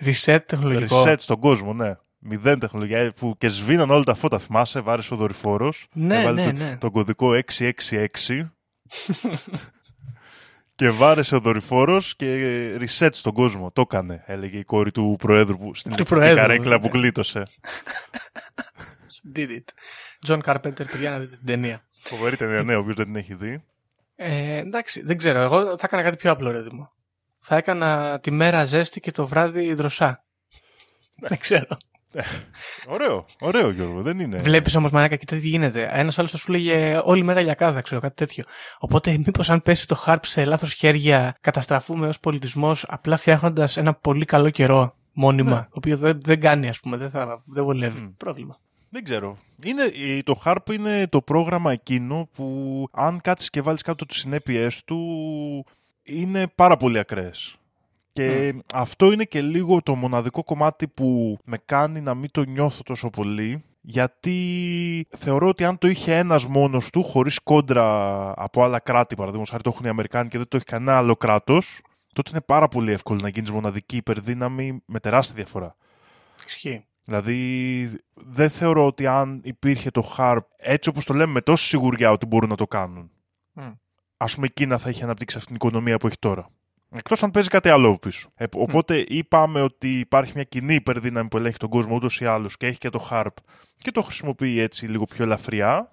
Reset 0.04 0.40
τεχνολογικό. 0.46 1.04
Reset 1.06 1.16
στον 1.18 1.40
κόσμο, 1.40 1.74
ναι. 1.74 1.96
Μηδέν 2.20 2.60
τεχνολογία 2.60 3.14
που 3.14 3.36
και 3.38 3.48
σβήναν 3.48 3.90
όλα 3.90 4.04
τα 4.04 4.14
φώτα, 4.16 4.40
θυμάσαι, 4.40 4.80
βάρεσε 4.80 5.14
ο 5.14 5.18
δορυφόρος. 5.18 5.88
Ναι, 5.94 6.20
έβαλε 6.20 6.46
ναι, 6.46 6.52
το- 6.54 6.64
ναι. 6.64 6.78
τον 6.80 6.92
κωδικό 6.92 7.32
666. 7.34 8.08
και 10.76 10.90
βάρεσε 10.90 11.36
ο 11.36 11.40
δορυφόρος 11.40 12.16
και 12.16 12.76
reset 12.80 13.10
στον 13.12 13.34
κόσμο. 13.34 13.72
Το 13.72 13.82
έκανε, 13.82 14.24
έλεγε 14.26 14.58
η 14.58 14.64
κόρη 14.64 14.92
του 14.92 15.16
Προέδρου 15.20 15.58
που, 15.58 15.76
στην 15.76 15.92
Του 15.92 15.96
ηλεκτρική 15.98 16.20
Προέδρου, 16.22 16.42
καρέκλα 16.42 16.80
που 16.80 16.90
ναι. 16.94 17.00
γλίτωσε. 17.00 17.44
Did 19.36 19.48
it. 19.50 19.64
John 20.28 20.40
Carpenter, 20.44 20.86
παιδιά 20.92 21.10
να 21.10 21.20
δείτε 21.20 21.36
την 21.36 21.46
ταινία. 21.46 21.82
Φοβερή 22.04 22.36
ταινία, 22.36 22.64
ναι, 22.64 22.76
όποιος 22.76 22.96
δεν 22.96 23.06
την 23.06 23.16
έχει 23.16 23.34
δει. 23.34 23.64
Ε, 24.20 24.58
εντάξει, 24.58 25.02
δεν 25.02 25.18
ξέρω. 25.18 25.40
Εγώ 25.40 25.64
θα 25.66 25.82
έκανα 25.84 26.04
κάτι 26.04 26.16
πιο 26.18 26.32
απλό, 26.32 26.52
ρε 26.52 26.62
Δήμο. 26.62 26.92
Θα 27.40 27.56
έκανα 27.56 28.20
τη 28.20 28.32
μέρα 28.32 28.66
ζέστη 28.66 29.00
και 29.00 29.12
το 29.12 29.28
βράδυ 29.28 29.74
δροσά. 29.74 30.24
δεν 31.16 31.38
ξέρω. 31.38 31.78
Ωραίο, 32.88 33.26
ωραίο 33.40 33.70
Γιώργο, 33.70 34.02
δεν 34.02 34.20
είναι. 34.20 34.38
Βλέπεις 34.38 34.76
όμως, 34.76 34.92
Μαράκα, 34.92 35.16
κοιτά 35.16 35.36
τι 35.36 35.48
γίνεται. 35.48 35.90
Ένας 35.92 36.20
άλλος 36.20 36.32
θα 36.32 36.38
σου 36.38 36.52
λέγε 36.52 37.02
όλη 37.04 37.24
μέρα 37.24 37.42
λιακάδα, 37.42 37.82
ξέρω 37.82 38.02
κάτι 38.02 38.16
τέτοιο. 38.16 38.44
Οπότε, 38.80 39.12
μήπως 39.18 39.50
αν 39.50 39.62
πέσει 39.62 39.88
το 39.88 39.96
χάρπ 39.96 40.26
σε 40.26 40.46
λάθος 40.46 40.74
χέρια, 40.74 41.36
καταστραφούμε 41.42 42.08
ως 42.08 42.20
πολιτισμός, 42.20 42.86
απλά 42.88 43.18
φτιάχνοντας 43.18 43.78
ένα 43.78 43.94
πολύ 43.94 44.26
καλό 44.26 44.50
καιρό 44.50 44.96
μόνιμα, 45.14 45.52
Ναι. 45.56 45.62
το 45.62 45.68
οποίο 45.74 45.98
δεν, 45.98 46.22
δεν 46.22 46.42
κάνει, 46.42 46.68
ας 46.70 46.80
πούμε, 46.80 46.98
δεν, 46.98 47.10
θα, 47.10 47.44
δεν 47.46 47.64
βολεύει. 47.64 48.00
Μμ. 48.00 48.08
Πρόβλημα. 48.18 48.60
Δεν 48.90 49.04
ξέρω. 49.04 49.38
Είναι, 49.64 49.84
η- 49.84 50.24
το 50.24 50.42
HARP 50.46 50.72
είναι 50.74 51.08
το 51.08 51.22
πρόγραμμα 51.22 51.72
εκείνο 51.72 52.30
που 52.34 52.88
αν 52.92 53.22
κάτσεις 53.22 53.50
και 53.50 53.62
βάλεις 53.62 53.82
κάτω 53.82 54.06
τις 54.06 54.18
συνέπειες 54.18 54.84
του 54.84 55.66
είναι 56.04 56.48
πάρα 56.56 56.78
πολύ 56.78 57.00
ακραίες. 57.00 57.56
Και 58.12 58.54
αυτό 58.74 59.12
είναι 59.12 59.24
και 59.24 59.42
λίγο 59.42 59.82
το 59.82 59.96
μοναδικό 59.96 60.44
κομμάτι 60.44 60.88
που 60.88 61.38
με 61.44 61.58
κάνει 61.66 62.02
να 62.02 62.14
μην 62.14 62.32
το 62.32 62.44
νιώθω 62.44 62.84
τόσο 62.84 63.10
πολύ 63.10 63.64
γιατί 63.82 65.08
θεωρώ 65.18 65.48
ότι 65.48 65.64
αν 65.64 65.78
το 65.78 65.88
είχε 65.88 66.16
ένας 66.18 66.46
μόνος 66.46 66.90
του 66.90 67.04
χωρίς 67.04 67.40
κόντρα 67.40 67.84
από 68.36 68.64
άλλα 68.64 68.80
κράτη 68.80 69.16
παραδείγματος 69.16 69.50
χάρη 69.52 69.64
το 69.64 69.70
έχουν 69.74 69.86
οι 69.86 69.90
Αμερικάνοι 69.90 70.30
και 70.30 70.38
δεν 70.38 70.48
το 70.48 70.56
έχει 70.58 70.66
κανένα 70.66 70.98
άλλο 70.98 71.16
κράτος 71.16 71.82
τότε 72.14 72.30
είναι 72.32 72.42
πάρα 72.42 72.68
πολύ 72.68 72.92
εύκολο 72.92 73.20
να 73.22 73.30
γίνεις 73.30 73.52
μοναδική 73.52 73.96
υπερδύναμη 73.96 74.82
με 74.86 75.00
τεράστια 75.00 75.36
διαφορά. 75.36 75.76
Ισχύει. 76.48 76.86
Δηλαδή, 77.08 78.00
δεν 78.14 78.50
θεωρώ 78.50 78.86
ότι 78.86 79.08
αν 79.08 79.42
υπήρχε 79.44 79.92
το 79.92 80.16
HARP 80.18 80.40
έτσι 80.58 80.90
όπως 80.90 81.06
το 81.06 81.14
λέμε 81.14 81.32
με 81.32 81.42
τόση 81.42 81.68
σιγουριά 81.68 82.12
ότι 82.12 82.26
μπορούν 82.26 82.50
να 82.50 82.56
το 82.56 82.68
κάνουν. 82.68 83.12
Μμ. 83.54 83.72
Ας 84.18 84.36
πούμε, 84.36 84.48
η 84.48 84.52
Κίνα 84.54 84.78
θα 84.78 84.90
είχε 84.90 85.04
αναπτύξει 85.04 85.38
αυτήν 85.38 85.58
την 85.58 85.68
οικονομία 85.68 85.98
που 85.98 86.08
έχει 86.08 86.20
τώρα. 86.20 86.50
Εκτός 86.92 87.24
αν 87.24 87.32
παίζει 87.32 87.50
κάτι 87.50 87.70
άλλο 87.70 87.98
πίσω. 87.98 88.30
Ε, 88.36 88.46
οπότε 88.56 89.06
είπαμε 89.08 89.62
ότι 89.62 90.00
υπάρχει 90.00 90.32
μια 90.36 90.44
κοινή 90.44 90.74
υπερδύναμη 90.76 91.28
που 91.28 91.38
ελέγχει 91.38 91.58
τον 91.58 91.70
κόσμο 91.70 91.96
ούτως 91.96 92.22
ή 92.22 92.26
άλλως 92.26 92.58
και 92.58 92.66
έχει 92.66 92.78
και 92.78 92.90
το 92.90 93.08
HARP 93.12 93.34
και 93.78 93.92
το 93.92 94.02
χρησιμοποιεί 94.02 94.60
έτσι 94.60 94.88
λίγο 94.88 95.04
πιο 95.04 95.24
ελαφριά. 95.24 95.92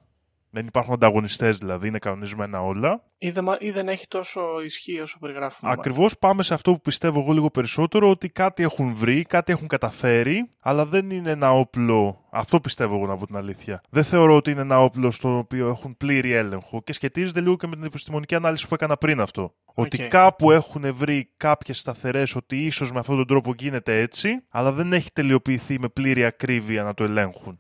Δεν 0.54 0.66
υπάρχουν 0.66 0.92
ανταγωνιστές 0.94 1.58
δηλαδή, 1.58 1.88
είναι 1.88 1.98
κανονισμένα 1.98 2.62
όλα. 2.62 3.02
Ή 3.18 3.30
δεν, 3.30 3.44
μα- 3.44 3.56
ή 3.60 3.70
δεν 3.70 3.88
έχει 3.88 4.06
τόσο 4.08 4.40
ισχύ 4.64 5.00
όσο 5.00 5.18
περιγράφουμε. 5.18 5.70
Ακριβώς 5.72 6.18
πάμε 6.18 6.42
σε 6.42 6.54
αυτό 6.54 6.72
που 6.72 6.80
πιστεύω 6.80 7.20
εγώ 7.20 7.32
λίγο 7.32 7.50
περισσότερο, 7.50 8.10
ότι 8.10 8.28
κάτι 8.28 8.62
έχουν 8.62 8.94
βρει, 8.94 9.22
κάτι 9.24 9.52
έχουν 9.52 9.68
καταφέρει, 9.68 10.50
αλλά 10.60 10.86
δεν 10.86 11.10
είναι 11.10 11.30
ένα 11.30 11.52
όπλο. 11.52 12.24
Αυτό 12.30 12.60
πιστεύω 12.60 12.94
εγώ 12.94 13.06
να 13.06 13.16
πω 13.16 13.26
την 13.26 13.36
αλήθεια. 13.36 13.80
Δεν 13.90 14.04
θεωρώ 14.04 14.36
ότι 14.36 14.50
είναι 14.50 14.60
ένα 14.60 14.80
όπλο 14.80 15.10
στο 15.10 15.38
οποίο 15.38 15.68
έχουν 15.68 15.96
πλήρη 15.96 16.32
έλεγχο 16.32 16.82
και 16.82 16.92
σχετίζεται 16.92 17.40
λίγο 17.40 17.56
και 17.56 17.66
με 17.66 17.74
την 17.76 17.84
επιστημονική 17.84 18.34
ανάλυση 18.34 18.68
που 18.68 18.74
έκανα 18.74 18.96
πριν 18.96 19.20
αυτό. 19.20 19.54
Ότι 19.74 19.98
κάπου 19.98 20.50
έχουν 20.50 20.94
βρει 20.94 21.30
κάποιες 21.36 21.78
σταθερές 21.78 22.34
ότι 22.36 22.64
ίσως 22.64 22.92
με 22.92 22.98
αυτόν 22.98 23.16
τον 23.16 23.26
τρόπο 23.26 23.54
γίνεται 23.58 24.00
έτσι, 24.00 24.44
αλλά 24.48 24.72
δεν 24.72 24.92
έχει 24.92 25.12
τελειοποιηθεί 25.12 25.78
με 25.78 25.88
πλήρη 25.88 26.24
ακρίβεια 26.24 26.82
να 26.82 26.94
το 26.94 27.04
ελέγχουν. 27.04 27.58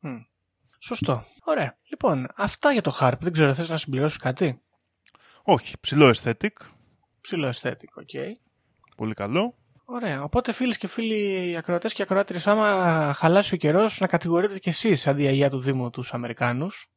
Μμ. 0.00 0.16
Σωστό. 0.82 1.24
Ωραία. 1.44 1.78
Λοιπόν, 1.90 2.26
αυτά 2.36 2.72
για 2.72 2.82
το 2.82 2.96
HARP. 3.00 3.12
Δεν 3.20 3.32
ξέρω, 3.32 3.54
θες 3.54 3.68
να 3.68 3.76
συμπληρώσεις 3.76 4.18
κάτι; 4.18 4.62
Όχι, 5.42 5.76
ψιλο 5.80 6.14
aesthetic, 6.14 6.48
Ψιλο 7.20 7.46
aesthetic, 7.46 8.00
ok. 8.00 8.36
πολύ 8.96 9.14
καλό. 9.14 9.54
Ωραία. 9.84 10.22
Οπότε, 10.22 10.52
φίλες 10.52 10.76
και 10.78 10.86
φίλοι 10.86 11.56
ακροατές 11.56 11.92
και 11.92 12.02
ακροάτριες, 12.02 12.46
άμα 12.46 13.12
χαλάσει 13.16 13.54
ο 13.54 13.56
καιρός, 13.56 14.00
να 14.00 14.06
κατηγορείτε 14.06 14.58
κι 14.58 14.68
εσείς 14.68 15.06
αντί 15.06 15.26
αγία 15.26 15.50
του 15.50 15.60
Δήμου 15.60 15.90
τους 15.90 16.12
Αμερικάνους. 16.12 16.90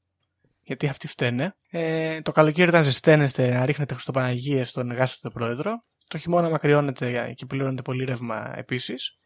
Γιατί 0.62 0.88
αυτοί 0.88 1.08
φταίνε. 1.08 1.56
Ε, 1.70 2.22
το 2.22 2.32
καλοκαίρι, 2.32 2.70
όταν 2.70 2.84
ζεσταίνεστε, 2.84 3.50
να 3.54 3.66
ρίχνετε 3.66 3.94
Χριστοπαναγίες 3.94 4.64
στον 4.64 4.92
εκάστοτε 4.92 5.34
πρόεδρο. 5.34 5.84
Το 6.08 6.18
χειμώνα 6.18 6.50
άμα 6.50 6.72
κρυώνετε 6.72 7.34
και 7.36 7.46
πληρώνετε 7.46 7.82
πολύ 7.82 8.04
ρεύμα 8.04 8.54
επίσης. 8.58 9.18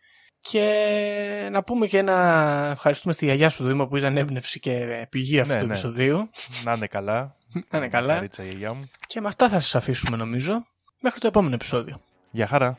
Και 0.42 1.50
να 1.52 1.64
πούμε 1.64 1.88
και 1.88 1.98
ένα 1.98 2.70
ευχαριστούμε 2.72 3.14
στη 3.14 3.26
γιαγιά 3.26 3.50
σου 3.50 3.64
Δήμο 3.64 3.88
που 3.88 3.98
ήταν 3.98 4.18
έμπνευση 4.18 4.60
και 4.60 5.08
πηγή 5.10 5.40
αυτού 5.40 5.54
Ναι, 5.54 5.60
του 5.60 5.66
ναι. 5.66 5.72
επεισοδίου. 5.72 6.30
Να 6.64 6.74
είναι 6.74 6.88
καλά. 6.88 7.36
Να 7.72 7.78
είναι 7.78 7.88
καλά. 7.88 8.14
Καρίτσα, 8.14 8.44
γιαγιά 8.44 8.74
μου. 8.74 8.90
Και 9.08 9.22
με 9.22 9.28
αυτά 9.28 9.50
θα 9.50 9.60
σας 9.60 9.76
αφήσουμε 9.76 10.18
νομίζω. 10.18 10.66
Μέχρι 11.02 11.20
το 11.20 11.28
επόμενο 11.28 11.56
επεισόδιο. 11.56 12.02
Γεια 12.32 12.48
χαρά. 12.48 12.78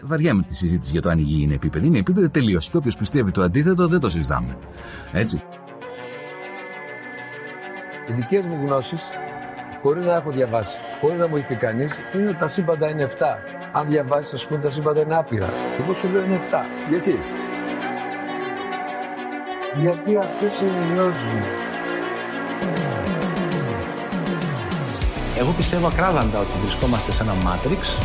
Βαριά 0.00 0.34
με 0.34 0.42
τη 0.42 0.54
συζήτηση 0.54 0.90
για 0.92 1.02
το 1.02 1.08
αν 1.08 1.18
η 1.18 1.22
γη 1.22 1.42
είναι 1.42 1.54
επίπεδη. 1.54 1.86
Είναι 1.86 1.98
επίπεδη 1.98 2.30
τελείως. 2.30 2.70
Και 2.70 2.76
όποιος 2.76 2.96
πιστεύει 2.96 3.30
το 3.30 3.42
αντίθετο 3.42 3.86
δεν 3.88 4.00
το 4.00 4.08
συζητάμε. 4.08 4.58
Έτσι. 5.12 5.42
Οι 8.08 8.12
δικές 8.12 8.46
μου 8.46 8.66
γνώσεις, 8.66 9.02
χωρίς 9.82 10.04
να 10.04 10.14
έχω 10.14 10.30
διαβάσει, 10.30 10.78
χωρίς 11.00 11.18
να 11.18 11.28
μου 11.28 11.36
έχει 11.36 11.44
πει 11.44 11.56
κανείς, 11.56 12.00
είναι 12.14 12.28
ότι 12.28 12.38
τα 12.38 12.48
σύμπαντα 12.48 12.88
είναι 12.88 13.08
7. 13.18 13.24
Αν 13.72 13.86
διαβάσεις, 13.88 14.30
θα 14.30 14.36
σου 14.36 14.48
πούνε 14.48 14.60
τα 14.60 14.70
σύμπαντα 14.70 15.00
είναι 15.00 15.16
άπειρα. 15.16 15.48
Εγώ 15.82 15.94
σου 15.94 16.08
λέω 16.08 16.24
είναι 16.24 16.40
7. 16.50 16.64
Γιατί; 16.88 17.18
Γιατί 19.74 20.16
αυτέ 20.16 20.66
είναι 20.66 20.84
οι 20.84 20.94
γνώσει 20.94 21.28
μου. 21.28 21.46
Εγώ 25.38 25.52
πιστεύω 25.52 25.86
ακράδαντα 25.86 26.38
ότι 26.38 26.58
βρισκόμαστε 26.62 27.12
σε 27.12 27.22
ένα 27.22 27.34
Matrix, 27.44 28.02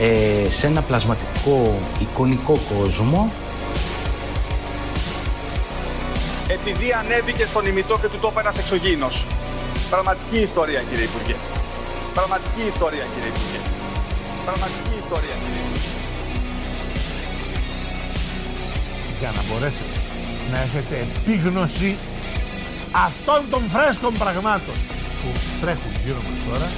ε, 0.00 0.50
σε 0.50 0.66
ένα 0.66 0.82
πλασματικό 0.82 1.78
εικονικό 2.00 2.58
κόσμο 2.78 3.32
Επειδή 6.48 6.92
ανέβηκε 6.92 7.44
στον 7.44 7.66
ημιτό 7.66 7.98
και 8.00 8.08
του 8.08 8.18
το 8.18 8.28
είπε 8.30 8.40
ένας 8.40 8.58
εξωγήινος. 8.58 9.26
Πραγματική 9.90 10.38
ιστορία, 10.38 10.82
κύριε 10.82 11.04
Υπουργέ. 11.04 11.34
Πραγματική 12.14 12.62
ιστορία, 12.72 13.04
κύριε 13.12 13.28
Υπουργέ. 13.34 13.60
Πραγματική 14.44 14.94
ιστορία, 14.98 15.34
κύριε 15.42 15.62
Υπουργέ. 15.66 15.90
για 19.18 19.30
να 19.36 19.42
μπορέσετε 19.48 19.96
να 20.50 20.58
έχετε 20.60 20.94
επίγνωση 21.06 21.98
αυτών 23.06 23.50
των 23.50 23.62
φρέσκων 23.62 24.12
πραγμάτων 24.12 24.74
που 25.20 25.28
τρέχουν 25.60 25.92
γύρω 26.04 26.22
μας 26.28 26.44
τώρα 26.48 26.68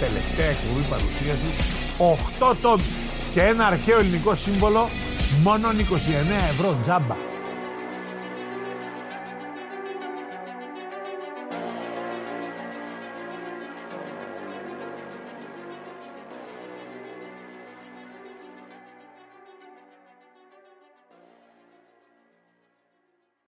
τελευταία 0.00 0.46
εκπομπή 0.46 0.84
παρουσίασης 0.90 1.56
8 2.52 2.56
τόμοι 2.60 2.90
και 3.30 3.40
ένα 3.42 3.66
αρχαίο 3.66 3.98
ελληνικό 3.98 4.34
σύμβολο 4.34 4.88
μόνο 5.42 5.68
29 5.68 5.72
ευρώ 6.52 6.78
τζάμπα 6.82 7.35